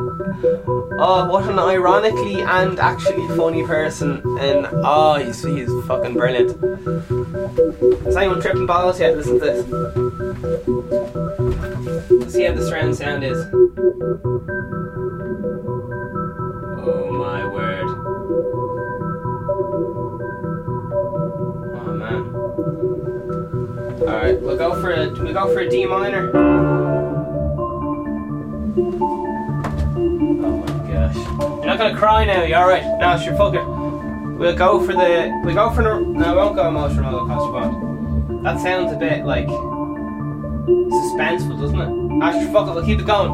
oh 0.99 1.27
what 1.29 1.47
an 1.49 1.57
ironically 1.59 2.41
and 2.41 2.79
actually 2.79 3.27
funny 3.37 3.65
person, 3.65 4.21
and 4.39 4.67
oh 4.71 5.15
he's 5.15 5.43
he's 5.43 5.69
fucking 5.87 6.13
brilliant. 6.13 6.51
Is 8.07 8.17
anyone 8.17 8.41
tripping 8.41 8.65
balls 8.65 8.99
yet? 8.99 9.15
Listen 9.15 9.39
to 9.39 9.45
this. 9.45 11.37
Let's 12.31 12.39
see 12.39 12.45
how 12.45 12.53
the 12.53 12.65
surround 12.65 12.95
sound 12.95 13.25
is. 13.25 13.37
Oh 16.79 17.11
my 17.11 17.45
word. 17.45 17.89
Oh 21.75 21.91
man. 21.93 22.23
Alright, 24.07 24.39
we'll 24.41 24.55
go 24.55 24.79
for 24.79 24.93
a 24.93 25.09
we 25.09 25.33
go 25.33 25.53
for 25.53 25.59
a 25.59 25.69
D 25.69 25.85
minor. 25.85 26.31
Oh 26.33 26.39
my 30.55 30.65
gosh. 30.87 31.17
You're 31.17 31.65
not 31.65 31.79
gonna 31.79 31.97
cry 31.97 32.23
now, 32.23 32.43
you 32.43 32.55
alright? 32.55 32.85
No, 32.97 33.17
sure 33.17 33.35
fuck 33.35 33.55
it. 33.55 33.65
We'll 34.39 34.55
go 34.55 34.79
for 34.85 34.93
the 34.93 35.37
we 35.43 35.53
go 35.53 35.69
for 35.71 35.83
the 35.83 35.99
no, 35.99 36.31
we 36.31 36.37
won't 36.37 36.55
go 36.55 36.69
emotional 36.69 37.27
coaster 37.27 37.51
bond. 37.51 38.45
That 38.45 38.61
sounds 38.61 38.93
a 38.93 38.95
bit 38.95 39.25
like 39.25 39.49
suspenseful, 40.69 41.59
doesn't 41.59 41.81
it? 41.81 42.00
Sure, 42.19 42.51
fuck 42.51 42.67
it, 42.67 42.73
we'll 42.75 42.85
keep 42.85 42.99
it 42.99 43.05
going. 43.05 43.31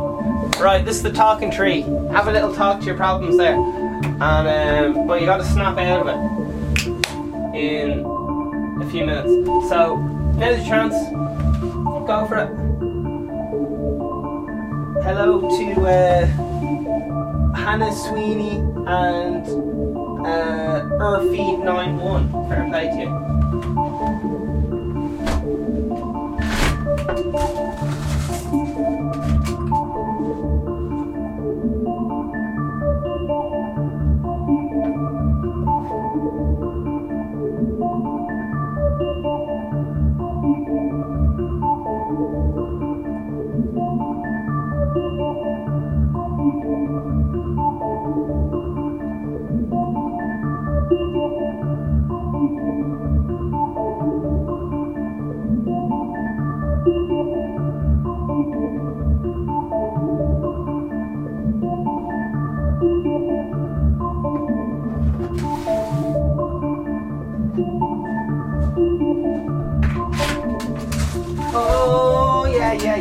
Right, 0.60 0.86
this 0.86 0.98
is 0.98 1.04
the 1.04 1.12
talking 1.12 1.50
tree. 1.50 1.82
Have 2.12 2.28
a 2.28 2.32
little 2.32 2.54
talk 2.54 2.80
to 2.82 2.86
your 2.86 2.96
problems 2.96 3.38
there. 3.38 3.56
And 3.56 4.96
um, 4.98 5.08
but 5.08 5.20
you 5.20 5.26
gotta 5.26 5.44
snap 5.44 5.78
out 5.78 6.08
of 6.08 6.08
it 6.08 6.16
in 7.56 8.06
a 8.82 8.90
few 8.90 9.06
minutes. 9.06 9.30
So 9.70 9.98
now's 10.38 10.58
your 10.60 10.68
chance. 10.68 10.94
Go 12.08 12.26
for 12.28 12.38
it. 12.38 12.50
Hello 15.04 15.42
to 15.42 15.88
uh, 15.88 16.26
Hannah 17.56 17.92
Sweeney 17.94 18.58
and 18.88 19.46
uh, 20.26 20.82
Urfy91. 21.00 22.50
Fair 22.50 22.66
play 22.70 22.88
to 22.90 23.00
you. 23.02 23.10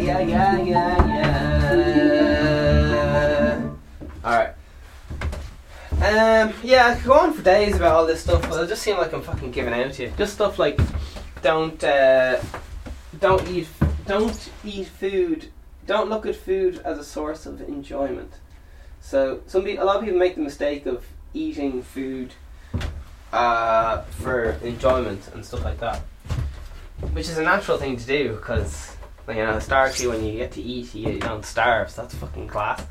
Yeah, 0.07 0.21
yeah, 0.21 0.57
yeah, 0.63 1.75
yeah. 2.95 3.71
Alright. 4.25 4.55
Um, 5.93 6.55
yeah, 6.63 6.87
I 6.89 6.95
could 6.95 7.07
go 7.07 7.15
on 7.15 7.33
for 7.33 7.43
days 7.43 7.75
about 7.75 7.97
all 7.97 8.07
this 8.07 8.21
stuff, 8.21 8.43
but 8.49 8.63
it 8.63 8.69
just 8.69 8.83
seem 8.83 8.97
like 8.99 9.13
I'm 9.13 9.23
fucking 9.23 9.51
giving 9.51 9.75
out 9.75 9.93
to 9.95 10.05
you. 10.05 10.13
Just 10.17 10.35
stuff 10.35 10.61
like 10.61 10.79
don't 11.43 11.83
uh, 11.83 12.41
don't 13.19 13.49
eat 13.49 13.67
don't 14.07 14.51
eat 14.65 14.87
food. 14.87 15.49
Don't 15.87 16.09
look 16.09 16.25
at 16.27 16.37
food 16.37 16.81
as 16.85 16.99
a 16.99 17.05
source 17.05 17.47
of 17.47 17.61
enjoyment. 17.63 18.35
So 19.01 19.41
some 19.47 19.65
pe- 19.65 19.77
a 19.77 19.85
lot 19.85 19.97
of 19.97 20.05
people 20.05 20.19
make 20.19 20.37
the 20.37 20.41
mistake 20.41 20.87
of 20.87 21.05
eating 21.35 21.83
food 21.83 22.35
uh, 23.33 24.03
for 24.03 24.51
enjoyment 24.63 25.29
and 25.35 25.45
stuff 25.45 25.65
like 25.65 25.81
that, 25.81 26.01
which 27.13 27.29
is 27.29 27.39
a 27.39 27.43
natural 27.43 27.79
thing 27.79 27.97
to 27.97 28.07
do 28.07 28.35
because 28.35 28.96
you 29.29 29.35
know 29.35 29.55
historically 29.55 30.07
when 30.07 30.25
you 30.25 30.33
get 30.35 30.53
to 30.53 30.63
eat 30.63 30.95
you 30.95 31.19
don't 31.19 31.45
starve. 31.45 31.91
So 31.91 32.03
that's 32.03 32.15
fucking 32.15 32.49
class. 32.49 32.85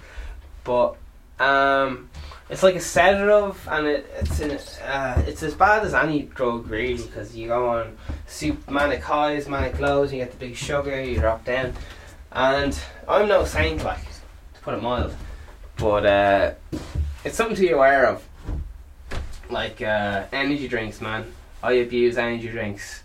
But 0.63 0.95
um, 1.39 2.09
it's 2.49 2.63
like 2.63 2.75
a 2.75 2.79
sedative, 2.79 3.67
and 3.69 3.87
it, 3.87 4.05
it's 4.19 4.79
uh, 4.81 5.23
it's 5.27 5.43
as 5.43 5.53
bad 5.53 5.83
as 5.83 5.93
any 5.93 6.23
drug 6.23 6.67
really 6.67 7.03
because 7.03 7.35
you 7.35 7.47
go 7.47 7.69
on 7.69 7.97
soup 8.27 8.69
manic 8.69 9.01
highs, 9.01 9.47
manic 9.47 9.79
lows, 9.79 10.13
you 10.13 10.19
get 10.19 10.31
the 10.31 10.37
big 10.37 10.55
sugar, 10.55 11.01
you 11.01 11.19
drop 11.19 11.43
down, 11.45 11.73
and 12.31 12.79
I'm 13.07 13.27
no 13.27 13.45
saint 13.45 13.83
like 13.83 14.03
to 14.03 14.61
put 14.61 14.75
it 14.75 14.81
mild, 14.81 15.15
but 15.77 16.05
uh, 16.05 16.53
it's 17.23 17.35
something 17.35 17.55
to 17.55 17.61
be 17.61 17.71
aware 17.71 18.07
of. 18.07 18.27
Like 19.49 19.81
uh, 19.81 20.25
energy 20.31 20.67
drinks, 20.67 21.01
man. 21.01 21.31
I 21.61 21.73
abuse 21.73 22.17
energy 22.17 22.47
drinks 22.47 23.03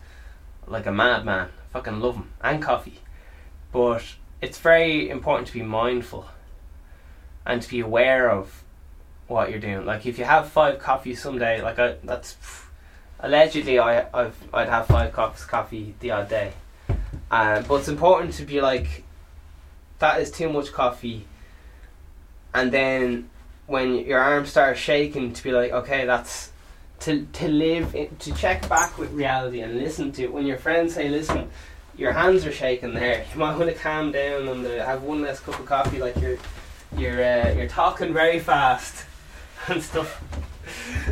like 0.66 0.86
a 0.86 0.92
madman. 0.92 1.48
Fucking 1.72 2.00
love 2.00 2.14
them 2.14 2.30
and 2.42 2.62
coffee, 2.62 2.98
but 3.72 4.04
it's 4.40 4.58
very 4.58 5.10
important 5.10 5.48
to 5.48 5.52
be 5.54 5.62
mindful 5.62 6.26
and 7.46 7.62
to 7.62 7.68
be 7.68 7.80
aware 7.80 8.30
of 8.30 8.64
what 9.26 9.50
you're 9.50 9.60
doing. 9.60 9.86
Like 9.86 10.06
if 10.06 10.18
you 10.18 10.24
have 10.24 10.48
five 10.48 10.78
coffees 10.78 11.22
someday, 11.22 11.62
like 11.62 11.78
I, 11.78 11.96
that's 12.02 12.36
allegedly 13.20 13.78
I 13.78 14.06
I've 14.12 14.36
I'd 14.52 14.68
have 14.68 14.86
five 14.86 15.12
cups 15.12 15.44
coffee 15.44 15.94
the 16.00 16.10
odd 16.10 16.28
day, 16.28 16.52
uh, 17.30 17.62
but 17.62 17.76
it's 17.76 17.88
important 17.88 18.34
to 18.34 18.44
be 18.44 18.60
like 18.60 19.04
that 19.98 20.20
is 20.20 20.30
too 20.30 20.48
much 20.48 20.72
coffee, 20.72 21.26
and 22.54 22.72
then 22.72 23.28
when 23.66 23.98
your 23.98 24.18
arm 24.18 24.46
starts 24.46 24.80
shaking, 24.80 25.32
to 25.32 25.42
be 25.42 25.52
like 25.52 25.72
okay 25.72 26.04
that's 26.06 26.50
to 27.00 27.26
to 27.32 27.48
live 27.48 27.94
in, 27.94 28.14
to 28.16 28.34
check 28.34 28.68
back 28.68 28.98
with 28.98 29.12
reality 29.12 29.60
and 29.60 29.78
listen 29.78 30.12
to 30.12 30.24
it. 30.24 30.32
When 30.32 30.46
your 30.46 30.58
friends 30.58 30.94
say 30.94 31.08
listen. 31.08 31.50
Your 32.00 32.12
hands 32.12 32.46
are 32.46 32.52
shaking 32.52 32.94
there. 32.94 33.26
You 33.30 33.38
might 33.38 33.58
want 33.58 33.68
to 33.68 33.76
calm 33.76 34.10
down 34.10 34.48
and 34.48 34.66
uh, 34.66 34.86
have 34.86 35.02
one 35.02 35.20
less 35.20 35.38
cup 35.38 35.60
of 35.60 35.66
coffee. 35.66 35.98
Like 35.98 36.16
you're, 36.16 36.38
you're, 36.96 37.22
uh, 37.22 37.52
you're 37.52 37.68
talking 37.68 38.14
very 38.14 38.40
fast 38.40 39.04
and 39.68 39.82
stuff. 39.82 40.24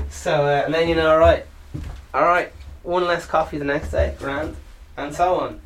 So 0.09 0.47
uh, 0.47 0.63
and 0.65 0.73
then 0.73 0.89
you 0.89 0.95
know, 0.95 1.11
all 1.11 1.19
right, 1.19 1.45
all 2.15 2.23
right, 2.23 2.51
one 2.85 3.05
less 3.05 3.27
coffee 3.27 3.59
the 3.59 3.67
next 3.67 3.91
day, 3.91 4.15
grand, 4.19 4.57
and 4.97 5.15
so 5.15 5.35
on. 5.35 5.61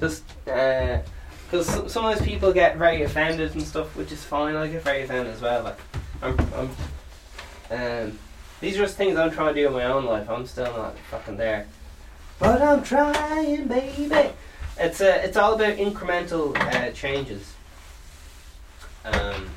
Just 0.00 0.24
because 0.44 1.68
uh, 1.68 1.86
sometimes 1.86 2.20
people 2.20 2.52
get 2.52 2.76
very 2.76 3.02
offended 3.02 3.52
and 3.52 3.62
stuff, 3.62 3.94
which 3.94 4.10
is 4.10 4.24
fine. 4.24 4.56
I 4.56 4.66
get 4.66 4.82
very 4.82 5.02
offended 5.02 5.32
as 5.32 5.40
well. 5.40 5.62
Like 5.62 5.78
I'm, 6.22 6.36
I'm, 6.56 6.70
um, 7.70 8.18
these 8.60 8.76
are 8.76 8.82
just 8.82 8.96
things 8.96 9.16
I'm 9.16 9.30
trying 9.30 9.54
to 9.54 9.60
do 9.60 9.68
in 9.68 9.72
my 9.72 9.84
own 9.84 10.06
life. 10.06 10.28
I'm 10.28 10.44
still 10.44 10.76
not 10.76 10.98
fucking 11.08 11.36
there, 11.36 11.68
but 12.40 12.62
I'm 12.62 12.82
trying, 12.82 13.68
baby. 13.68 14.30
It's 14.78 15.00
uh, 15.00 15.20
it's 15.22 15.36
all 15.36 15.54
about 15.54 15.76
incremental 15.76 16.56
uh, 16.56 16.90
changes. 16.92 17.54
Um, 19.04 19.50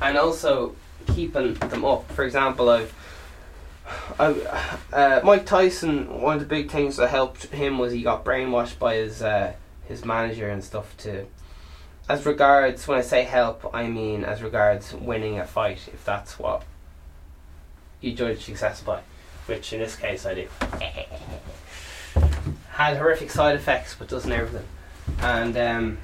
and 0.00 0.18
also 0.18 0.76
keeping 1.06 1.54
them 1.54 1.84
up. 1.84 2.10
For 2.12 2.24
example, 2.24 2.68
I've, 2.68 2.94
I, 4.18 4.24
uh, 4.92 5.20
Mike 5.24 5.46
Tyson. 5.46 6.20
One 6.20 6.34
of 6.34 6.40
the 6.40 6.46
big 6.46 6.70
things 6.70 6.96
that 6.98 7.08
helped 7.08 7.46
him 7.46 7.78
was 7.78 7.92
he 7.92 8.02
got 8.02 8.24
brainwashed 8.24 8.78
by 8.78 8.96
his 8.96 9.22
uh, 9.22 9.54
his 9.88 10.04
manager 10.04 10.48
and 10.48 10.62
stuff 10.62 10.94
to. 10.98 11.26
As 12.08 12.26
regards, 12.26 12.86
when 12.86 12.98
I 12.98 13.02
say 13.02 13.22
help, 13.22 13.74
I 13.74 13.86
mean 13.88 14.22
as 14.22 14.42
regards 14.42 14.92
winning 14.92 15.38
a 15.38 15.46
fight, 15.46 15.88
if 15.92 16.04
that's 16.04 16.38
what 16.38 16.64
you 18.02 18.12
judge 18.12 18.44
success 18.44 18.82
by, 18.82 19.00
which 19.46 19.72
in 19.72 19.80
this 19.80 19.96
case 19.96 20.26
I 20.26 20.34
do. 20.34 20.48
Had 22.70 22.96
horrific 22.96 23.30
side 23.30 23.54
effects, 23.56 23.94
but 23.98 24.08
doesn't 24.08 24.32
everything. 24.32 24.66
And 25.20 25.56
um, 25.56 25.98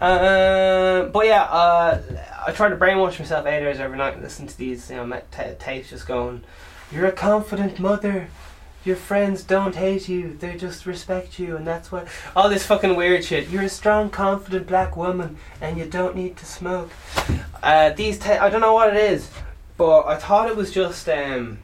Uh, 0.00 1.04
but 1.06 1.26
yeah, 1.26 1.42
uh, 1.44 2.00
I 2.46 2.52
try 2.52 2.68
to 2.68 2.76
brainwash 2.76 3.18
myself 3.18 3.46
eight 3.46 3.64
hours 3.64 3.80
every 3.80 3.96
night 3.96 4.14
and 4.14 4.22
listen 4.22 4.46
to 4.46 4.58
these, 4.58 4.90
you 4.90 4.96
know, 4.96 5.22
tapes 5.58 5.90
just 5.90 6.06
going, 6.06 6.42
You're 6.94 7.06
a 7.06 7.12
confident 7.12 7.80
mother. 7.80 8.28
Your 8.84 8.94
friends 8.94 9.42
don't 9.42 9.74
hate 9.74 10.08
you, 10.08 10.36
they 10.38 10.56
just 10.56 10.86
respect 10.86 11.40
you, 11.40 11.56
and 11.56 11.66
that's 11.66 11.90
what. 11.90 12.06
All 12.36 12.48
this 12.48 12.64
fucking 12.64 12.94
weird 12.94 13.24
shit. 13.24 13.48
You're 13.48 13.64
a 13.64 13.68
strong, 13.68 14.10
confident 14.10 14.68
black 14.68 14.96
woman, 14.96 15.36
and 15.60 15.76
you 15.76 15.86
don't 15.86 16.14
need 16.14 16.36
to 16.36 16.46
smoke. 16.46 16.92
Uh, 17.60 17.90
these, 17.90 18.16
ta- 18.16 18.38
I 18.40 18.48
don't 18.48 18.60
know 18.60 18.74
what 18.74 18.94
it 18.94 18.96
is, 18.96 19.28
but 19.76 20.02
I 20.02 20.14
thought 20.14 20.48
it 20.48 20.54
was 20.54 20.70
just. 20.70 21.08
Um, 21.08 21.58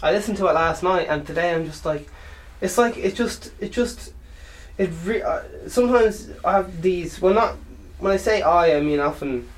I 0.00 0.12
listened 0.12 0.36
to 0.36 0.46
it 0.46 0.52
last 0.52 0.84
night, 0.84 1.08
and 1.08 1.26
today 1.26 1.52
I'm 1.52 1.64
just 1.64 1.84
like, 1.84 2.08
it's 2.60 2.78
like 2.78 2.96
it 2.96 3.16
just, 3.16 3.50
it 3.58 3.72
just, 3.72 4.12
it. 4.78 4.90
Re- 5.04 5.22
uh, 5.22 5.42
sometimes 5.66 6.30
I 6.44 6.52
have 6.52 6.82
these. 6.82 7.20
Well, 7.20 7.34
not 7.34 7.56
when 7.98 8.12
I 8.12 8.16
say 8.16 8.42
I, 8.42 8.76
I 8.76 8.80
mean 8.80 9.00
often 9.00 9.48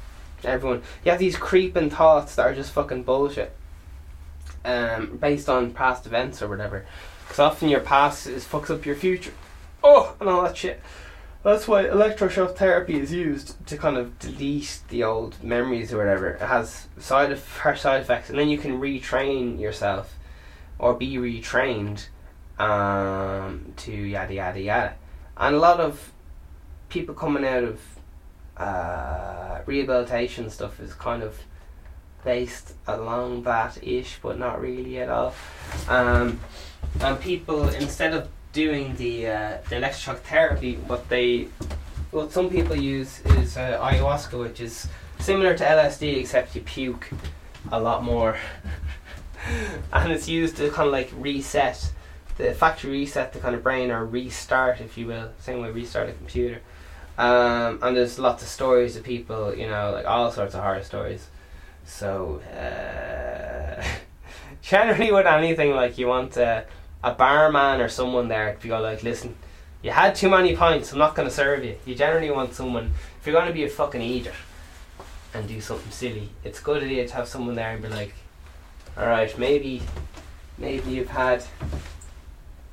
everyone. 0.45 0.81
You 1.05 1.11
have 1.11 1.21
these 1.21 1.37
creeping 1.37 1.91
thoughts 1.91 2.37
that 2.37 2.47
are 2.47 2.55
just 2.55 2.73
fucking 2.73 3.03
bullshit 3.03 3.55
um, 4.65 5.17
based 5.19 5.49
on 5.49 5.73
past 5.73 6.07
events 6.07 6.43
or 6.43 6.49
whatever. 6.49 6.87
Because 7.23 7.39
often 7.39 7.69
your 7.69 7.81
past 7.81 8.27
is 8.27 8.45
fucks 8.45 8.71
up 8.71 8.85
your 8.85 8.97
future. 8.97 9.33
Oh, 9.83 10.15
and 10.21 10.29
all 10.29 10.43
that 10.43 10.57
shit. 10.57 10.81
That's 11.43 11.69
why 11.69 11.85
electroshock 11.85 12.57
therapy 12.57 12.99
is 12.99 13.13
used 13.13 13.67
to 13.67 13.77
kind 13.77 13.99
of 13.99 14.19
delete 14.19 14.81
the 14.89 15.05
old 15.05 15.43
memories 15.45 15.93
or 15.93 15.99
whatever. 15.99 16.29
It 16.29 16.41
has 16.41 16.87
side 16.99 17.33
of, 17.33 17.59
harsh 17.59 17.83
side 17.83 18.01
effects, 18.01 18.31
and 18.31 18.39
then 18.39 18.49
you 18.49 18.57
can 18.57 18.81
retrain 18.81 19.61
yourself 19.61 20.15
or 20.79 20.95
be 20.95 21.17
retrained 21.17 22.07
um, 22.59 23.75
to 23.77 23.93
yada 23.93 24.33
yada 24.33 24.61
yada. 24.61 24.95
And 25.37 25.55
a 25.55 25.59
lot 25.59 25.81
of 25.81 26.13
people 26.89 27.15
coming 27.15 27.45
out 27.45 27.65
of 27.65 27.81
uh, 28.57 29.61
rehabilitation 29.67 30.49
stuff 30.49 30.81
is 30.81 30.95
kind 30.95 31.23
of 31.23 31.39
based 32.25 32.75
along 32.87 33.43
that 33.45 33.79
ish, 33.83 34.19
but 34.23 34.39
not 34.39 34.61
really 34.61 34.99
at 34.99 35.09
all. 35.09 35.35
Um, 35.89 36.41
and 37.01 37.21
people, 37.21 37.69
instead 37.69 38.15
of 38.15 38.29
doing 38.53 38.97
the 38.97 39.29
uh, 39.29 39.59
the 39.69 39.77
electroshock 39.77 40.19
therapy, 40.19 40.77
what 40.87 41.09
they 41.09 41.49
what 42.11 42.33
some 42.33 42.49
people 42.49 42.77
use 42.77 43.21
is 43.21 43.57
uh, 43.57 43.79
ayahuasca, 43.81 44.39
which 44.39 44.61
is 44.61 44.89
similar 45.19 45.57
to 45.57 45.65
LSD 45.65 46.19
except 46.19 46.55
you 46.55 46.63
puke 46.63 47.11
a 47.73 47.81
lot 47.81 48.03
more, 48.05 48.37
and 49.93 50.13
it's 50.13 50.29
used 50.29 50.57
to 50.57 50.71
kind 50.71 50.87
of 50.87 50.93
like 50.93 51.11
reset 51.17 51.93
the 52.37 52.53
factory 52.53 52.91
reset 52.91 53.33
the 53.33 53.39
kind 53.39 53.55
of 53.55 53.63
brain 53.63 53.91
or 53.91 54.05
restart, 54.05 54.81
if 54.81 54.99
you 54.99 55.07
will, 55.07 55.31
same 55.39 55.61
way 55.61 55.71
restart 55.71 56.09
a 56.09 56.13
computer. 56.13 56.61
Um, 57.17 57.79
and 57.81 57.97
there's 57.97 58.19
lots 58.19 58.43
of 58.43 58.49
stories 58.49 58.97
of 58.97 59.05
people, 59.05 59.55
you 59.55 59.69
know, 59.69 59.93
like 59.93 60.05
all 60.05 60.33
sorts 60.33 60.55
of 60.55 60.63
horror 60.63 60.83
stories 60.83 61.29
so, 61.85 62.41
uh, 62.41 63.83
generally 64.63 65.13
with 65.13 65.27
anything, 65.27 65.75
like 65.75 65.99
you 65.99 66.07
want 66.07 66.37
uh, 66.37 66.63
a 67.03 67.13
barman 67.13 67.81
or 67.81 67.89
someone 67.89 68.29
there 68.29 68.55
to 68.55 68.69
go 68.69 68.81
like, 68.81 69.03
listen, 69.03 69.37
you 69.83 69.91
had 69.91 70.15
too 70.15 70.31
many 70.31 70.57
pints, 70.57 70.93
I'm 70.93 70.99
not 70.99 71.15
going 71.15 71.29
to 71.29 71.35
serve 71.35 71.65
you. 71.65 71.77
You 71.85 71.95
generally 71.95 72.31
want 72.31 72.55
someone, 72.55 72.93
if 73.21 73.27
you're 73.27 73.35
going 73.35 73.49
to 73.49 73.53
be 73.53 73.65
a 73.65 73.69
fucking 73.69 74.01
eater 74.01 74.33
and 75.35 75.47
do 75.47 75.61
something 75.61 75.91
silly, 75.91 76.31
it's 76.43 76.61
a 76.61 76.63
good 76.63 76.83
idea 76.83 77.07
to 77.07 77.15
have 77.15 77.29
someone 77.29 77.55
there 77.55 77.73
and 77.73 77.83
be 77.83 77.89
like, 77.89 78.15
alright, 78.97 79.39
maybe, 79.39 79.83
maybe 80.57 80.91
you've 80.91 81.11
had, 81.11 81.45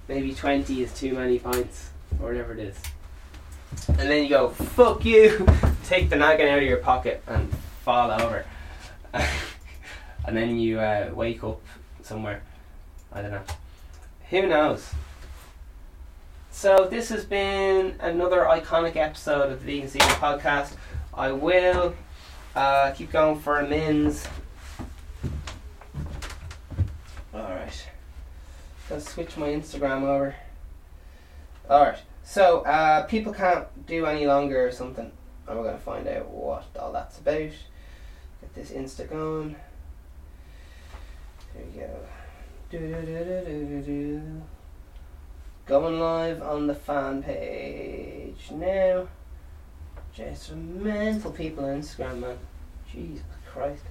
maybe 0.07 0.33
20 0.33 0.83
is 0.83 0.93
too 0.93 1.13
many 1.13 1.39
pints, 1.39 1.89
or 2.19 2.27
whatever 2.27 2.53
it 2.53 2.59
is. 2.59 2.77
And 3.89 4.09
then 4.09 4.23
you 4.23 4.29
go, 4.29 4.49
fuck 4.49 5.03
you, 5.03 5.45
take 5.85 6.09
the 6.09 6.15
noggin 6.15 6.47
out 6.47 6.59
of 6.59 6.63
your 6.63 6.77
pocket 6.77 7.21
and 7.27 7.51
fall 7.83 8.09
over. 8.11 8.45
and 10.25 10.37
then 10.37 10.59
you 10.59 10.79
uh, 10.79 11.11
wake 11.13 11.43
up 11.43 11.61
somewhere. 12.01 12.41
I 13.11 13.21
don't 13.21 13.31
know. 13.31 13.43
Who 14.29 14.47
knows? 14.47 14.93
So 16.51 16.87
this 16.89 17.09
has 17.09 17.25
been 17.25 17.95
another 17.99 18.41
iconic 18.41 18.95
episode 18.95 19.51
of 19.51 19.59
the 19.59 19.65
Vegan 19.65 19.89
Steven 19.89 20.07
podcast. 20.09 20.73
I 21.13 21.31
will 21.31 21.95
uh, 22.55 22.91
keep 22.91 23.11
going 23.11 23.39
for 23.39 23.59
a 23.59 23.67
mins. 23.67 24.27
Alright. 27.33 27.87
Let's 28.89 29.09
switch 29.09 29.37
my 29.37 29.47
Instagram 29.47 30.03
over. 30.03 30.35
Alright. 31.69 31.99
So 32.23 32.61
uh, 32.61 33.05
people 33.07 33.33
can't 33.33 33.67
do 33.87 34.05
any 34.05 34.27
longer 34.27 34.67
or 34.67 34.71
something. 34.71 35.11
And 35.47 35.57
we're 35.57 35.63
going 35.63 35.77
to 35.77 35.83
find 35.83 36.07
out 36.07 36.29
what 36.29 36.65
all 36.79 36.91
that's 36.91 37.19
about. 37.19 37.51
This 38.53 38.71
Insta 38.71 39.09
going. 39.09 39.55
There 41.53 41.63
we 41.73 41.79
go. 41.79 41.89
Do-do-do-do-do-do. 42.69 44.41
Going 45.65 45.99
live 45.99 46.41
on 46.41 46.67
the 46.67 46.75
fan 46.75 47.23
page 47.23 48.51
now. 48.51 49.07
Just 50.13 50.53
mental 50.53 51.31
people 51.31 51.63
on 51.63 51.81
Instagram, 51.81 52.19
man. 52.19 52.37
Jesus 52.91 53.23
Christ. 53.51 53.83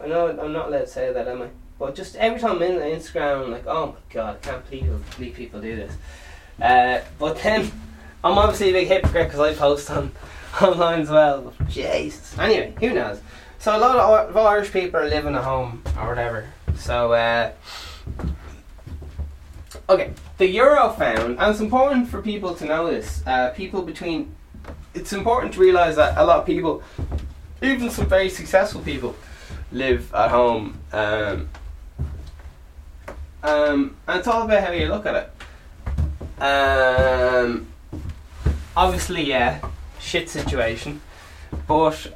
I 0.00 0.06
know 0.06 0.28
I'm 0.28 0.52
not 0.52 0.68
allowed 0.68 0.80
to 0.80 0.86
say 0.86 1.12
that, 1.12 1.26
am 1.28 1.42
I? 1.42 1.48
But 1.78 1.94
just 1.94 2.16
every 2.16 2.38
time 2.40 2.56
I'm 2.56 2.62
in 2.62 2.78
Instagram, 2.78 3.44
I'm 3.44 3.50
like, 3.50 3.66
oh 3.66 3.86
my 3.88 3.98
god, 4.10 4.36
I 4.36 4.46
can't 4.46 4.68
believe, 4.68 5.16
believe 5.16 5.34
people 5.34 5.60
do 5.60 5.76
this. 5.76 5.92
Uh, 6.60 7.00
but 7.18 7.38
then, 7.42 7.72
I'm 8.22 8.36
obviously 8.36 8.70
a 8.70 8.72
big 8.72 8.88
hypocrite 8.88 9.28
because 9.28 9.40
I 9.40 9.54
post 9.54 9.90
on 9.90 10.12
online 10.60 11.00
as 11.00 11.10
well. 11.10 11.54
Jesus. 11.68 12.38
Anyway, 12.38 12.74
who 12.78 12.92
knows? 12.92 13.20
So 13.62 13.76
a 13.76 13.78
lot 13.78 13.94
of, 14.28 14.36
Irish 14.36 14.72
people 14.72 14.98
are 14.98 15.08
living 15.08 15.36
at 15.36 15.44
home 15.44 15.84
or 15.96 16.08
whatever. 16.08 16.48
So, 16.74 17.12
uh, 17.12 17.52
okay, 19.88 20.10
the 20.38 20.56
Eurofound, 20.56 21.38
and 21.38 21.42
it's 21.42 21.60
important 21.60 22.08
for 22.08 22.20
people 22.20 22.56
to 22.56 22.64
know 22.64 22.90
this. 22.90 23.22
Uh, 23.24 23.50
people 23.50 23.82
between, 23.82 24.34
it's 24.94 25.12
important 25.12 25.54
to 25.54 25.60
realize 25.60 25.94
that 25.94 26.18
a 26.18 26.24
lot 26.24 26.40
of 26.40 26.44
people, 26.44 26.82
even 27.62 27.88
some 27.88 28.08
very 28.08 28.28
successful 28.28 28.80
people, 28.80 29.14
live 29.70 30.12
at 30.12 30.32
home. 30.32 30.80
Um, 30.92 31.48
um, 33.44 33.96
and 34.08 34.18
it's 34.18 34.26
all 34.26 34.42
about 34.42 34.64
how 34.64 34.72
you 34.72 34.88
look 34.88 35.06
at 35.06 35.14
it. 35.14 36.42
Um, 36.42 37.68
obviously, 38.76 39.22
yeah, 39.22 39.60
shit 40.00 40.28
situation, 40.28 41.00
but 41.68 42.12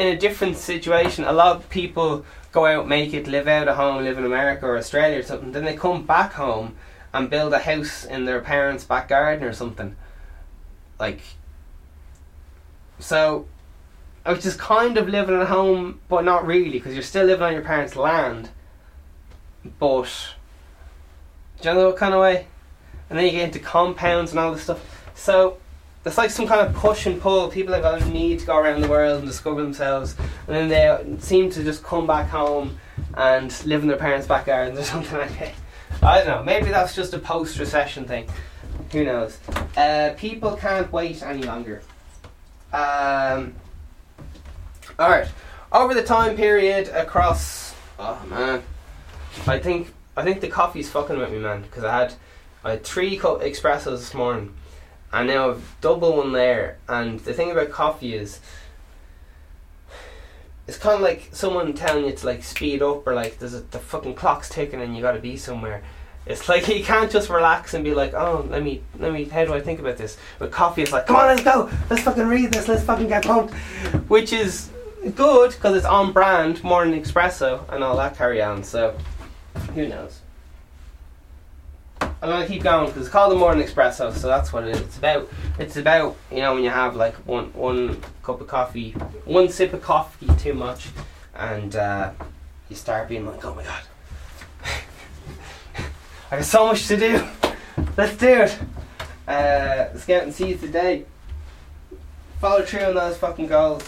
in 0.00 0.08
a 0.08 0.16
different 0.16 0.56
situation, 0.56 1.24
a 1.24 1.32
lot 1.32 1.56
of 1.56 1.68
people 1.68 2.24
go 2.52 2.64
out, 2.64 2.88
make 2.88 3.12
it, 3.12 3.26
live 3.26 3.46
out 3.46 3.68
of 3.68 3.76
home, 3.76 4.02
live 4.02 4.16
in 4.16 4.24
America 4.24 4.66
or 4.66 4.78
Australia 4.78 5.18
or 5.18 5.22
something. 5.22 5.52
Then 5.52 5.64
they 5.64 5.76
come 5.76 6.06
back 6.06 6.32
home 6.32 6.76
and 7.12 7.28
build 7.28 7.52
a 7.52 7.58
house 7.58 8.04
in 8.04 8.24
their 8.24 8.40
parents' 8.40 8.84
back 8.84 9.08
garden 9.08 9.46
or 9.46 9.52
something. 9.52 9.94
Like, 10.98 11.20
so, 12.98 13.46
which 14.24 14.46
is 14.46 14.56
kind 14.56 14.96
of 14.96 15.06
living 15.08 15.38
at 15.38 15.48
home, 15.48 16.00
but 16.08 16.24
not 16.24 16.46
really, 16.46 16.70
because 16.70 16.94
you're 16.94 17.02
still 17.02 17.26
living 17.26 17.44
on 17.44 17.52
your 17.52 17.62
parents' 17.62 17.94
land. 17.94 18.48
But, 19.78 20.34
do 21.60 21.68
you 21.68 21.74
know 21.74 21.86
what 21.88 21.98
kind 21.98 22.14
of 22.14 22.20
way? 22.20 22.46
And 23.10 23.18
then 23.18 23.26
you 23.26 23.32
get 23.32 23.44
into 23.44 23.58
compounds 23.58 24.30
and 24.30 24.40
all 24.40 24.52
this 24.52 24.62
stuff. 24.62 25.10
So, 25.14 25.58
it's 26.04 26.16
like 26.16 26.30
some 26.30 26.46
kind 26.46 26.66
of 26.66 26.74
push 26.74 27.06
and 27.06 27.20
pull. 27.20 27.48
People 27.48 27.74
have 27.74 27.84
a 27.84 28.08
need 28.08 28.38
to 28.40 28.46
go 28.46 28.56
around 28.56 28.80
the 28.80 28.88
world 28.88 29.18
and 29.18 29.28
discover 29.28 29.62
themselves, 29.62 30.16
and 30.48 30.56
then 30.56 30.68
they 30.68 31.20
seem 31.20 31.50
to 31.50 31.62
just 31.62 31.82
come 31.82 32.06
back 32.06 32.28
home 32.28 32.78
and 33.14 33.64
live 33.66 33.82
in 33.82 33.88
their 33.88 33.98
parents' 33.98 34.26
back 34.26 34.46
gardens 34.46 34.78
or 34.78 34.84
something 34.84 35.18
like 35.18 35.38
that. 35.38 35.52
I 36.02 36.18
don't 36.18 36.26
know. 36.26 36.42
Maybe 36.42 36.70
that's 36.70 36.94
just 36.94 37.12
a 37.12 37.18
post-recession 37.18 38.06
thing. 38.06 38.28
Who 38.92 39.04
knows? 39.04 39.38
Uh, 39.76 40.14
people 40.16 40.56
can't 40.56 40.90
wait 40.90 41.22
any 41.22 41.42
longer. 41.42 41.82
Um, 42.72 43.54
all 44.98 45.10
right. 45.10 45.28
Over 45.72 45.94
the 45.94 46.02
time 46.02 46.34
period 46.34 46.88
across, 46.88 47.74
oh 47.98 48.20
man, 48.28 48.62
I 49.46 49.58
think 49.58 49.92
I 50.16 50.24
think 50.24 50.40
the 50.40 50.48
coffee's 50.48 50.90
fucking 50.90 51.18
with 51.18 51.30
me, 51.30 51.38
man. 51.38 51.62
Because 51.62 51.84
I 51.84 51.98
had 51.98 52.14
I 52.64 52.70
had 52.72 52.84
three 52.84 53.16
cup 53.16 53.40
espressos 53.40 53.98
this 53.98 54.14
morning 54.14 54.54
and 55.12 55.28
now 55.28 55.50
I've 55.50 55.76
double 55.80 56.16
one 56.16 56.32
there. 56.32 56.78
And 56.88 57.20
the 57.20 57.34
thing 57.34 57.50
about 57.50 57.70
coffee 57.70 58.14
is, 58.14 58.40
it's 60.66 60.78
kind 60.78 60.94
of 60.94 61.00
like 61.00 61.30
someone 61.32 61.72
telling 61.74 62.04
you 62.04 62.12
to 62.12 62.26
like 62.26 62.44
speed 62.44 62.80
up 62.82 63.06
or 63.06 63.14
like 63.14 63.38
there's 63.38 63.54
a, 63.54 63.60
the 63.60 63.78
fucking 63.78 64.14
clock's 64.14 64.48
ticking 64.48 64.80
and 64.80 64.94
you 64.94 65.02
got 65.02 65.12
to 65.12 65.18
be 65.18 65.36
somewhere. 65.36 65.82
It's 66.26 66.48
like 66.48 66.68
you 66.76 66.84
can't 66.84 67.10
just 67.10 67.28
relax 67.28 67.74
and 67.74 67.82
be 67.82 67.94
like, 67.94 68.14
oh, 68.14 68.46
let 68.48 68.62
me, 68.62 68.82
let 68.98 69.12
me. 69.12 69.24
How 69.24 69.44
do 69.44 69.52
I 69.52 69.60
think 69.60 69.80
about 69.80 69.96
this? 69.96 70.16
But 70.38 70.52
coffee 70.52 70.82
is 70.82 70.92
like, 70.92 71.06
come 71.06 71.16
on, 71.16 71.26
let's 71.26 71.42
go, 71.42 71.70
let's 71.88 72.02
fucking 72.02 72.26
read 72.26 72.52
this, 72.52 72.68
let's 72.68 72.84
fucking 72.84 73.08
get 73.08 73.24
pumped, 73.24 73.52
which 74.08 74.32
is 74.32 74.70
good 75.16 75.50
because 75.50 75.76
it's 75.76 75.86
on 75.86 76.12
brand, 76.12 76.62
more 76.62 76.84
than 76.84 77.00
espresso 77.00 77.68
and 77.72 77.82
all 77.82 77.96
that 77.96 78.16
carry 78.16 78.40
on. 78.40 78.62
So, 78.62 78.96
who 79.74 79.88
knows? 79.88 80.19
I'm 82.22 82.28
gonna 82.28 82.46
keep 82.46 82.62
going 82.62 82.86
because 82.86 83.02
it's 83.02 83.10
called 83.10 83.32
the 83.32 83.36
morning 83.36 83.66
espresso, 83.66 84.12
so 84.12 84.28
that's 84.28 84.52
what 84.52 84.64
it 84.64 84.76
is. 84.76 84.80
It's 84.82 84.98
about 84.98 85.28
it's 85.58 85.76
about 85.78 86.16
you 86.30 86.38
know 86.38 86.54
when 86.54 86.62
you 86.62 86.68
have 86.68 86.94
like 86.94 87.14
one 87.26 87.46
one 87.54 88.02
cup 88.22 88.42
of 88.42 88.46
coffee, 88.46 88.90
one 89.24 89.48
sip 89.48 89.72
of 89.72 89.80
coffee 89.80 90.28
too 90.36 90.52
much, 90.52 90.88
and 91.34 91.74
uh, 91.76 92.12
you 92.68 92.76
start 92.76 93.08
being 93.08 93.24
like, 93.24 93.42
oh 93.42 93.54
my 93.54 93.64
god, 93.64 93.82
I 96.30 96.36
got 96.36 96.44
so 96.44 96.66
much 96.66 96.86
to 96.88 96.98
do. 96.98 97.26
Let's 97.96 98.16
do 98.18 98.42
it. 98.42 98.58
Uh, 99.26 99.88
let's 99.94 100.08
out 100.10 100.24
and 100.24 100.34
see 100.34 100.48
you 100.48 100.58
today. 100.58 101.06
Follow 102.38 102.62
through 102.62 102.80
on 102.80 102.94
those 102.96 103.16
fucking 103.16 103.46
goals. 103.46 103.82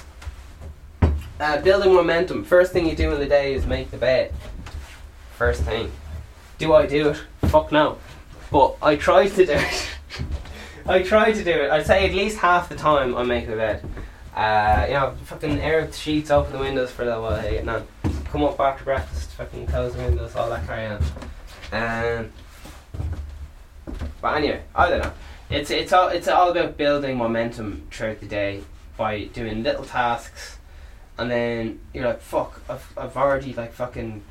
Uh, 1.38 1.60
building 1.60 1.92
momentum. 1.92 2.44
First 2.44 2.72
thing 2.72 2.86
you 2.86 2.96
do 2.96 3.12
in 3.12 3.20
the 3.20 3.26
day 3.26 3.52
is 3.52 3.66
make 3.66 3.90
the 3.90 3.98
bed. 3.98 4.32
First 5.36 5.62
thing. 5.64 5.90
Do 6.58 6.72
I 6.72 6.86
do 6.86 7.10
it? 7.10 7.22
Fuck 7.48 7.72
no. 7.72 7.98
But 8.52 8.76
I 8.82 8.96
try 8.96 9.28
to 9.28 9.46
do 9.46 9.52
it. 9.52 9.88
I 10.86 11.02
try 11.02 11.32
to 11.32 11.42
do 11.42 11.50
it. 11.50 11.70
I'd 11.70 11.86
say 11.86 12.06
at 12.06 12.14
least 12.14 12.36
half 12.36 12.68
the 12.68 12.76
time 12.76 13.16
I 13.16 13.22
make 13.22 13.46
the 13.46 13.56
bed. 13.56 13.82
Uh, 14.36 14.84
you 14.86 14.94
know, 14.94 15.14
fucking 15.24 15.58
air 15.60 15.86
the 15.86 15.92
sheets, 15.92 16.30
open 16.30 16.52
the 16.52 16.58
windows 16.58 16.90
for 16.90 17.02
a 17.02 17.06
little 17.06 17.22
while, 17.22 17.42
getting 17.42 17.68
on. 17.68 17.86
Come 18.26 18.44
up 18.44 18.60
after 18.60 18.84
breakfast, 18.84 19.30
fucking 19.30 19.66
close 19.68 19.94
the 19.94 20.02
windows, 20.02 20.36
all 20.36 20.50
that 20.50 20.66
carry 20.66 20.86
on. 20.86 21.02
Um, 21.72 22.32
but 24.20 24.36
anyway, 24.36 24.62
I 24.74 24.88
don't 24.88 25.02
know. 25.02 25.12
It's 25.50 25.70
it's 25.70 25.92
all 25.92 26.08
it's 26.08 26.28
all 26.28 26.50
about 26.50 26.76
building 26.76 27.16
momentum 27.16 27.86
throughout 27.90 28.20
the 28.20 28.26
day 28.26 28.62
by 28.96 29.24
doing 29.24 29.62
little 29.62 29.84
tasks, 29.84 30.58
and 31.18 31.30
then 31.30 31.80
you're 31.92 32.06
like, 32.06 32.20
fuck, 32.20 32.62
I've 32.68 32.92
I've 32.96 33.16
already 33.16 33.52
like 33.54 33.72
fucking 33.72 34.22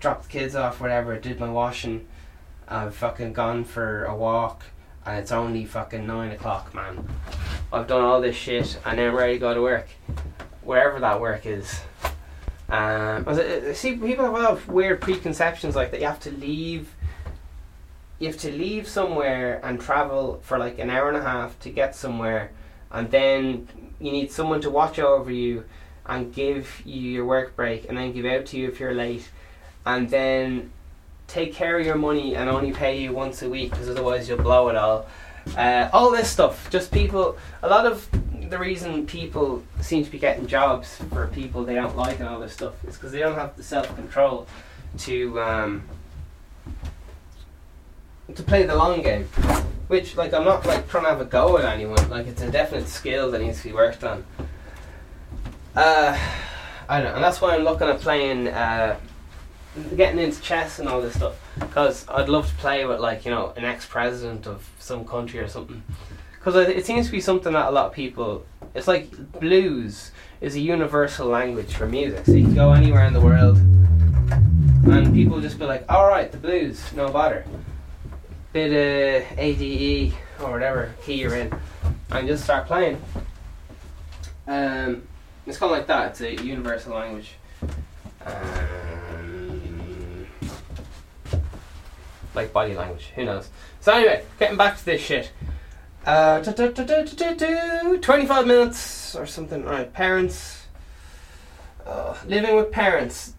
dropped 0.00 0.24
the 0.24 0.30
kids 0.30 0.54
off, 0.54 0.80
whatever, 0.80 1.18
did 1.18 1.40
my 1.40 1.48
washing, 1.48 2.06
I've 2.68 2.94
fucking 2.94 3.32
gone 3.32 3.64
for 3.64 4.04
a 4.04 4.14
walk, 4.16 4.64
and 5.04 5.18
it's 5.18 5.32
only 5.32 5.64
fucking 5.64 6.06
nine 6.06 6.30
o'clock, 6.30 6.74
man. 6.74 7.06
I've 7.72 7.86
done 7.86 8.02
all 8.02 8.20
this 8.20 8.36
shit, 8.36 8.78
and 8.84 8.98
then 8.98 9.08
I'm 9.10 9.14
ready 9.14 9.34
to 9.34 9.38
go 9.38 9.54
to 9.54 9.60
work, 9.60 9.88
wherever 10.62 11.00
that 11.00 11.20
work 11.20 11.44
is. 11.46 11.80
Um, 12.68 13.26
see 13.74 13.96
people 13.96 14.24
have 14.24 14.34
a 14.34 14.38
lot 14.38 14.50
of 14.50 14.68
weird 14.68 15.00
preconceptions 15.00 15.76
like 15.76 15.90
that. 15.90 16.00
You 16.00 16.06
have 16.06 16.20
to 16.20 16.30
leave. 16.30 16.94
You 18.18 18.28
have 18.28 18.38
to 18.38 18.50
leave 18.50 18.88
somewhere 18.88 19.60
and 19.62 19.80
travel 19.80 20.40
for 20.42 20.56
like 20.56 20.78
an 20.78 20.88
hour 20.88 21.08
and 21.08 21.16
a 21.16 21.22
half 21.22 21.58
to 21.60 21.70
get 21.70 21.94
somewhere, 21.94 22.52
and 22.90 23.10
then 23.10 23.68
you 24.00 24.10
need 24.12 24.32
someone 24.32 24.60
to 24.62 24.70
watch 24.70 24.98
over 24.98 25.30
you 25.30 25.64
and 26.06 26.32
give 26.32 26.82
you 26.84 27.10
your 27.10 27.26
work 27.26 27.56
break, 27.56 27.88
and 27.88 27.98
then 27.98 28.12
give 28.12 28.24
out 28.24 28.46
to 28.46 28.56
you 28.56 28.68
if 28.68 28.80
you're 28.80 28.94
late, 28.94 29.28
and 29.84 30.08
then 30.08 30.70
take 31.26 31.54
care 31.54 31.78
of 31.78 31.86
your 31.86 31.96
money 31.96 32.36
and 32.36 32.48
only 32.48 32.72
pay 32.72 33.00
you 33.00 33.12
once 33.12 33.42
a 33.42 33.48
week 33.48 33.70
because 33.70 33.88
otherwise 33.88 34.28
you'll 34.28 34.38
blow 34.38 34.68
it 34.68 34.76
all. 34.76 35.06
Uh, 35.56 35.88
all 35.92 36.10
this 36.10 36.30
stuff, 36.30 36.70
just 36.70 36.90
people. 36.90 37.36
A 37.62 37.68
lot 37.68 37.86
of 37.86 38.08
the 38.48 38.58
reason 38.58 39.06
people 39.06 39.62
seem 39.80 40.04
to 40.04 40.10
be 40.10 40.18
getting 40.18 40.46
jobs 40.46 40.96
for 41.10 41.26
people 41.28 41.64
they 41.64 41.74
don't 41.74 41.96
like 41.96 42.20
and 42.20 42.28
all 42.28 42.40
this 42.40 42.52
stuff 42.52 42.72
is 42.84 42.94
because 42.94 43.12
they 43.12 43.18
don't 43.18 43.34
have 43.34 43.56
the 43.56 43.62
self 43.62 43.94
control 43.94 44.46
to 44.98 45.40
um, 45.40 45.82
to 48.34 48.42
play 48.42 48.64
the 48.64 48.74
long 48.74 49.02
game. 49.02 49.24
Which, 49.88 50.16
like, 50.16 50.32
I'm 50.32 50.44
not 50.44 50.64
like 50.64 50.88
trying 50.88 51.04
to 51.04 51.10
have 51.10 51.20
a 51.20 51.26
go 51.26 51.58
at 51.58 51.64
anyone. 51.66 52.08
Like, 52.08 52.26
it's 52.26 52.40
a 52.40 52.50
definite 52.50 52.88
skill 52.88 53.30
that 53.32 53.40
needs 53.40 53.58
to 53.58 53.68
be 53.68 53.74
worked 53.74 54.02
on. 54.02 54.24
Uh, 55.76 56.18
I 56.88 57.00
don't 57.00 57.10
know, 57.10 57.14
and 57.16 57.24
that's 57.24 57.40
why 57.40 57.54
I'm 57.54 57.64
looking 57.64 57.88
at 57.88 58.00
playing. 58.00 58.48
Uh, 58.48 58.98
getting 59.96 60.20
into 60.20 60.40
chess 60.40 60.78
and 60.78 60.88
all 60.88 61.00
this 61.00 61.14
stuff 61.14 61.34
because 61.58 62.06
I'd 62.08 62.28
love 62.28 62.48
to 62.48 62.54
play 62.56 62.84
with 62.86 63.00
like 63.00 63.24
you 63.24 63.30
know 63.30 63.52
an 63.56 63.64
ex-president 63.64 64.46
of 64.46 64.68
some 64.78 65.04
country 65.04 65.40
or 65.40 65.48
something. 65.48 65.82
Because 66.38 66.56
it 66.68 66.84
seems 66.84 67.06
to 67.06 67.12
be 67.12 67.20
something 67.20 67.52
that 67.54 67.66
a 67.66 67.70
lot 67.70 67.86
of 67.86 67.92
people 67.92 68.44
it's 68.74 68.88
like 68.88 69.10
blues 69.40 70.10
is 70.40 70.56
a 70.56 70.60
universal 70.60 71.28
language 71.28 71.74
for 71.74 71.86
music. 71.86 72.26
So 72.26 72.32
you 72.32 72.44
can 72.44 72.54
go 72.54 72.72
anywhere 72.72 73.06
in 73.06 73.12
the 73.12 73.20
world 73.20 73.56
and 73.56 75.14
people 75.14 75.40
just 75.40 75.58
be 75.58 75.64
like 75.64 75.84
all 75.88 76.06
right 76.06 76.30
the 76.30 76.38
blues 76.38 76.92
no 76.94 77.08
bother. 77.10 77.44
Bit 78.52 78.70
of 78.70 79.38
ADE 79.38 80.14
or 80.40 80.52
whatever 80.52 80.94
key 81.04 81.14
you're 81.14 81.34
in 81.34 81.52
and 82.10 82.28
just 82.28 82.44
start 82.44 82.66
playing. 82.66 83.00
Um, 84.46 85.06
it's 85.46 85.58
kind 85.58 85.72
of 85.72 85.78
like 85.78 85.86
that. 85.88 86.10
It's 86.10 86.20
a 86.20 86.44
universal 86.44 86.94
language. 86.94 87.32
Um, 88.24 88.93
like 92.34 92.52
body 92.52 92.74
language. 92.74 93.12
Who 93.14 93.24
knows? 93.24 93.48
So 93.80 93.92
anyway, 93.92 94.24
getting 94.38 94.56
back 94.56 94.76
to 94.78 94.84
this 94.84 95.00
shit. 95.00 95.30
Uh, 96.06 96.42
25 96.42 98.46
minutes 98.46 99.14
or 99.14 99.26
something. 99.26 99.64
Alright, 99.64 99.92
parents. 99.92 100.66
Uh, 101.86 102.16
living 102.26 102.56
with 102.56 102.72
parents. 102.72 103.34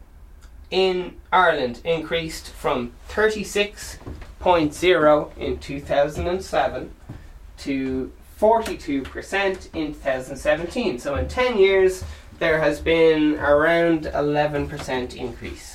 in 0.72 1.14
Ireland 1.32 1.80
increased 1.84 2.50
from 2.50 2.92
36.0 3.10 5.38
in 5.38 5.60
2007 5.60 6.92
to 7.58 8.12
42% 8.40 9.70
in 9.74 9.94
2017. 9.94 11.00
So 11.00 11.16
in 11.16 11.28
10 11.28 11.58
years, 11.58 12.04
there 12.40 12.60
has 12.60 12.80
been 12.82 13.36
around 13.36 14.06
11% 14.06 15.16
increase 15.16 15.75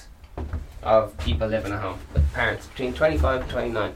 of 0.83 1.17
people 1.19 1.49
living 1.49 1.73
at 1.73 1.81
home 1.81 1.99
with 2.13 2.33
parents 2.33 2.67
between 2.69 2.93
25 2.93 3.43
and 3.43 3.51
29. 3.51 3.95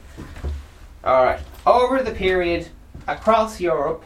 Alright, 1.04 1.40
over 1.66 2.02
the 2.02 2.12
period 2.12 2.68
across 3.06 3.60
Europe, 3.60 4.04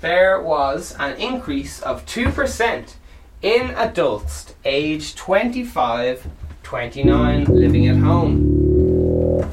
there 0.00 0.40
was 0.40 0.94
an 0.98 1.16
increase 1.16 1.80
of 1.80 2.04
2% 2.06 2.94
in 3.42 3.70
adults 3.70 4.54
aged 4.64 5.16
25 5.16 6.28
29 6.62 7.44
living 7.44 7.86
at 7.86 7.96
home. 7.96 9.48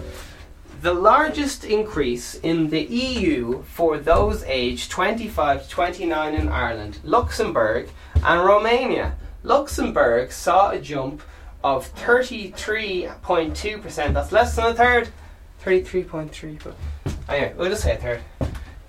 The 0.81 0.95
largest 0.95 1.63
increase 1.63 2.33
in 2.33 2.71
the 2.71 2.81
EU 2.81 3.61
for 3.61 3.99
those 3.99 4.43
aged 4.45 4.89
25 4.89 5.63
to 5.63 5.69
29 5.69 6.33
in 6.33 6.49
Ireland, 6.49 6.97
Luxembourg, 7.03 7.89
and 8.15 8.43
Romania. 8.43 9.13
Luxembourg 9.43 10.31
saw 10.31 10.71
a 10.71 10.79
jump 10.79 11.21
of 11.63 11.93
33.2%, 11.95 14.13
that's 14.13 14.31
less 14.31 14.55
than 14.55 14.65
a 14.65 14.73
third, 14.73 15.09
33.3, 15.63 16.63
but 16.63 16.75
anyway, 17.29 17.53
we'll 17.57 17.69
just 17.69 17.83
say 17.83 17.95
a 17.95 17.97
third, 17.97 18.21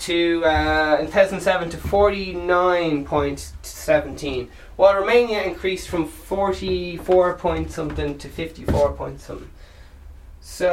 to 0.01 0.45
uh, 0.45 0.99
in 1.01 1.07
2007 1.07 1.71
to 1.71 1.77
49.17, 1.77 4.49
while 4.77 4.95
Romania 4.95 5.43
increased 5.43 5.89
from 5.89 6.07
44 6.07 7.35
point 7.35 7.71
something 7.71 8.19
to 8.19 8.29
54 8.29 8.93
point 8.93 9.21
something. 9.21 9.51
So, 10.41 10.69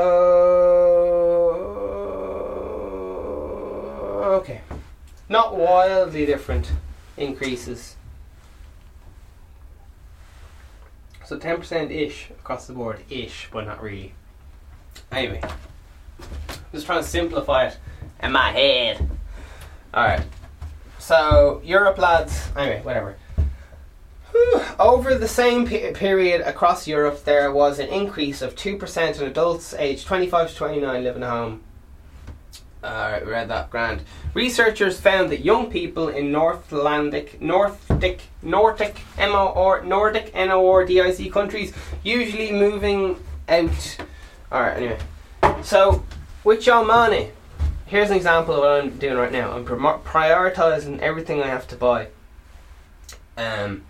okay. 4.40 4.62
Not 5.30 5.56
wildly 5.56 6.26
different 6.26 6.72
increases. 7.16 7.96
So 11.32 11.38
10% 11.38 11.92
ish 11.92 12.30
across 12.32 12.68
the 12.68 12.74
board. 12.74 13.00
Ish, 13.10 13.48
but 13.54 13.66
not 13.66 13.82
really. 13.82 14.14
Anyway. 15.14 15.42
Just 16.74 16.86
trying 16.86 17.02
to 17.02 17.08
simplify 17.08 17.68
it 17.68 17.78
in 18.22 18.34
my 18.34 18.52
head. 18.52 19.10
Alright. 19.94 20.26
So, 21.00 21.62
Europe 21.64 21.98
lads. 21.98 22.50
Anyway, 22.58 22.82
whatever. 22.84 23.16
Over 24.78 25.16
the 25.16 25.28
same 25.30 25.66
pe- 25.66 25.94
period 25.94 26.42
across 26.42 26.86
Europe, 26.86 27.24
there 27.24 27.50
was 27.50 27.80
an 27.80 27.88
increase 27.88 28.42
of 28.42 28.58
2% 28.58 29.22
in 29.22 29.26
adults 29.26 29.74
aged 29.76 30.06
25 30.06 30.50
to 30.50 30.56
29 30.58 31.02
living 31.02 31.24
at 31.24 31.30
home. 31.30 31.64
Alright, 32.84 33.26
read 33.26 33.48
that 33.48 33.70
grand. 33.70 34.02
Researchers 34.34 35.00
found 35.00 35.32
that 35.32 35.46
young 35.46 35.72
people 35.72 36.10
in 36.10 36.34
Northlandic, 36.34 37.42
Nordic, 38.02 38.22
Nordic, 38.42 39.02
M 39.20 39.36
O 39.36 39.48
or 39.50 39.84
Nordic, 39.84 40.32
N 40.34 40.50
O 40.50 40.68
R 40.72 40.86
D 40.86 41.00
I 41.02 41.12
C 41.12 41.30
countries, 41.30 41.72
usually 42.04 42.52
moving 42.52 43.24
out. 43.48 43.98
Alright, 44.52 44.78
anyway. 44.78 44.98
So, 45.62 46.04
with 46.44 46.66
your 46.66 46.84
money, 46.84 47.30
here's 47.86 48.10
an 48.10 48.18
example 48.18 48.56
of 48.56 48.62
what 48.62 48.82
I'm 48.82 48.98
doing 48.98 49.18
right 49.18 49.32
now. 49.32 49.52
I'm 49.52 49.66
prioritizing 49.66 50.98
everything 51.00 51.44
I 51.44 51.48
have 51.48 51.68
to 51.68 51.76
buy. 51.76 52.08
Um, 53.38 53.84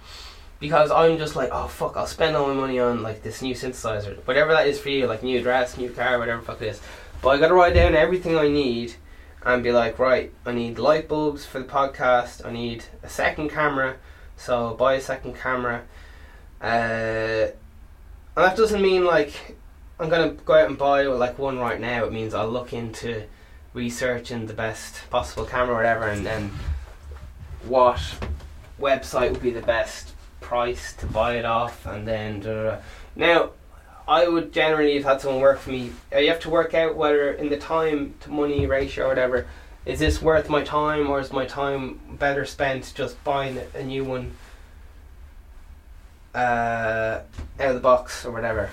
because 0.59 0.91
I'm 0.91 1.17
just 1.17 1.37
like, 1.37 1.49
oh 1.53 1.67
fuck, 1.67 1.95
I'll 1.95 2.05
spend 2.05 2.35
all 2.35 2.47
my 2.47 2.53
money 2.53 2.79
on 2.79 3.01
like 3.01 3.23
this 3.23 3.41
new 3.41 3.55
synthesizer, 3.55 4.17
whatever 4.27 4.51
that 4.51 4.67
is 4.67 4.77
for 4.77 4.89
you, 4.89 5.07
like 5.07 5.23
new 5.23 5.41
dress, 5.41 5.77
new 5.77 5.89
car, 5.89 6.19
whatever 6.19 6.41
fuck 6.41 6.61
it 6.61 6.67
is. 6.67 6.81
But 7.21 7.29
I 7.29 7.37
gotta 7.37 7.53
write 7.53 7.73
down 7.75 7.95
everything 7.95 8.37
I 8.37 8.49
need 8.49 8.95
and 9.43 9.63
be 9.63 9.71
like, 9.71 9.97
right, 9.99 10.31
I 10.45 10.51
need 10.51 10.77
light 10.77 11.07
bulbs 11.07 11.45
for 11.45 11.59
the 11.59 11.65
podcast. 11.65 12.45
I 12.45 12.51
need 12.51 12.85
a 13.01 13.09
second 13.09 13.49
camera, 13.49 13.97
so 14.37 14.75
buy 14.75 14.93
a 14.95 15.01
second 15.01 15.35
camera. 15.35 15.83
Uh, 16.61 17.49
and 18.35 18.45
that 18.45 18.55
doesn't 18.55 18.81
mean 18.81 19.03
like 19.03 19.57
I'm 19.99 20.09
gonna 20.09 20.31
go 20.31 20.53
out 20.53 20.67
and 20.67 20.77
buy 20.77 21.03
like 21.03 21.37
one 21.37 21.59
right 21.59 21.79
now. 21.79 22.05
It 22.05 22.13
means 22.13 22.33
I'll 22.33 22.49
look 22.49 22.73
into 22.73 23.23
researching 23.73 24.45
the 24.47 24.53
best 24.53 25.09
possible 25.09 25.45
camera, 25.45 25.73
or 25.73 25.77
whatever, 25.77 26.07
and 26.07 26.25
then 26.25 26.51
what 27.63 27.99
website 28.79 29.31
would 29.31 29.41
be 29.41 29.51
the 29.51 29.61
best 29.61 30.13
price 30.39 30.93
to 30.93 31.05
buy 31.05 31.35
it 31.35 31.45
off, 31.45 31.85
and 31.85 32.07
then 32.07 32.39
da, 32.39 32.53
da, 32.53 32.63
da. 32.63 32.77
now 33.15 33.49
I 34.11 34.27
would 34.27 34.51
generally 34.51 34.95
have 34.95 35.05
had 35.05 35.21
someone 35.21 35.39
work 35.39 35.59
for 35.59 35.69
me. 35.69 35.93
Uh, 36.13 36.17
you 36.17 36.27
have 36.27 36.41
to 36.41 36.49
work 36.49 36.73
out 36.73 36.97
whether 36.97 37.31
in 37.31 37.47
the 37.47 37.55
time 37.55 38.13
to 38.19 38.29
money 38.29 38.67
ratio 38.67 39.05
or 39.05 39.07
whatever, 39.07 39.47
is 39.85 39.99
this 39.99 40.21
worth 40.21 40.49
my 40.49 40.63
time 40.63 41.09
or 41.09 41.21
is 41.21 41.31
my 41.31 41.45
time 41.45 41.97
better 42.19 42.43
spent 42.43 42.91
just 42.93 43.23
buying 43.23 43.57
a 43.73 43.81
new 43.81 44.03
one 44.03 44.33
uh, 46.35 47.21
out 47.57 47.69
of 47.69 47.75
the 47.75 47.79
box 47.79 48.25
or 48.25 48.33
whatever. 48.33 48.69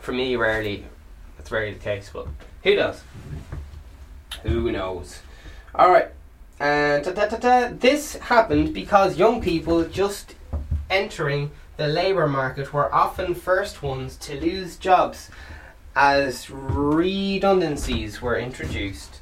For 0.00 0.12
me, 0.12 0.36
rarely, 0.36 0.86
that's 1.36 1.50
rarely 1.50 1.74
the 1.74 1.78
case, 1.78 2.08
but 2.10 2.28
who 2.64 2.76
does? 2.76 3.02
Who 4.42 4.72
knows? 4.72 5.20
All 5.74 5.90
right. 5.90 6.08
And 6.58 7.04
ta 7.04 7.12
ta 7.12 7.26
ta 7.26 7.36
ta. 7.36 7.72
this 7.78 8.14
happened 8.16 8.72
because 8.72 9.18
young 9.18 9.42
people 9.42 9.84
just 9.84 10.34
entering 10.88 11.50
the 11.78 11.86
labour 11.86 12.26
market 12.26 12.72
were 12.72 12.92
often 12.92 13.34
first 13.34 13.82
ones 13.82 14.16
to 14.16 14.38
lose 14.38 14.76
jobs 14.76 15.30
as 15.94 16.50
redundancies 16.50 18.20
were 18.20 18.36
introduced. 18.36 19.20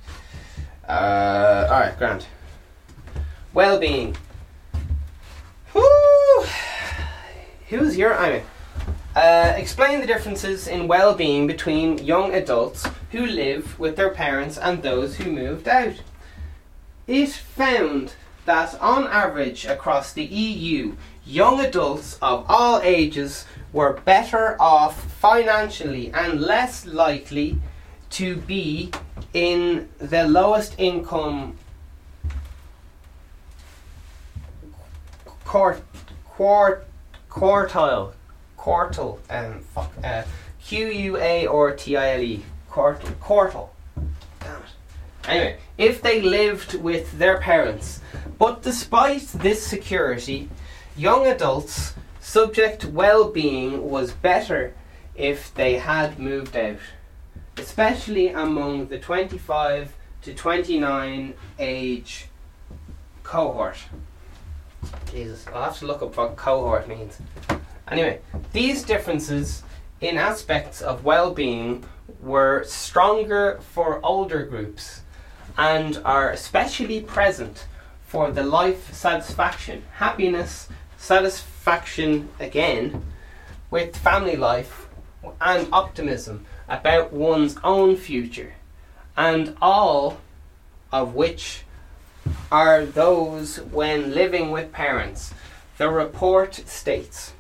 Uh, 0.89 1.69
Alright, 1.71 1.99
Grant. 1.99 2.27
Well 3.53 3.79
being. 3.79 4.17
Who's 7.69 7.97
your. 7.97 8.17
I 8.17 8.31
mean, 8.31 8.43
uh, 9.15 9.53
explain 9.57 10.01
the 10.01 10.07
differences 10.07 10.67
in 10.67 10.89
well 10.89 11.15
being 11.15 11.47
between 11.47 11.99
young 11.99 12.35
adults 12.35 12.89
who 13.11 13.27
live 13.27 13.79
with 13.79 13.97
their 13.97 14.11
parents 14.11 14.57
and 14.57 14.83
those 14.83 15.17
who 15.17 15.31
moved 15.31 15.69
out. 15.69 16.01
It 17.07 17.31
found 17.31 18.15
that 18.47 18.81
on 18.81 19.07
average 19.09 19.67
across 19.67 20.13
the 20.13 20.25
EU, 20.25 20.97
young 21.27 21.61
adults 21.61 22.19
of 22.23 22.47
all 22.49 22.81
ages 22.83 23.45
were 23.73 23.95
better 24.05 24.57
off 24.61 25.11
financially 25.15 26.13
and 26.13 26.41
less 26.41 26.87
likely 26.87 27.59
to 28.09 28.37
be 28.37 28.91
in 29.35 29.89
the 29.99 30.27
lowest 30.29 30.75
income 30.79 31.57
quart, 35.45 35.83
quart, 36.25 36.87
quartile 37.29 38.13
quartile 38.57 39.19
um 39.31 39.61
fuck 39.61 39.93
uh, 40.03 40.23
Q 40.65 40.89
U 40.89 41.17
A 41.19 41.47
or 41.47 41.73
T 41.73 41.97
I 41.97 42.15
L 42.15 42.21
E 42.21 42.43
quartile 42.71 43.15
quartile. 43.17 43.69
Damn 44.41 44.63
it. 44.63 45.29
Anyway 45.29 45.59
if 45.77 46.01
they 46.01 46.23
lived 46.23 46.75
with 46.75 47.19
their 47.19 47.39
parents 47.39 48.01
but 48.39 48.63
despite 48.63 49.27
this 49.35 49.65
security 49.67 50.49
young 50.97 51.27
adults' 51.27 51.95
subject 52.21 52.87
well 52.87 53.31
being 53.31 53.91
was 53.91 54.13
better 54.13 54.75
if 55.15 55.53
they 55.55 55.75
had 55.75 56.19
moved 56.19 56.57
out, 56.57 56.79
especially 57.59 58.29
among 58.29 58.87
the 58.89 58.99
25 58.99 59.95
to 60.23 60.35
29 60.35 61.35
age 61.59 62.27
cohort. 63.23 63.77
Jesus, 65.11 65.47
I'll 65.49 65.65
have 65.65 65.79
to 65.79 65.87
look 65.87 66.03
up 66.03 66.17
what 66.17 66.37
cohort 66.37 66.89
means. 66.89 67.19
Anyway, 67.89 68.21
these 68.53 68.83
differences 68.83 69.63
in 70.01 70.17
aspects 70.17 70.81
of 70.81 71.05
well 71.05 71.33
being 71.33 71.85
were 72.21 72.65
stronger 72.65 73.59
for 73.61 74.01
older 74.05 74.45
groups 74.45 75.03
and 75.59 76.01
are 76.05 76.31
especially 76.31 77.01
present 77.01 77.67
for 78.07 78.31
the 78.31 78.43
life 78.43 78.93
satisfaction, 78.95 79.83
happiness, 79.95 80.69
satisfaction 80.97 82.29
again 82.39 83.03
with 83.71 83.97
family 83.97 84.37
life 84.37 84.89
and 85.41 85.69
optimism 85.73 86.47
about 86.69 87.13
one's 87.13 87.57
own 87.63 87.97
future, 87.97 88.55
and 89.17 89.57
all 89.61 90.19
of 90.93 91.15
which 91.15 91.63
are 92.51 92.85
those 92.85 93.59
when 93.61 94.15
living 94.15 94.51
with 94.51 94.73
parents. 94.73 95.33
The 95.79 95.91
report 95.91 96.55
states 96.55 97.33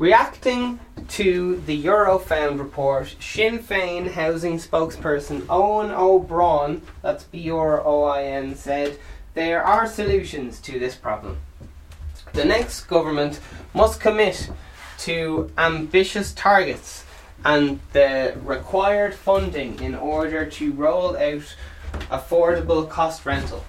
Reacting 0.00 0.80
to 1.08 1.56
the 1.66 1.84
Eurofound 1.84 2.58
report, 2.58 3.16
Sinn 3.20 3.58
Féin 3.58 4.12
housing 4.12 4.56
spokesperson 4.56 5.42
Eoin 5.42 5.90
Ó 5.94 6.26
Broin, 6.26 6.80
that's 7.02 7.24
B 7.24 7.50
R 7.50 7.84
O 7.84 8.04
I 8.04 8.22
N, 8.22 8.54
said 8.54 8.98
there 9.34 9.62
are 9.62 9.86
solutions 9.86 10.60
to 10.60 10.78
this 10.78 10.94
problem. 10.94 11.38
The 12.32 12.44
next 12.44 12.82
government 12.82 13.40
must 13.74 14.00
commit 14.00 14.50
to 14.98 15.50
ambitious 15.56 16.32
targets 16.32 17.04
and 17.44 17.80
the 17.92 18.36
required 18.44 19.14
funding 19.14 19.80
in 19.80 19.94
order 19.94 20.44
to 20.44 20.72
roll 20.72 21.16
out 21.16 21.56
affordable 22.10 22.88
cost 22.88 23.24
rental. 23.24 23.64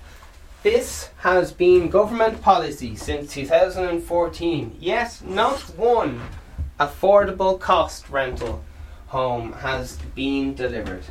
This 0.63 1.09
has 1.17 1.51
been 1.51 1.89
government 1.89 2.41
policy 2.41 2.95
since 2.95 3.33
2014, 3.33 4.77
yet 4.79 5.21
not 5.25 5.59
one 5.77 6.21
affordable 6.79 7.59
cost 7.59 8.09
rental 8.09 8.63
home 9.07 9.53
has 9.53 9.97
been 10.15 10.53
delivered. 10.53 11.05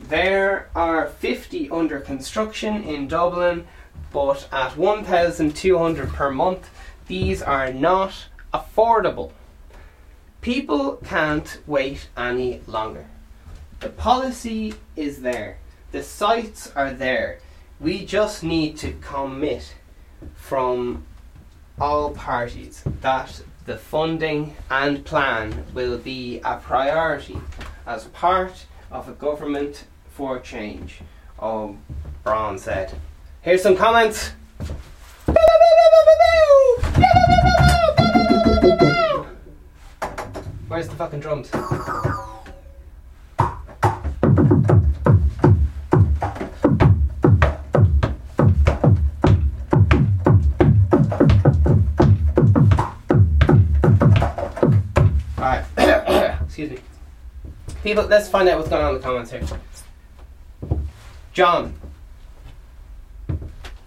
There 0.00 0.68
are 0.74 1.06
50 1.08 1.70
under 1.70 2.00
construction 2.00 2.82
in 2.84 3.08
Dublin, 3.08 3.66
but 4.12 4.46
at 4.52 4.76
1,200 4.76 6.08
per 6.10 6.30
month, 6.30 6.68
these 7.06 7.42
are 7.42 7.72
not 7.72 8.26
affordable. 8.52 9.32
People 10.40 10.96
can't 11.04 11.60
wait 11.66 12.08
any 12.16 12.60
longer. 12.66 13.06
The 13.80 13.88
policy 13.88 14.74
is 14.96 15.22
there, 15.22 15.58
the 15.92 16.02
sites 16.02 16.70
are 16.76 16.92
there. 16.92 17.38
We 17.80 18.04
just 18.04 18.42
need 18.42 18.76
to 18.78 18.92
commit 18.92 19.74
from 20.34 21.04
all 21.80 22.10
parties 22.10 22.84
that 23.00 23.42
the 23.66 23.76
funding 23.76 24.54
and 24.70 25.04
plan 25.04 25.64
will 25.74 25.98
be 25.98 26.40
a 26.44 26.56
priority 26.56 27.38
as 27.86 28.04
part 28.06 28.66
of 28.92 29.08
a 29.08 29.12
government 29.12 29.84
for 30.10 30.38
change. 30.38 31.00
Um, 31.38 31.48
oh, 31.48 31.76
Braun 32.22 32.58
said. 32.58 32.94
Here's 33.40 33.62
some 33.62 33.76
comments. 33.76 34.32
Where's 40.68 40.88
the 40.88 40.94
fucking 40.96 41.20
drums? 41.20 41.50
People, 57.82 58.04
let's 58.04 58.28
find 58.28 58.48
out 58.48 58.58
what's 58.58 58.70
going 58.70 58.82
on 58.82 58.94
in 58.94 59.00
the 59.00 59.06
comments 59.06 59.30
here. 59.30 59.42
John. 61.32 61.74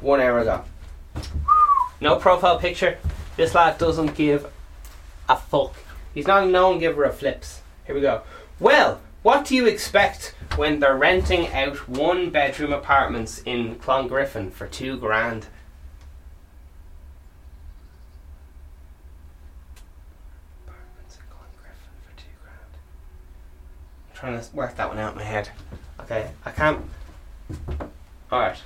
One 0.02 0.20
hour 0.20 0.40
ago. 0.40 0.64
No 2.02 2.18
profile 2.18 2.60
picture. 2.60 2.98
This 3.38 3.56
lad 3.56 3.78
doesn't 3.78 4.16
give 4.16 4.52
a 5.30 5.36
fuck. 5.36 5.76
He's 6.14 6.28
not 6.28 6.44
a 6.44 6.46
known 6.46 6.80
giver 6.80 7.04
of 7.04 7.18
flips. 7.18 7.62
Here 7.86 7.96
we 7.96 8.02
go. 8.02 8.22
Well, 8.60 9.02
what 9.24 9.46
do 9.46 9.56
you 9.56 9.66
expect 9.66 10.36
when 10.56 10.80
they're 10.80 10.96
renting 10.96 11.48
out 11.54 11.90
one 11.90 12.30
bedroom 12.30 12.72
apartments 12.72 13.42
in 13.46 13.76
Clongriffin 13.76 14.52
for 14.52 14.68
two 14.68 14.98
grand? 14.98 15.48
Apartments 20.68 21.18
in 21.18 21.24
Clongriffin 21.30 21.92
for 22.04 22.16
two 22.18 22.36
grand. 22.44 22.78
I'm 24.12 24.15
trying 24.26 24.42
to 24.42 24.56
work 24.56 24.76
that 24.76 24.90
one 24.90 24.98
out 24.98 25.12
in 25.12 25.18
my 25.18 25.24
head. 25.24 25.50
Okay, 26.02 26.32
I 26.46 26.52
can't. 26.52 26.84
Alright. 28.32 28.58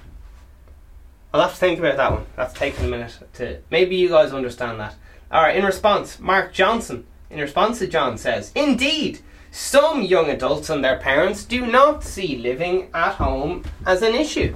I'll 1.34 1.42
have 1.42 1.52
to 1.52 1.58
think 1.58 1.80
about 1.80 1.98
that 1.98 2.12
one. 2.12 2.26
That's 2.36 2.54
taken 2.54 2.86
a 2.86 2.88
minute 2.88 3.20
to. 3.34 3.60
Maybe 3.70 3.98
you 3.98 4.10
guys 4.10 4.32
understand 4.32 4.80
that. 4.80 4.96
Alright, 5.32 5.58
in 5.58 5.66
response, 5.66 6.20
Mark 6.20 6.54
Johnson, 6.54 7.06
in 7.30 7.40
response 7.40 7.80
to 7.80 7.88
John, 7.88 8.18
says 8.18 8.52
Indeed, 8.56 9.20
some 9.52 10.02
young 10.02 10.30
adults 10.30 10.70
and 10.70 10.84
their 10.84 10.98
parents 10.98 11.44
do 11.44 11.66
not 11.66 12.04
see 12.04 12.38
living 12.38 12.90
at 12.94 13.16
home 13.16 13.64
as 13.86 14.02
an 14.02 14.16
issue. 14.16 14.56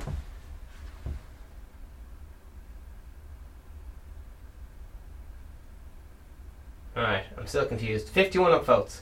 Alright, 6.95 7.25
I'm 7.37 7.47
still 7.47 7.65
confused. 7.65 8.07
51 8.07 8.51
upvotes. 8.51 9.01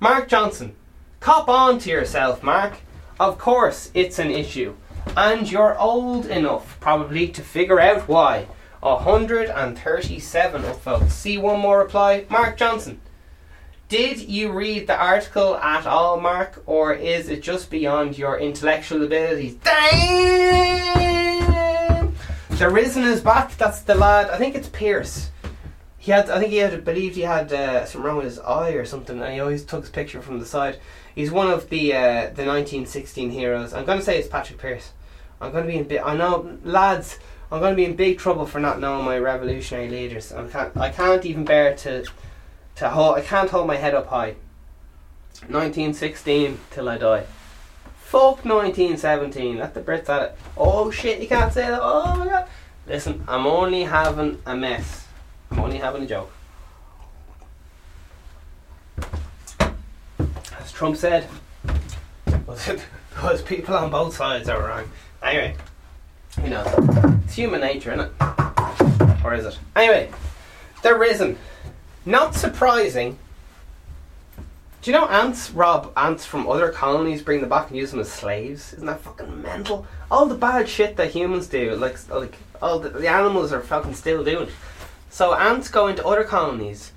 Mark 0.00 0.28
Johnson, 0.28 0.74
cop 1.22 1.48
on 1.48 1.78
to 1.78 1.88
yourself, 1.88 2.42
Mark. 2.42 2.74
Of 3.18 3.38
course, 3.38 3.90
it's 3.94 4.18
an 4.18 4.30
issue. 4.30 4.74
And 5.16 5.50
you're 5.50 5.78
old 5.78 6.26
enough, 6.26 6.78
probably, 6.80 7.28
to 7.28 7.40
figure 7.42 7.80
out 7.80 8.08
why. 8.08 8.48
137 8.80 10.64
of 10.64 10.84
upvotes. 10.84 11.10
See 11.10 11.38
one 11.38 11.60
more 11.60 11.78
reply. 11.78 12.26
Mark 12.28 12.56
Johnson. 12.56 13.00
Did 13.88 14.28
you 14.28 14.50
read 14.52 14.86
the 14.86 14.96
article 14.96 15.56
at 15.56 15.86
all, 15.86 16.20
Mark, 16.20 16.62
or 16.66 16.92
is 16.94 17.28
it 17.28 17.42
just 17.42 17.70
beyond 17.70 18.18
your 18.18 18.38
intellectual 18.38 19.04
abilities? 19.04 19.54
Damn! 19.56 20.92
The 22.50 22.70
Risen 22.70 23.04
is 23.04 23.20
back. 23.20 23.56
That's 23.58 23.82
the 23.82 23.94
lad. 23.94 24.30
I 24.30 24.38
think 24.38 24.54
it's 24.54 24.68
Pearse. 24.68 25.31
He 26.02 26.10
had, 26.10 26.28
I 26.28 26.40
think 26.40 26.50
he 26.50 26.56
had 26.56 26.84
believed 26.84 27.14
he 27.14 27.22
had 27.22 27.52
uh, 27.52 27.84
something 27.84 28.02
wrong 28.02 28.16
with 28.16 28.24
his 28.24 28.40
eye 28.40 28.70
or 28.70 28.84
something, 28.84 29.22
and 29.22 29.32
he 29.32 29.38
always 29.38 29.62
took 29.62 29.82
his 29.82 29.90
picture 29.90 30.20
from 30.20 30.40
the 30.40 30.44
side. 30.44 30.80
He's 31.14 31.30
one 31.30 31.48
of 31.48 31.68
the 31.68 31.94
uh, 31.94 32.22
the 32.22 32.44
1916 32.44 33.30
heroes. 33.30 33.72
I'm 33.72 33.84
going 33.84 34.00
to 34.00 34.04
say 34.04 34.18
it's 34.18 34.26
Patrick 34.26 34.58
Pearse. 34.58 34.90
I'm 35.40 35.52
going 35.52 35.64
to 35.64 35.70
be 35.70 35.78
in 35.78 35.84
big. 35.84 36.00
I 36.00 36.16
know, 36.16 36.58
lads. 36.64 37.20
I'm 37.52 37.60
going 37.60 37.70
to 37.70 37.76
be 37.76 37.84
in 37.84 37.94
big 37.94 38.18
trouble 38.18 38.46
for 38.46 38.58
not 38.58 38.80
knowing 38.80 39.04
my 39.04 39.16
revolutionary 39.16 39.88
leaders. 39.88 40.32
I 40.32 40.48
can't. 40.48 40.76
I 40.76 40.90
can't 40.90 41.24
even 41.24 41.44
bear 41.44 41.76
to 41.76 42.04
to 42.74 42.88
hold. 42.88 43.18
I 43.18 43.20
can't 43.20 43.50
hold 43.50 43.68
my 43.68 43.76
head 43.76 43.94
up 43.94 44.08
high. 44.08 44.34
1916 45.46 46.58
till 46.72 46.88
I 46.88 46.98
die. 46.98 47.26
Fuck 48.00 48.44
1917. 48.44 49.56
Let 49.56 49.74
the 49.74 49.80
Brits 49.80 50.08
at 50.08 50.22
it. 50.22 50.38
Oh 50.56 50.90
shit! 50.90 51.20
You 51.20 51.28
can't 51.28 51.52
say 51.52 51.68
that. 51.70 51.78
Oh 51.80 52.16
my 52.16 52.26
god. 52.26 52.48
Listen, 52.88 53.22
I'm 53.28 53.46
only 53.46 53.84
having 53.84 54.42
a 54.44 54.56
mess. 54.56 55.01
I'm 55.52 55.60
only 55.60 55.78
having 55.78 56.02
a 56.02 56.06
joke. 56.06 56.32
As 60.58 60.72
Trump 60.72 60.96
said, 60.96 61.28
those 63.20 63.42
people 63.42 63.74
on 63.74 63.90
both 63.90 64.16
sides 64.16 64.48
are 64.48 64.60
wrong. 64.66 64.90
Anyway, 65.22 65.54
you 66.42 66.48
know, 66.50 66.64
it's 67.24 67.34
human 67.34 67.60
nature, 67.60 67.92
isn't 67.92 68.06
it? 68.06 69.22
Or 69.24 69.34
is 69.34 69.44
it? 69.44 69.58
Anyway, 69.76 70.10
they're. 70.82 71.36
Not 72.04 72.34
surprising. 72.34 73.16
Do 74.80 74.90
you 74.90 74.96
know 74.96 75.06
ants 75.06 75.52
rob 75.52 75.92
ants 75.96 76.26
from 76.26 76.48
other 76.48 76.70
colonies, 76.70 77.22
bring 77.22 77.40
them 77.40 77.48
back 77.48 77.68
and 77.68 77.76
use 77.76 77.92
them 77.92 78.00
as 78.00 78.10
slaves? 78.10 78.72
Isn't 78.72 78.86
that 78.86 79.00
fucking 79.00 79.40
mental? 79.40 79.86
All 80.10 80.26
the 80.26 80.34
bad 80.34 80.68
shit 80.68 80.96
that 80.96 81.12
humans 81.12 81.46
do, 81.46 81.76
like 81.76 81.96
like 82.10 82.36
all 82.60 82.80
the, 82.80 82.88
the 82.88 83.06
animals 83.06 83.52
are 83.52 83.60
fucking 83.60 83.94
still 83.94 84.24
doing. 84.24 84.48
So 85.12 85.34
ants 85.34 85.68
go 85.68 85.88
into 85.88 86.06
other 86.06 86.24
colonies, 86.24 86.90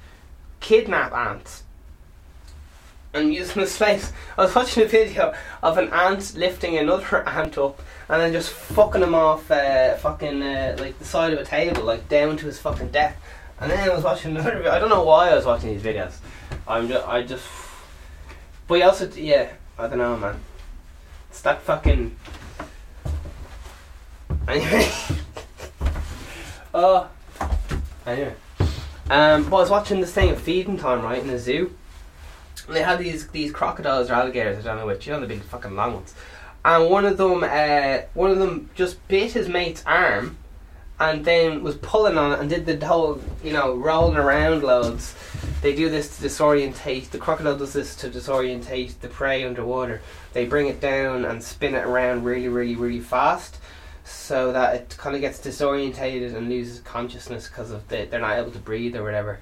kidnap 0.61 1.11
ants, 1.11 1.63
and 3.13 3.33
use 3.33 3.51
them 3.51 3.63
as 3.63 3.73
slaves. 3.73 4.13
I 4.37 4.43
was 4.43 4.55
watching 4.55 4.83
a 4.83 4.85
video 4.85 5.33
of 5.61 5.77
an 5.77 5.89
ant 5.89 6.33
lifting 6.33 6.77
another 6.77 7.23
ant 7.27 7.57
up 7.57 7.81
and 8.07 8.21
then 8.21 8.31
just 8.31 8.51
fucking 8.51 9.03
him 9.03 9.13
off, 9.13 9.51
uh, 9.51 9.95
fucking 9.97 10.41
uh, 10.41 10.77
like 10.79 10.97
the 10.97 11.03
side 11.03 11.33
of 11.33 11.39
a 11.39 11.43
table, 11.43 11.83
like 11.83 12.07
down 12.07 12.37
to 12.37 12.45
his 12.45 12.57
fucking 12.57 12.91
death. 12.91 13.21
And 13.59 13.69
then 13.69 13.89
I 13.89 13.93
was 13.93 14.05
watching 14.05 14.31
another. 14.37 14.55
video. 14.55 14.71
I 14.71 14.79
don't 14.79 14.89
know 14.89 15.03
why 15.03 15.31
I 15.31 15.35
was 15.35 15.45
watching 15.45 15.71
these 15.71 15.83
videos. 15.83 16.15
I'm 16.65 16.87
just, 16.87 17.05
I 17.05 17.21
just. 17.21 17.45
But 18.69 18.81
also, 18.81 19.11
yeah, 19.11 19.49
I 19.77 19.87
don't 19.87 19.97
know, 19.97 20.15
man. 20.15 20.39
It's 21.29 21.41
that 21.41 21.61
fucking. 21.63 22.15
Anyway. 24.47 24.87
oh. 26.73 27.09
Anyway. 28.05 28.35
Um, 29.09 29.43
but 29.49 29.57
I 29.57 29.59
was 29.59 29.69
watching 29.69 30.01
this 30.01 30.11
thing 30.11 30.31
of 30.31 30.41
feeding 30.41 30.77
time, 30.77 31.01
right, 31.01 31.21
in 31.21 31.27
the 31.27 31.37
zoo. 31.37 31.75
And 32.67 32.75
they 32.75 32.81
had 32.81 32.99
these 32.99 33.27
these 33.27 33.51
crocodiles 33.51 34.09
or 34.09 34.13
alligators, 34.13 34.65
I 34.65 34.69
don't 34.69 34.79
know 34.79 34.87
which, 34.87 35.05
you 35.05 35.13
know 35.13 35.19
the 35.19 35.27
big 35.27 35.41
fucking 35.43 35.75
long 35.75 35.93
ones. 35.93 36.15
And 36.63 36.89
one 36.89 37.05
of 37.05 37.17
them 37.17 37.43
uh, 37.43 37.99
one 38.13 38.31
of 38.31 38.39
them 38.39 38.69
just 38.73 39.05
bit 39.07 39.33
his 39.33 39.47
mate's 39.47 39.83
arm 39.85 40.37
and 40.99 41.25
then 41.25 41.61
was 41.61 41.75
pulling 41.75 42.17
on 42.17 42.31
it 42.31 42.39
and 42.39 42.49
did 42.49 42.65
the 42.65 42.85
whole, 42.85 43.21
you 43.43 43.51
know, 43.51 43.75
rolling 43.75 44.17
around 44.17 44.63
loads. 44.63 45.13
They 45.61 45.75
do 45.75 45.89
this 45.89 46.17
to 46.17 46.27
disorientate 46.27 47.09
the 47.09 47.17
crocodile 47.17 47.57
does 47.57 47.73
this 47.73 47.95
to 47.97 48.09
disorientate 48.09 48.99
the 49.01 49.09
prey 49.09 49.43
underwater. 49.43 50.01
They 50.33 50.45
bring 50.45 50.67
it 50.67 50.79
down 50.79 51.25
and 51.25 51.43
spin 51.43 51.75
it 51.75 51.85
around 51.85 52.23
really, 52.23 52.47
really, 52.47 52.75
really 52.75 53.01
fast 53.01 53.57
so 54.05 54.51
that 54.53 54.75
it 54.75 54.95
kind 54.97 55.15
of 55.15 55.21
gets 55.21 55.39
disorientated 55.39 56.35
and 56.35 56.47
loses 56.47 56.79
consciousness 56.81 57.47
because 57.47 57.71
of 57.71 57.87
the, 57.87 58.07
they're 58.09 58.19
not 58.19 58.37
able 58.37 58.51
to 58.51 58.59
breathe 58.59 58.95
or 58.95 59.03
whatever. 59.03 59.39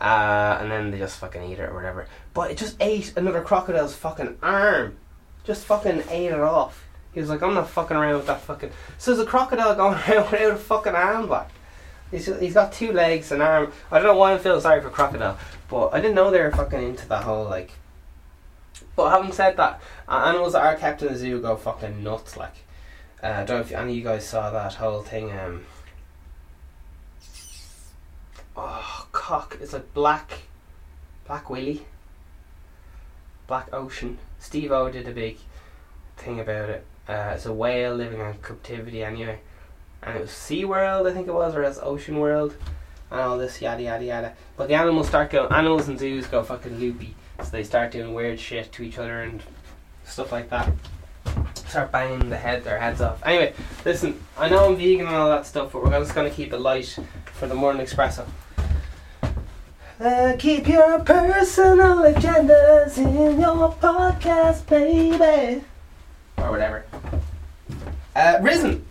Uh, 0.00 0.58
and 0.60 0.70
then 0.70 0.90
they 0.90 0.98
just 0.98 1.18
fucking 1.18 1.42
eat 1.42 1.58
it 1.58 1.68
or 1.68 1.74
whatever. 1.74 2.06
But 2.32 2.50
it 2.50 2.56
just 2.56 2.76
ate 2.80 3.12
another 3.16 3.42
crocodile's 3.42 3.94
fucking 3.94 4.38
arm. 4.42 4.96
Just 5.44 5.66
fucking 5.66 6.04
ate 6.10 6.32
it 6.32 6.40
off. 6.40 6.86
He 7.12 7.20
was 7.20 7.28
like, 7.28 7.42
I'm 7.42 7.54
not 7.54 7.68
fucking 7.68 7.96
around 7.96 8.16
with 8.16 8.26
that 8.26 8.40
fucking. 8.40 8.70
So 8.98 9.14
there's 9.14 9.26
a 9.26 9.30
crocodile 9.30 9.74
going 9.76 9.94
around 9.94 10.30
without 10.30 10.52
a 10.52 10.56
fucking 10.56 10.94
arm 10.94 11.28
back. 11.28 11.50
He's, 12.10 12.26
he's 12.38 12.54
got 12.54 12.72
two 12.72 12.92
legs, 12.92 13.32
an 13.32 13.42
arm. 13.42 13.72
I 13.90 13.98
don't 13.98 14.06
know 14.06 14.16
why 14.16 14.32
I'm 14.32 14.38
feeling 14.38 14.60
sorry 14.60 14.80
for 14.80 14.90
crocodile, 14.90 15.38
but 15.68 15.88
I 15.88 16.00
didn't 16.00 16.14
know 16.14 16.30
they 16.30 16.40
were 16.40 16.52
fucking 16.52 16.82
into 16.82 17.08
that 17.08 17.24
whole 17.24 17.44
like. 17.44 17.72
But 18.94 19.10
having 19.10 19.32
said 19.32 19.56
that, 19.58 19.80
animals 20.08 20.54
that 20.54 20.62
are 20.62 20.76
kept 20.76 21.02
in 21.02 21.08
the 21.08 21.18
zoo 21.18 21.40
go 21.40 21.56
fucking 21.56 22.02
nuts. 22.02 22.36
Like, 22.36 22.54
uh, 23.22 23.26
I 23.26 23.44
don't 23.44 23.48
know 23.48 23.60
if 23.60 23.72
any 23.72 23.92
of 23.92 23.96
you 23.96 24.04
guys 24.04 24.26
saw 24.26 24.50
that 24.50 24.74
whole 24.74 25.02
thing. 25.02 25.32
Um, 25.32 25.64
oh, 28.56 29.08
cock! 29.12 29.58
It's 29.60 29.72
like 29.72 29.92
black, 29.94 30.42
black 31.26 31.48
Willy, 31.48 31.86
black 33.46 33.72
ocean. 33.72 34.18
Steve 34.38 34.70
O 34.70 34.90
did 34.90 35.08
a 35.08 35.12
big 35.12 35.38
thing 36.16 36.40
about 36.40 36.68
it. 36.68 36.84
Uh, 37.08 37.32
it's 37.34 37.46
a 37.46 37.52
whale 37.52 37.94
living 37.94 38.20
in 38.20 38.34
captivity 38.42 39.02
anyway. 39.02 39.40
And 40.02 40.16
it 40.16 40.20
was 40.22 40.30
Sea 40.30 40.64
World, 40.64 41.06
I 41.06 41.12
think 41.12 41.26
it 41.26 41.34
was, 41.34 41.54
or 41.54 41.64
else 41.64 41.78
Ocean 41.82 42.18
World, 42.18 42.56
and 43.10 43.20
all 43.20 43.38
this 43.38 43.62
yada 43.62 43.82
yada 43.82 44.04
yada. 44.04 44.32
But 44.56 44.68
the 44.68 44.74
animals 44.74 45.08
start 45.08 45.30
going, 45.30 45.52
animals 45.52 45.88
and 45.88 45.98
zoos 45.98 46.26
go 46.26 46.42
fucking 46.42 46.78
loopy. 46.78 47.14
So 47.42 47.50
they 47.50 47.64
start 47.64 47.92
doing 47.92 48.14
weird 48.14 48.38
shit 48.38 48.72
to 48.72 48.82
each 48.82 48.98
other 48.98 49.22
and 49.22 49.42
stuff 50.04 50.32
like 50.32 50.50
that. 50.50 50.70
Start 51.68 51.90
banging 51.90 52.30
the 52.30 52.36
head, 52.36 52.64
their 52.64 52.78
heads 52.78 53.00
off. 53.00 53.20
Anyway, 53.26 53.52
listen, 53.84 54.20
I 54.38 54.48
know 54.48 54.66
I'm 54.66 54.76
vegan 54.76 55.06
and 55.06 55.16
all 55.16 55.30
that 55.30 55.46
stuff, 55.46 55.72
but 55.72 55.82
we're 55.82 55.90
just 55.98 56.14
going 56.14 56.28
to 56.28 56.34
keep 56.34 56.52
it 56.52 56.58
light 56.58 56.98
for 57.32 57.46
the 57.46 57.54
morning 57.54 57.84
espresso. 57.84 58.26
Uh, 59.98 60.36
keep 60.38 60.68
your 60.68 61.00
personal 61.00 61.98
agendas 61.98 62.98
in 62.98 63.40
your 63.40 63.72
podcast, 63.72 64.66
baby. 64.66 65.64
Or 66.36 66.50
whatever. 66.50 66.84
Uh, 68.14 68.38
Risen. 68.42 68.84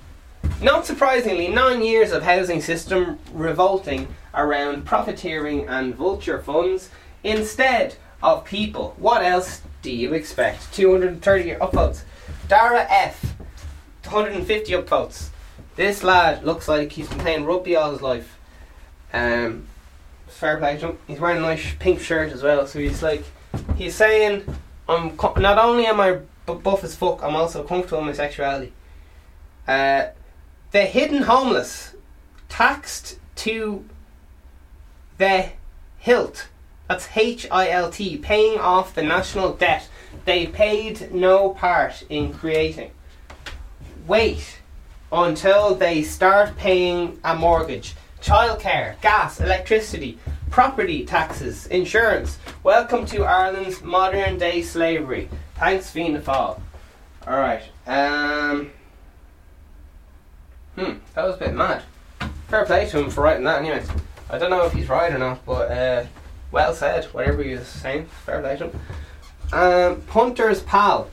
Not 0.62 0.86
surprisingly, 0.86 1.48
nine 1.48 1.84
years 1.84 2.12
of 2.12 2.24
housing 2.24 2.62
system 2.62 3.20
revolting 3.34 4.08
around 4.34 4.86
profiteering 4.86 5.68
and 5.68 5.94
vulture 5.94 6.42
funds 6.42 6.90
instead 7.24 7.96
of 8.24 8.46
people. 8.46 8.96
What 8.98 9.24
else 9.24 9.62
do 9.82 9.92
you 9.92 10.14
expect? 10.14 10.74
230 10.74 11.52
upvotes. 11.56 12.02
Dara 12.48 12.86
F. 12.90 13.36
150 14.04 14.72
upvotes. 14.74 15.30
This 15.76 16.04
lad 16.04 16.44
looks 16.44 16.68
like 16.68 16.92
he's 16.92 17.10
been 17.10 17.20
playing 17.20 17.46
rugby 17.46 17.76
all 17.76 17.92
his 17.92 18.02
life. 18.02 18.38
Um, 19.12 19.68
fair 20.28 20.58
play 20.58 20.78
to 20.78 20.90
him. 20.90 20.98
He's 21.08 21.20
wearing 21.20 21.38
a 21.38 21.42
nice 21.42 21.74
pink 21.80 22.00
shirt 22.00 22.32
as 22.32 22.44
well, 22.44 22.68
so 22.68 22.80
he's 22.80 23.02
like, 23.02 23.24
he's 23.76 23.96
saying, 23.96 24.46
"I'm 24.88 25.16
not 25.38 25.58
only 25.58 25.86
am 25.86 26.00
I 26.00 26.20
bu- 26.46 26.60
buff 26.60 26.84
as 26.84 26.96
fuck, 26.96 27.24
I'm 27.24 27.36
also 27.36 27.64
comfortable 27.64 28.00
in 28.00 28.06
my 28.06 28.14
sexuality." 28.14 28.74
Uh, 29.68 30.08
the 30.72 30.84
hidden 30.84 31.24
homeless 31.24 31.96
taxed 32.48 33.18
to 33.38 33.86
the 35.18 35.50
hilt. 35.98 36.48
That's 36.88 37.10
H 37.16 37.48
I 37.50 37.70
L 37.70 37.90
T, 37.90 38.18
paying 38.18 38.60
off 38.60 38.94
the 38.94 39.02
national 39.02 39.54
debt 39.54 39.90
they 40.24 40.48
paid 40.48 41.14
no 41.14 41.50
part 41.50 42.04
in 42.10 42.34
creating. 42.34 42.92
Wait 44.08 44.60
until 45.12 45.76
they 45.76 46.04
start 46.04 46.56
paying 46.58 47.20
a 47.24 47.36
mortgage, 47.36 47.96
childcare, 48.22 49.00
gas, 49.02 49.40
electricity, 49.40 50.18
property 50.50 51.06
taxes, 51.06 51.68
insurance. 51.68 52.38
Welcome 52.64 53.06
to 53.08 53.24
Ireland's 53.24 53.82
modern 53.82 54.38
day 54.38 54.62
slavery. 54.62 55.30
Thanks, 55.56 55.90
Fianna 55.90 56.22
Fáil. 56.22 56.60
Alright, 57.28 57.64
um. 57.88 58.72
Hmm, 60.76 60.94
that 61.14 61.24
was 61.24 61.36
a 61.36 61.40
bit 61.40 61.54
mad. 61.54 61.84
Fair 62.48 62.66
play 62.66 62.88
to 62.90 63.00
him 63.00 63.10
for 63.10 63.22
writing 63.22 63.44
that, 63.46 63.62
anyway. 63.62 63.84
I 64.30 64.38
don't 64.38 64.50
know 64.50 64.66
if 64.66 64.74
he's 64.74 64.90
right 64.90 65.12
or 65.12 65.18
not, 65.18 65.46
but 65.46 65.72
uh, 65.72 66.06
well 66.52 66.74
said, 66.74 67.06
whatever 67.06 67.44
he 67.44 67.56
was 67.56 67.68
saying. 67.68 68.08
Fair 68.26 68.42
play 68.42 68.58
to 68.58 68.66
him. 68.66 68.80
Um, 69.54 70.02
Punter's 70.02 70.62
Pal. 70.64 71.10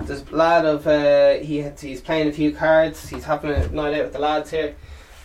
This 0.00 0.30
lad 0.30 0.64
of 0.64 0.86
uh, 0.86 1.34
he 1.34 1.62
he's 1.80 2.00
playing 2.00 2.28
a 2.28 2.32
few 2.32 2.52
cards. 2.52 3.08
He's 3.08 3.24
having 3.24 3.50
a 3.50 3.68
night 3.68 3.94
out 3.94 4.04
with 4.04 4.12
the 4.12 4.18
lads 4.18 4.50
here. 4.50 4.76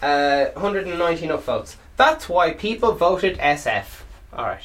Uh, 0.01 0.45
119 0.53 1.29
upvotes. 1.29 1.75
That's 1.97 2.27
why 2.27 2.53
people 2.53 2.93
voted 2.93 3.37
SF. 3.37 3.85
All 4.33 4.45
right, 4.45 4.63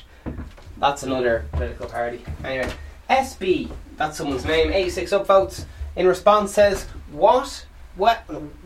that's 0.79 1.03
another 1.03 1.45
political 1.53 1.87
party. 1.87 2.25
Anyway, 2.45 2.73
SB. 3.11 3.71
That's 3.97 4.17
someone's 4.17 4.45
name. 4.45 4.73
86 4.73 5.11
upvotes. 5.13 5.65
In 5.97 6.07
response, 6.07 6.53
says 6.53 6.85
what 7.11 7.67
what 7.97 8.19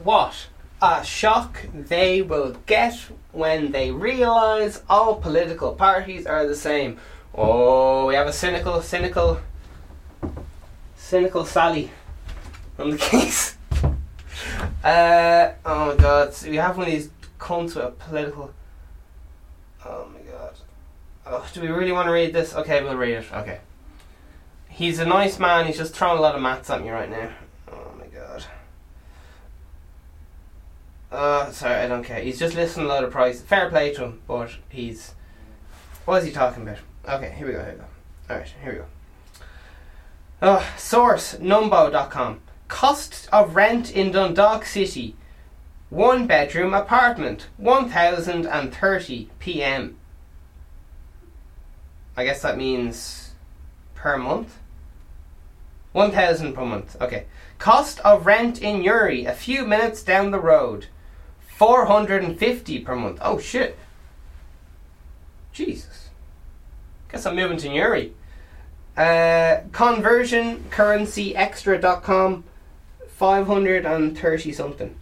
what 0.03 0.47
a 0.83 1.05
shock 1.05 1.67
they 1.75 2.23
will 2.23 2.57
get 2.67 2.95
when 3.33 3.73
they 3.73 3.91
realise 3.91 4.83
all 4.89 5.17
political 5.17 5.75
parties 5.75 6.27
are 6.27 6.47
the 6.47 6.57
same. 6.57 6.99
Oh, 7.35 8.07
we 8.07 8.15
have 8.15 8.27
a 8.27 8.33
cynical, 8.33 8.83
cynical, 8.83 9.41
cynical 10.97 11.45
Sally 11.45 11.91
on 12.79 12.91
the 12.91 12.97
case. 12.99 13.57
Uh, 14.83 15.53
oh 15.65 15.87
my 15.87 15.97
god, 15.97 16.35
so 16.35 16.51
we 16.51 16.57
have 16.57 16.77
one 16.77 16.87
of 16.87 16.93
these 16.93 17.11
cunts 17.39 17.77
with 17.77 17.85
a 17.85 17.91
political. 17.91 18.51
Oh 19.85 20.09
my 20.13 20.21
god. 20.31 20.55
Oh, 21.27 21.47
do 21.53 21.61
we 21.61 21.69
really 21.69 21.93
want 21.93 22.07
to 22.07 22.13
read 22.13 22.33
this? 22.33 22.55
Okay, 22.55 22.83
we'll 22.83 22.97
read 22.97 23.19
it. 23.19 23.33
Okay. 23.33 23.61
He's 24.69 24.99
a 24.99 25.05
nice 25.05 25.39
man, 25.39 25.67
he's 25.67 25.77
just 25.77 25.95
throwing 25.95 26.19
a 26.19 26.21
lot 26.21 26.35
of 26.35 26.43
maths 26.43 26.71
at 26.71 26.83
me 26.83 26.91
right 26.91 27.11
now. 27.11 27.31
Oh 27.71 27.93
my 27.99 28.07
god. 28.07 28.45
Uh, 31.13 31.51
sorry, 31.51 31.75
I 31.77 31.87
don't 31.87 32.05
care. 32.05 32.21
He's 32.21 32.39
just 32.39 32.55
listening 32.55 32.87
a 32.87 32.89
lot 32.89 33.05
of 33.05 33.11
prices. 33.11 33.43
Fair 33.43 33.69
play 33.69 33.93
to 33.95 34.05
him, 34.05 34.21
but 34.27 34.51
he's. 34.69 35.15
What 36.05 36.19
is 36.19 36.25
he 36.25 36.33
talking 36.33 36.63
about? 36.63 36.79
Okay, 37.09 37.35
here 37.37 37.47
we 37.47 37.53
go, 37.53 37.65
here 37.65 37.73
we 37.73 37.79
go. 37.79 37.85
Alright, 38.31 38.55
here 38.63 38.73
we 38.73 38.79
go. 38.79 38.87
Uh, 40.43 40.77
source, 40.77 41.35
numbeo.com. 41.37 42.41
Cost 42.69 43.29
of 43.33 43.57
rent 43.57 43.91
in 43.91 44.13
Dundalk 44.13 44.65
City. 44.65 45.17
One 45.89 46.27
bedroom 46.27 46.73
apartment. 46.73 47.49
1030 47.57 49.31
PM. 49.39 49.97
I 52.17 52.25
guess 52.25 52.43
that 52.43 52.57
means 52.57 53.33
per 53.95 54.17
month? 54.17 54.59
1000 55.93 56.55
per 56.55 56.65
month. 56.65 56.97
Okay. 57.01 57.27
Cost 57.59 57.99
of 58.01 58.25
rent 58.25 58.63
in 58.63 58.81
Newry, 58.81 59.25
a 59.25 59.35
few 59.35 59.67
minutes 59.67 60.03
down 60.03 60.31
the 60.31 60.41
road. 60.41 60.87
450 61.57 62.79
per 62.81 62.97
month. 62.97 63.19
Oh 63.21 63.39
shit. 63.39 63.79
Jesus. 65.53 66.00
Guess 67.13 67.27
I'm 67.27 67.37
moving 67.37 67.59
to 67.59 67.69
Newry. 67.69 68.15
Uh, 68.97 69.61
conversion 69.73 70.65
currency 70.71 71.35
extra.com 71.35 72.45
530 73.09 74.53
something. 74.53 74.95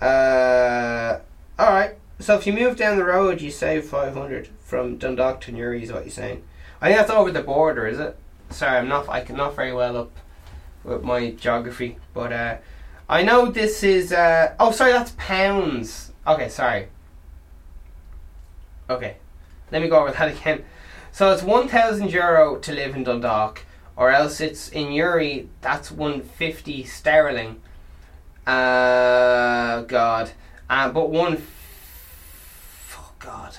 Uh, 0.00 1.18
alright. 1.58 1.96
So 2.18 2.34
if 2.34 2.46
you 2.46 2.52
move 2.52 2.76
down 2.76 2.96
the 2.96 3.04
road, 3.04 3.40
you 3.40 3.50
save 3.50 3.84
500 3.84 4.48
from 4.60 4.96
Dundalk 4.96 5.40
to 5.42 5.52
Newry, 5.52 5.82
is 5.82 5.92
what 5.92 6.04
you're 6.04 6.10
saying. 6.10 6.42
I 6.80 6.88
think 6.88 6.98
that's 6.98 7.10
over 7.10 7.30
the 7.30 7.42
border, 7.42 7.86
is 7.86 7.98
it? 7.98 8.16
Sorry, 8.50 8.78
I'm 8.78 8.88
not. 8.88 9.08
I'm 9.08 9.36
not 9.36 9.56
very 9.56 9.72
well 9.72 9.96
up 9.96 10.12
with 10.84 11.02
my 11.02 11.30
geography, 11.30 11.98
but 12.14 12.32
uh, 12.32 12.56
I 13.08 13.22
know 13.22 13.50
this 13.50 13.82
is. 13.82 14.12
Uh, 14.12 14.54
oh, 14.58 14.70
sorry, 14.70 14.92
that's 14.92 15.12
pounds. 15.16 16.12
Okay, 16.26 16.48
sorry. 16.48 16.88
Okay, 18.88 19.16
let 19.72 19.82
me 19.82 19.88
go 19.88 20.00
over 20.00 20.12
that 20.12 20.28
again. 20.36 20.64
So 21.16 21.32
it's 21.32 21.42
one 21.42 21.66
thousand 21.66 22.12
euro 22.12 22.56
to 22.56 22.72
live 22.74 22.94
in 22.94 23.04
Dundalk, 23.04 23.64
or 23.96 24.10
else 24.10 24.38
it's 24.38 24.68
in 24.68 24.90
Newry. 24.90 25.48
That's 25.62 25.90
one 25.90 26.20
fifty 26.20 26.84
sterling. 26.84 27.62
Uh, 28.46 29.80
God. 29.80 30.32
Uh, 30.68 30.90
but 30.90 31.08
one. 31.08 31.38
F- 31.38 32.98
oh 32.98 33.12
God. 33.18 33.56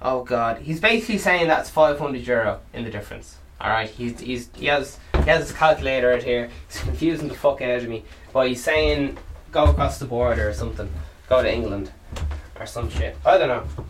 Oh 0.00 0.22
God. 0.22 0.58
He's 0.58 0.78
basically 0.78 1.18
saying 1.18 1.48
that's 1.48 1.68
five 1.68 1.98
hundred 1.98 2.24
euro 2.24 2.60
in 2.72 2.84
the 2.84 2.90
difference. 2.90 3.38
All 3.60 3.70
right. 3.70 3.90
He's 3.90 4.20
he's 4.20 4.48
he 4.54 4.66
has 4.66 5.00
he 5.14 5.28
has 5.30 5.48
his 5.48 5.58
calculator 5.58 6.12
out 6.12 6.22
here. 6.22 6.48
He's 6.68 6.80
confusing 6.80 7.26
the 7.26 7.34
fuck 7.34 7.60
out 7.60 7.82
of 7.82 7.88
me. 7.88 8.04
But 8.32 8.46
he's 8.46 8.62
saying 8.62 9.18
go 9.50 9.64
across 9.64 9.98
the 9.98 10.06
border 10.06 10.48
or 10.48 10.54
something. 10.54 10.88
Go 11.28 11.42
to 11.42 11.52
England 11.52 11.90
or 12.54 12.66
some 12.66 12.88
shit. 12.88 13.16
I 13.26 13.36
don't 13.36 13.48
know. 13.48 13.84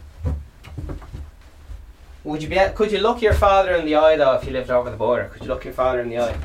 Would 2.29 2.43
you 2.43 2.51
be? 2.51 2.59
Could 2.75 2.93
you 2.93 2.99
look 2.99 3.23
your 3.23 3.33
father 3.33 3.75
in 3.77 3.87
the 3.87 3.95
eye 3.95 4.19
though 4.19 4.35
if 4.35 4.45
you 4.45 4.53
lived 4.53 4.69
over 4.69 4.91
the 4.91 4.99
border? 4.99 5.31
Could 5.33 5.45
you 5.45 5.49
look 5.49 5.65
your 5.65 5.73
father 5.73 6.03
in 6.03 6.11
the 6.11 6.19
eye? 6.19 6.37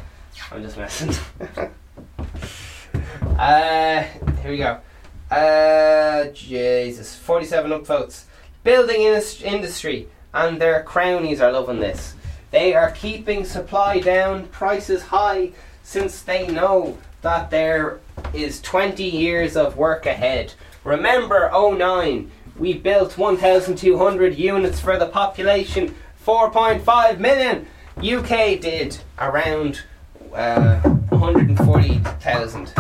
I'm 0.50 0.64
just 0.64 0.78
messing. 0.78 1.14
uh, 3.38 4.04
here 4.42 4.52
we 4.52 4.60
go. 4.60 4.80
Uh, 5.30 6.28
Jesus, 6.32 7.18
forty-seven 7.18 7.72
upvotes. 7.72 8.24
Building 8.64 9.02
indus- 9.02 9.42
industry 9.42 10.08
and 10.34 10.62
their 10.62 10.84
crownies 10.84 11.42
are 11.42 11.52
loving 11.52 11.82
this. 11.82 12.16
They 12.52 12.74
are 12.74 12.92
keeping 12.92 13.44
supply 13.44 14.00
down, 14.00 14.48
prices 14.48 15.04
high, 15.04 15.52
since 15.84 16.22
they 16.22 16.48
know 16.48 16.98
that 17.24 17.50
there 17.50 18.00
is 18.34 18.62
20 18.62 19.04
years 19.04 19.58
of 19.58 19.76
work 19.76 20.06
ahead. 20.06 20.54
Remember 20.86 21.52
09, 21.54 22.32
we 22.58 22.74
built 22.74 23.18
1,200 23.18 24.38
units 24.38 24.80
for 24.80 24.98
the 24.98 25.08
population, 25.08 25.96
4.5 26.26 27.20
million. 27.20 27.68
UK 27.98 28.60
did 28.60 28.98
around 29.20 29.84
uh, 30.34 30.80
140,000. 31.10 32.74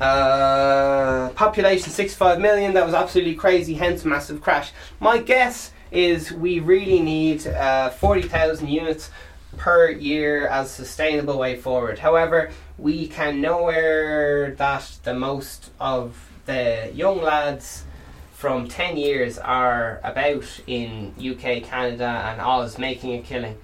Uh, 0.00 1.30
population 1.30 1.90
65 1.90 2.40
million, 2.40 2.74
that 2.74 2.84
was 2.84 2.94
absolutely 2.94 3.34
crazy, 3.34 3.74
hence 3.74 4.04
massive 4.04 4.40
crash. 4.40 4.72
My 5.00 5.18
guess 5.18 5.72
is 5.90 6.32
we 6.32 6.60
really 6.60 7.00
need 7.00 7.46
uh, 7.46 7.90
40,000 7.90 8.68
units 8.68 9.10
per 9.56 9.90
year 9.90 10.46
as 10.48 10.70
sustainable 10.70 11.38
way 11.38 11.56
forward. 11.56 11.98
However, 11.98 12.50
we 12.78 13.08
can 13.08 13.40
nowhere 13.40 14.54
that 14.56 14.98
the 15.02 15.14
most 15.14 15.70
of 15.80 16.30
the 16.44 16.90
young 16.94 17.22
lads 17.22 17.84
from 18.32 18.68
10 18.68 18.96
years 18.96 19.38
are 19.38 20.00
about 20.04 20.44
in 20.66 21.14
UK, 21.18 21.62
Canada, 21.62 22.04
and 22.26 22.40
Oz 22.40 22.78
making 22.78 23.14
a 23.14 23.22
killing. 23.22 23.56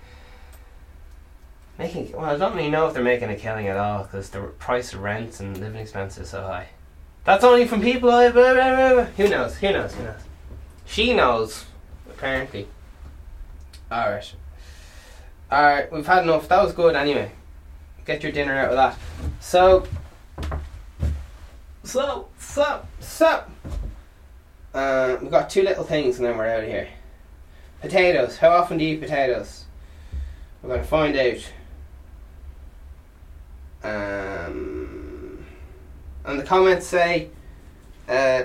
Making 1.79 2.13
well, 2.13 2.25
I 2.25 2.37
don't 2.37 2.55
really 2.57 2.71
know 2.71 2.87
if 2.87 2.95
they're 2.95 3.03
making 3.03 3.31
a 3.31 3.37
killing 3.37 3.69
at 3.69 3.77
all 3.77 4.05
because 4.05 4.31
the 4.31 4.41
price 4.41 4.93
of 4.93 5.03
rent 5.03 5.41
and 5.41 5.59
living 5.59 5.81
expenses 5.81 6.25
is 6.25 6.31
so 6.31 6.43
high. 6.43 6.69
That's 7.25 7.45
only 7.45 7.67
from 7.67 7.83
people. 7.83 8.11
Who 8.11 8.33
knows? 8.33 9.09
Who 9.17 9.29
knows? 9.29 9.57
Who 9.59 9.73
knows? 9.73 10.23
She 10.85 11.15
knows, 11.15 11.65
apparently. 12.23 12.69
All 13.91 14.11
right. 14.11 14.35
All 15.51 15.63
right. 15.63 15.93
We've 15.93 16.07
had 16.07 16.23
enough. 16.23 16.49
That 16.49 16.63
was 16.63 16.73
good 16.73 16.95
anyway. 16.95 17.33
Get 18.07 18.23
your 18.23 18.31
dinner 18.31 18.57
out 18.57 18.71
of 18.71 18.77
that. 18.77 18.97
So. 19.41 19.89
So 21.83 22.29
so 22.39 22.87
so. 23.01 23.45
Uh, 24.73 25.19
we've 25.21 25.33
got 25.33 25.51
two 25.51 25.63
little 25.63 25.83
things 25.83 26.19
and 26.19 26.27
then 26.27 26.39
we're 26.39 26.47
out 26.47 26.63
of 26.63 26.69
here. 26.69 26.89
Potatoes. 27.81 28.37
How 28.37 28.51
often 28.51 28.79
do 28.79 28.85
you 28.85 28.95
eat 28.95 29.01
potatoes? 29.01 29.65
We're 30.63 30.69
going 30.69 30.83
to 30.83 30.87
find 30.87 31.17
out. 31.17 31.53
Um, 33.83 35.45
and 36.25 36.39
the 36.39 36.45
comments 36.45 36.87
say. 36.87 37.31
Uh, 38.09 38.43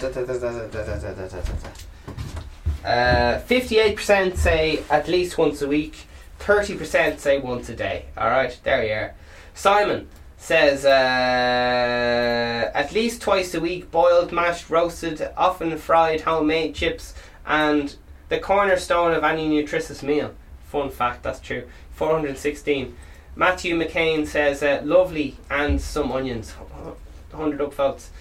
58% 2.87 4.37
say 4.37 4.83
at 4.89 5.07
least 5.07 5.37
once 5.37 5.61
a 5.61 5.67
week, 5.67 6.07
30% 6.39 7.19
say 7.19 7.37
once 7.39 7.69
a 7.69 7.75
day. 7.75 8.05
Alright, 8.17 8.59
there 8.63 8.85
you 8.85 8.93
are. 8.93 9.13
Simon 9.53 10.07
says 10.37 10.85
uh, 10.85 12.71
at 12.73 12.91
least 12.93 13.21
twice 13.21 13.53
a 13.53 13.59
week, 13.59 13.91
boiled, 13.91 14.31
mashed, 14.31 14.69
roasted, 14.69 15.29
often 15.35 15.77
fried, 15.77 16.21
homemade 16.21 16.75
chips, 16.75 17.13
and 17.45 17.95
the 18.29 18.39
cornerstone 18.39 19.13
of 19.13 19.23
any 19.23 19.47
nutritious 19.47 20.03
meal. 20.03 20.33
Fun 20.65 20.89
fact, 20.89 21.23
that's 21.23 21.39
true. 21.39 21.67
416. 21.93 22.95
Matthew 23.35 23.75
McCain 23.77 24.25
says, 24.27 24.63
uh, 24.63 24.81
lovely 24.83 25.37
and 25.49 25.81
some 25.81 26.11
onions. 26.11 26.51
100 27.31 27.61
up 27.61 27.73
votes. 27.73 28.11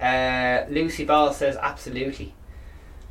Uh, 0.00 0.64
Lucy 0.68 1.04
Ball 1.04 1.32
says, 1.32 1.56
absolutely. 1.56 2.34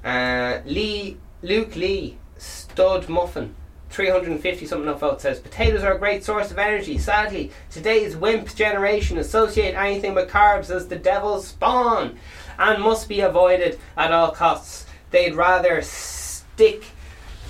Uh, 0.03 0.59
Lee, 0.65 1.17
Luke 1.41 1.75
Lee, 1.75 2.17
stud 2.37 3.09
muffin. 3.09 3.55
350 3.89 4.65
something 4.65 4.89
up 4.89 4.99
votes 4.99 5.21
says 5.21 5.39
potatoes 5.39 5.83
are 5.83 5.93
a 5.93 5.99
great 5.99 6.23
source 6.23 6.49
of 6.49 6.57
energy. 6.57 6.97
Sadly, 6.97 7.51
today's 7.69 8.17
wimp 8.17 8.55
generation 8.55 9.19
associate 9.19 9.75
anything 9.75 10.15
with 10.15 10.29
carbs 10.29 10.71
as 10.71 10.87
the 10.87 10.95
devil's 10.95 11.47
spawn 11.47 12.17
and 12.57 12.81
must 12.81 13.07
be 13.07 13.19
avoided 13.21 13.79
at 13.95 14.11
all 14.11 14.31
costs. 14.31 14.87
They'd 15.11 15.35
rather 15.35 15.83
stick 15.83 16.85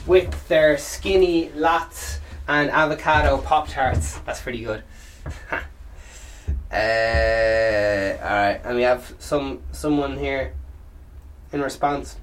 with 0.06 0.50
their 0.50 0.78
skinny 0.78 1.48
lats 1.52 2.20
and 2.46 2.70
avocado 2.70 3.38
pop 3.38 3.70
tarts. 3.70 4.20
That's 4.20 4.42
pretty 4.42 4.66
good. 4.66 4.84
uh, 5.52 5.56
all 6.72 8.36
right, 8.36 8.60
and 8.66 8.76
we 8.76 8.82
have 8.82 9.14
some 9.18 9.62
someone 9.72 10.18
here 10.18 10.54
in 11.54 11.62
response. 11.62 12.18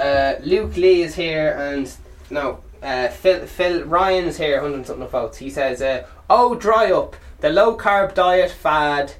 Uh, 0.00 0.40
Luke 0.42 0.76
Lee 0.76 1.02
is 1.02 1.14
here, 1.14 1.54
and 1.58 1.92
no, 2.30 2.60
uh, 2.82 3.08
Phil 3.08 3.46
Phil 3.46 3.84
Ryan's 3.84 4.38
here, 4.38 4.58
hundred 4.62 4.86
something 4.86 5.06
votes. 5.06 5.36
He 5.36 5.50
says, 5.50 5.82
uh, 5.82 6.06
"Oh, 6.30 6.54
dry 6.54 6.90
up 6.90 7.16
the 7.40 7.50
low 7.50 7.76
carb 7.76 8.14
diet 8.14 8.50
fad." 8.50 9.12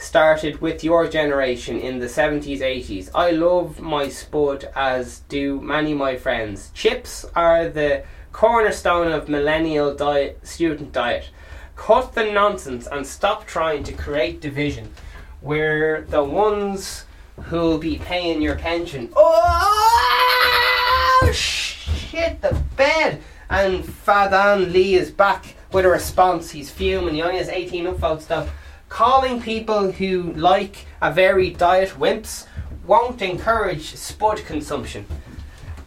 Started 0.00 0.60
with 0.60 0.84
your 0.84 1.08
generation 1.08 1.80
in 1.80 1.98
the 1.98 2.08
70s, 2.08 2.60
80s. 2.60 3.10
I 3.16 3.32
love 3.32 3.80
my 3.80 4.08
spud, 4.08 4.70
as 4.76 5.22
do 5.28 5.60
many 5.60 5.90
of 5.90 5.98
my 5.98 6.14
friends. 6.14 6.70
Chips 6.72 7.26
are 7.34 7.68
the 7.68 8.04
cornerstone 8.30 9.10
of 9.10 9.28
millennial 9.28 9.92
diet, 9.92 10.38
student 10.46 10.92
diet. 10.92 11.30
Cut 11.74 12.14
the 12.14 12.30
nonsense 12.30 12.86
and 12.86 13.04
stop 13.04 13.44
trying 13.44 13.82
to 13.82 13.92
create 13.92 14.40
division. 14.40 14.94
We're 15.42 16.02
the 16.02 16.22
ones 16.22 17.04
who'll 17.46 17.78
be 17.78 17.98
paying 17.98 18.40
your 18.40 18.54
pension. 18.54 19.10
Oh 19.16 20.17
Oh, 21.22 21.32
shit! 21.32 22.40
The 22.40 22.60
bed. 22.76 23.22
And 23.50 23.84
Fadan 23.84 24.72
Lee 24.72 24.94
is 24.94 25.10
back 25.10 25.56
with 25.72 25.84
a 25.84 25.88
response. 25.88 26.50
He's 26.50 26.70
fuming. 26.70 27.14
He 27.14 27.22
only 27.22 27.38
has 27.38 27.48
18 27.48 27.86
upvotes 27.86 28.26
though. 28.26 28.48
Calling 28.88 29.40
people 29.40 29.92
who 29.92 30.32
like 30.34 30.86
a 31.00 31.12
varied 31.12 31.58
diet 31.58 31.90
wimps 31.98 32.46
won't 32.86 33.20
encourage 33.22 33.94
spud 33.94 34.38
consumption 34.46 35.06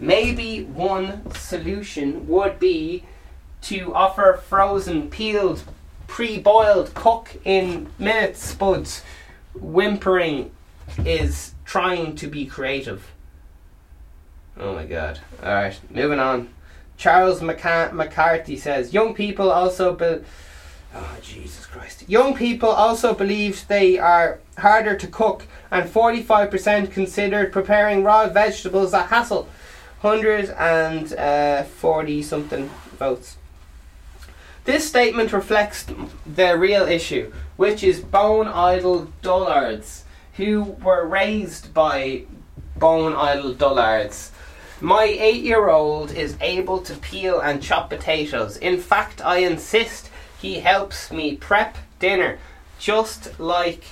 maybe 0.01 0.63
one 0.63 1.31
solution 1.33 2.27
would 2.27 2.59
be 2.59 3.03
to 3.61 3.93
offer 3.93 4.41
frozen, 4.47 5.09
peeled, 5.09 5.63
pre-boiled, 6.07 6.93
cook 6.95 7.37
in 7.45 7.87
minutes 7.99 8.43
spuds. 8.43 9.03
Whimpering 9.53 10.51
is 11.05 11.53
trying 11.63 12.15
to 12.15 12.27
be 12.27 12.45
creative. 12.45 13.10
Oh 14.61 14.75
my 14.75 14.85
god. 14.85 15.19
Alright, 15.41 15.79
moving 15.89 16.19
on. 16.19 16.49
Charles 16.95 17.41
McCa- 17.41 17.91
McCarthy 17.91 18.55
says 18.57 18.93
young 18.93 19.15
people 19.15 19.49
also 19.51 19.95
be- 19.95 20.23
Oh 20.93 21.17
Jesus 21.21 21.65
Christ. 21.65 22.07
Young 22.07 22.35
people 22.35 22.69
also 22.69 23.15
believe 23.15 23.67
they 23.67 23.97
are 23.97 24.39
harder 24.59 24.95
to 24.95 25.07
cook 25.07 25.47
and 25.71 25.89
45% 25.89 26.91
considered 26.91 27.51
preparing 27.51 28.03
raw 28.03 28.27
vegetables 28.27 28.93
a 28.93 29.03
hassle. 29.03 29.47
140 30.01 31.17
uh, 31.17 32.23
something 32.23 32.69
votes. 32.99 33.37
This 34.65 34.87
statement 34.87 35.33
reflects 35.33 35.85
the 36.25 36.55
real 36.57 36.83
issue, 36.83 37.31
which 37.55 37.83
is 37.83 37.99
bone 37.99 38.47
idle 38.47 39.11
dullards 39.23 40.03
who 40.33 40.61
were 40.83 41.05
raised 41.05 41.73
by 41.73 42.25
bone 42.75 43.13
idle 43.15 43.53
dullards. 43.53 44.30
My 44.83 45.03
eight 45.03 45.43
year 45.43 45.69
old 45.69 46.11
is 46.11 46.35
able 46.41 46.81
to 46.81 46.95
peel 46.95 47.39
and 47.39 47.61
chop 47.61 47.91
potatoes. 47.91 48.57
In 48.57 48.79
fact, 48.79 49.23
I 49.23 49.37
insist 49.37 50.09
he 50.41 50.61
helps 50.61 51.11
me 51.11 51.35
prep 51.35 51.77
dinner, 51.99 52.39
just 52.79 53.39
like 53.39 53.83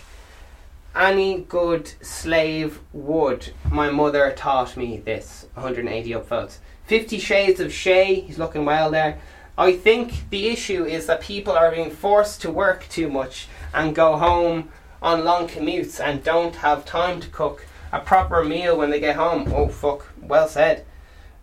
any 0.96 1.42
good 1.42 1.94
slave 2.04 2.80
would. 2.92 3.54
My 3.70 3.92
mother 3.92 4.34
taught 4.36 4.76
me 4.76 4.98
this. 4.98 5.46
180 5.54 6.10
upvotes. 6.10 6.58
Fifty 6.88 7.20
Shades 7.20 7.60
of 7.60 7.72
Shay, 7.72 8.22
he's 8.22 8.40
looking 8.40 8.66
well 8.66 8.90
there. 8.90 9.20
I 9.60 9.74
think 9.74 10.28
the 10.32 10.48
issue 10.48 10.86
is 10.86 11.06
that 11.06 11.22
people 11.22 11.54
are 11.54 11.70
being 11.70 11.92
forced 11.92 12.42
to 12.42 12.52
work 12.52 12.88
too 12.90 13.12
much 13.12 13.48
and 13.76 13.94
go 13.94 14.18
home 14.18 14.70
on 15.04 15.24
long 15.24 15.48
commutes 15.48 16.00
and 16.00 16.24
don't 16.24 16.56
have 16.56 16.84
time 16.84 17.20
to 17.22 17.30
cook 17.30 17.68
a 17.92 18.00
proper 18.00 18.44
meal 18.44 18.78
when 18.78 18.90
they 18.90 19.00
get 19.00 19.16
home. 19.16 19.52
Oh 19.54 19.68
fuck, 19.68 20.08
well 20.22 20.48
said. 20.48 20.86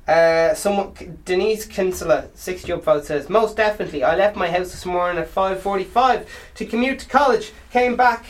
Uh, 0.06 0.54
someone, 0.54 0.94
Denise 1.24 1.66
Kinsella, 1.66 2.26
60 2.34 2.72
upvote 2.72 3.04
says, 3.04 3.28
Most 3.28 3.56
definitely, 3.56 4.04
I 4.04 4.14
left 4.14 4.36
my 4.36 4.48
house 4.48 4.70
this 4.70 4.86
morning 4.86 5.20
at 5.20 5.28
5.45 5.28 6.26
to 6.54 6.64
commute 6.64 7.00
to 7.00 7.08
college, 7.08 7.52
came 7.72 7.96
back 7.96 8.24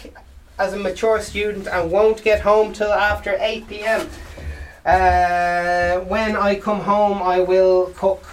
as 0.59 0.73
a 0.73 0.79
mature 0.79 1.21
student 1.21 1.69
and 1.69 1.91
won't 1.91 2.25
get 2.25 2.41
home 2.41 2.73
till 2.73 2.93
after 2.93 3.37
8 3.39 3.69
pm. 3.69 4.09
Uh, 4.87 6.01
when 6.07 6.37
I 6.37 6.59
come 6.59 6.81
home, 6.81 7.21
I 7.21 7.41
will 7.41 7.93
cook 7.95 8.25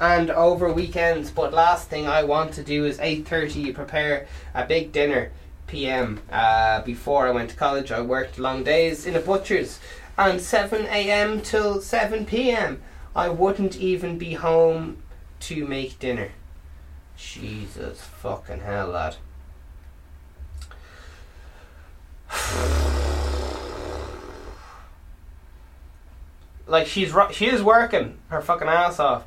and 0.00 0.30
over 0.30 0.72
weekends. 0.72 1.30
But 1.30 1.52
last 1.52 1.88
thing 1.88 2.06
I 2.06 2.22
want 2.24 2.52
to 2.54 2.62
do 2.62 2.84
is 2.84 2.98
8:30 2.98 3.74
prepare 3.74 4.26
a 4.54 4.64
big 4.64 4.92
dinner. 4.92 5.30
p.m. 5.68 6.20
Uh, 6.30 6.82
before 6.82 7.28
I 7.28 7.30
went 7.30 7.50
to 7.50 7.56
college, 7.56 7.92
I 7.92 8.00
worked 8.00 8.38
long 8.38 8.64
days 8.64 9.06
in 9.06 9.14
a 9.14 9.20
butcher's, 9.20 9.78
and 10.16 10.40
7 10.40 10.86
a.m. 10.86 11.40
till 11.40 11.80
7 11.80 12.26
p.m. 12.26 12.82
I 13.14 13.28
wouldn't 13.28 13.76
even 13.76 14.18
be 14.18 14.34
home 14.34 15.02
to 15.40 15.64
make 15.66 15.98
dinner. 15.98 16.32
Jesus 17.16 18.00
fucking 18.00 18.60
hell, 18.60 18.88
lad. 18.88 19.16
like 26.66 26.86
she's 26.86 27.14
she 27.32 27.46
is 27.46 27.62
working 27.62 28.18
her 28.28 28.40
fucking 28.40 28.68
ass 28.68 29.00
off, 29.00 29.24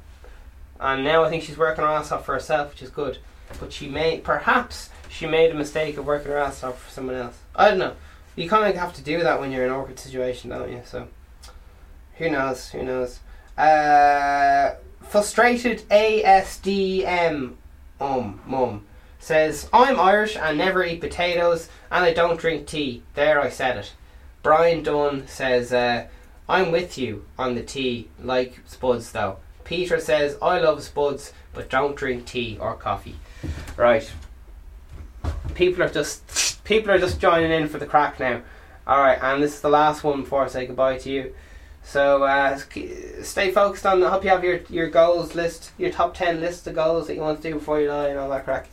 and 0.80 1.04
now 1.04 1.24
I 1.24 1.30
think 1.30 1.44
she's 1.44 1.58
working 1.58 1.84
her 1.84 1.90
ass 1.90 2.12
off 2.12 2.26
for 2.26 2.34
herself, 2.34 2.72
which 2.72 2.82
is 2.82 2.90
good. 2.90 3.18
But 3.60 3.74
she 3.74 3.88
may 3.88 4.20
perhaps 4.20 4.90
she 5.10 5.26
made 5.26 5.52
a 5.52 5.56
mistake 5.56 5.98
of 5.98 6.06
working 6.06 6.32
her 6.32 6.38
ass 6.38 6.64
off 6.64 6.82
for 6.84 6.92
someone 6.92 7.16
else. 7.16 7.38
I 7.56 7.70
don't 7.70 7.80
know. 7.80 7.96
You 8.36 8.50
kind 8.50 8.70
of 8.70 8.80
have 8.80 8.94
to 8.94 9.02
do 9.02 9.22
that 9.24 9.40
when 9.40 9.52
you're 9.52 9.66
in 9.66 9.72
an 9.72 9.76
awkward 9.76 10.00
situation, 10.00 10.50
don't 10.50 10.72
you? 10.72 10.82
So 10.86 11.08
who 12.18 12.30
knows? 12.30 12.70
Who 12.70 12.84
knows? 12.84 13.20
Uh, 13.58 14.76
frustrated 15.02 15.88
ASDM 15.90 17.56
um 18.00 18.42
mum 18.48 18.86
says 19.20 19.70
I'm 19.72 20.00
Irish 20.00 20.36
and 20.36 20.58
never 20.58 20.84
eat 20.84 21.02
potatoes 21.02 21.70
and 21.92 22.04
I 22.04 22.14
don't 22.14 22.40
drink 22.40 22.68
tea. 22.68 23.04
There, 23.14 23.42
I 23.42 23.50
said 23.50 23.78
it. 23.78 23.94
Brian 24.42 24.84
Dunn 24.84 25.28
says. 25.28 25.74
Uh, 25.74 26.08
I'm 26.52 26.72
with 26.74 26.98
you 26.98 27.24
on 27.40 27.56
the 27.56 27.64
tea, 27.64 28.10
like 28.22 28.60
Spuds 28.66 29.14
though. 29.14 29.38
Peter 29.64 30.02
says, 30.02 30.38
I 30.42 30.60
love 30.60 30.84
Spuds, 30.84 31.32
but 31.54 31.70
don't 31.70 31.96
drink 31.96 32.26
tea 32.26 32.58
or 32.60 32.76
coffee. 32.76 33.16
Right. 33.78 34.12
People 35.56 35.84
are 35.84 35.90
just 35.90 36.64
people 36.64 36.92
are 36.92 37.00
just 37.00 37.20
joining 37.20 37.52
in 37.52 37.68
for 37.68 37.78
the 37.78 37.86
crack 37.86 38.20
now. 38.20 38.42
Alright, 38.88 39.20
and 39.22 39.44
this 39.44 39.56
is 39.56 39.62
the 39.62 39.70
last 39.70 40.04
one 40.04 40.22
before 40.22 40.44
I 40.44 40.48
say 40.48 40.66
goodbye 40.66 40.98
to 41.00 41.10
you. 41.12 41.34
So 41.84 42.24
uh, 42.24 42.60
stay 43.24 43.52
focused 43.52 43.86
on. 43.86 44.04
I 44.04 44.10
hope 44.10 44.24
you 44.24 44.30
have 44.30 44.44
your, 44.44 44.62
your 44.70 44.90
goals 44.90 45.36
list, 45.36 45.72
your 45.78 45.92
top 45.92 46.14
ten 46.14 46.40
list 46.40 46.68
of 46.68 46.76
goals 46.76 47.08
that 47.08 47.16
you 47.16 47.22
want 47.22 47.42
to 47.42 47.50
do 47.50 47.56
before 47.56 47.80
you 47.80 47.88
die, 47.88 48.10
and 48.10 48.20
all 48.20 48.30
that 48.30 48.46
crack. 48.46 48.70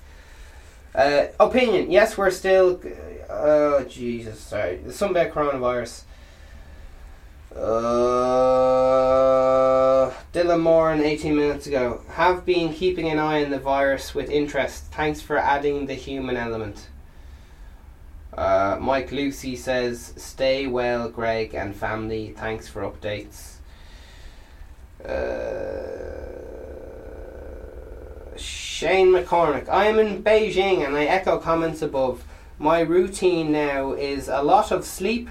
Uh, 0.94 1.26
opinion: 1.40 1.90
Yes, 1.90 2.18
we're 2.18 2.30
still. 2.30 2.80
Oh 3.30 3.84
Jesus! 3.84 4.38
Sorry, 4.40 4.80
something 4.90 5.16
about 5.16 5.34
coronavirus. 5.34 6.02
Uh, 7.54 8.98
Dylan 10.32 10.60
Moran, 10.60 11.00
18 11.00 11.34
minutes 11.34 11.66
ago. 11.66 12.02
Have 12.10 12.44
been 12.44 12.72
keeping 12.72 13.08
an 13.08 13.18
eye 13.18 13.44
on 13.44 13.50
the 13.50 13.58
virus 13.58 14.14
with 14.14 14.30
interest. 14.30 14.84
Thanks 14.92 15.20
for 15.20 15.38
adding 15.38 15.86
the 15.86 15.94
human 15.94 16.36
element. 16.36 16.88
Uh, 18.36 18.76
Mike 18.80 19.10
Lucy 19.10 19.56
says, 19.56 20.12
Stay 20.16 20.66
well, 20.66 21.08
Greg 21.08 21.54
and 21.54 21.74
family. 21.74 22.34
Thanks 22.36 22.68
for 22.68 22.82
updates. 22.82 23.54
Uh, 25.04 26.38
Shane 28.36 29.08
McCormick. 29.08 29.68
I 29.68 29.86
am 29.86 29.98
in 29.98 30.22
Beijing 30.22 30.86
and 30.86 30.96
I 30.96 31.04
echo 31.06 31.38
comments 31.38 31.82
above. 31.82 32.24
My 32.58 32.80
routine 32.80 33.50
now 33.50 33.92
is 33.92 34.28
a 34.28 34.42
lot 34.42 34.70
of 34.70 34.84
sleep 34.84 35.28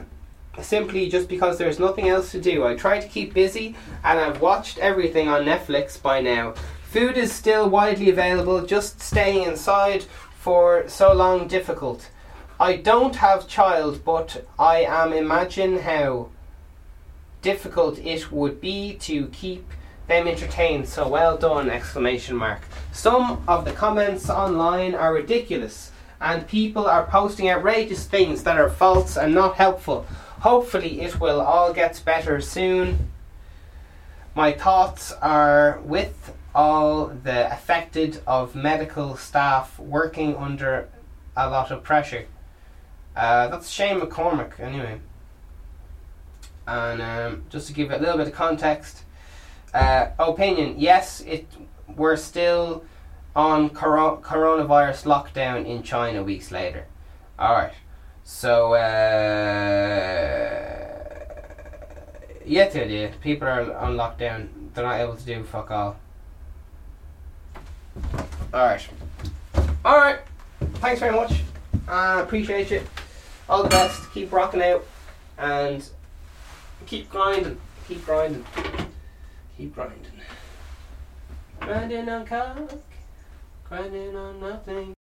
simply 0.62 1.10
just 1.10 1.28
because 1.28 1.58
there's 1.58 1.80
nothing 1.80 2.10
else 2.10 2.32
to 2.32 2.42
do. 2.42 2.66
I 2.66 2.76
try 2.76 3.00
to 3.00 3.08
keep 3.08 3.34
busy 3.34 3.76
and 4.04 4.20
I've 4.20 4.42
watched 4.42 4.78
everything 4.80 5.28
on 5.28 5.46
Netflix 5.46 6.02
by 6.02 6.22
now. 6.22 6.54
Food 6.84 7.18
is 7.18 7.32
still 7.32 7.70
widely 7.70 8.10
available, 8.10 8.66
just 8.66 9.02
staying 9.02 9.44
inside 9.44 10.06
for 10.40 10.88
so 10.88 11.14
long 11.14 11.48
difficult. 11.48 12.10
I 12.60 12.78
don't 12.78 13.16
have 13.18 13.48
child, 13.48 14.04
but 14.04 14.46
I 14.58 14.84
am 14.84 15.14
imagine 15.14 15.80
how 15.80 16.30
difficult 17.42 18.00
it 18.00 18.32
would 18.32 18.60
be 18.60 18.96
to 18.96 19.28
keep 19.28 19.70
them 20.08 20.28
entertained. 20.28 20.88
So 20.88 21.08
well 21.08 21.38
done! 21.38 21.70
Exclamation 21.70 22.36
mark. 22.36 22.62
Some 22.92 23.44
of 23.48 23.66
the 23.66 23.74
comments 23.74 24.30
online 24.30 24.96
are 24.96 25.14
ridiculous, 25.14 25.92
and 26.20 26.48
people 26.48 26.88
are 26.88 27.06
posting 27.06 27.50
outrageous 27.50 28.06
things 28.06 28.44
that 28.44 28.58
are 28.58 28.70
false 28.70 29.18
and 29.18 29.36
not 29.36 29.56
helpful. 29.56 30.08
Hopefully, 30.40 31.02
it 31.02 31.20
will 31.20 31.42
all 31.42 31.74
get 31.74 32.02
better 32.06 32.40
soon. 32.42 33.12
My 34.36 34.52
thoughts 34.52 35.12
are 35.14 35.80
with 35.84 36.34
all 36.54 37.08
the 37.08 37.52
affected 37.52 38.22
of 38.28 38.56
medical 38.56 39.18
staff 39.18 39.80
working 39.80 40.36
under 40.36 40.90
a 41.36 41.50
lot 41.50 41.72
of 41.72 41.84
pressure. 41.84 42.26
Uh, 43.16 43.48
that's 43.48 43.70
Shane 43.70 44.00
McCormick, 44.00 44.60
anyway. 44.60 45.00
And 46.68 47.02
um, 47.02 47.44
just 47.50 47.68
to 47.68 47.74
give 47.74 47.92
a 47.92 47.98
little 47.98 48.18
bit 48.18 48.28
of 48.28 48.34
context, 48.34 49.04
uh, 49.74 50.10
opinion: 50.20 50.76
yes, 50.78 51.22
it 51.22 51.48
we're 51.96 52.18
still 52.18 52.84
on 53.36 53.70
coro- 53.70 54.22
coronavirus 54.24 55.06
lockdown 55.06 55.66
in 55.66 55.82
China 55.84 56.24
weeks 56.24 56.52
later. 56.52 56.86
All 57.40 57.54
right. 57.54 57.74
So, 58.30 58.74
uh, 58.74 58.78
yeah, 62.46 62.68
the 62.68 62.84
idea. 62.84 63.14
People 63.22 63.48
are 63.48 63.74
on 63.78 63.96
lockdown. 63.96 64.50
They're 64.74 64.84
not 64.84 65.00
able 65.00 65.16
to 65.16 65.26
do 65.26 65.46
fuck 65.46 65.72
all. 65.72 65.96
Alright. 68.54 68.86
Alright. 69.86 70.20
Thanks 70.60 71.00
very 71.00 71.16
much. 71.16 71.42
I 71.88 72.20
uh, 72.20 72.24
appreciate 72.24 72.74
it. 72.74 72.86
All 73.48 73.64
the 73.64 73.70
best. 73.70 74.12
Keep 74.14 74.34
rocking 74.34 74.62
out. 74.62 74.86
And 75.38 75.90
keep 76.86 77.10
grinding. 77.10 77.58
Keep 77.88 78.06
grinding. 78.06 78.46
Keep 79.58 79.74
grinding. 79.74 80.02
Grinding 81.62 82.10
on 82.10 82.26
coke. 82.26 82.84
Grinding 83.70 84.18
on 84.18 84.42
nothing. 84.42 84.97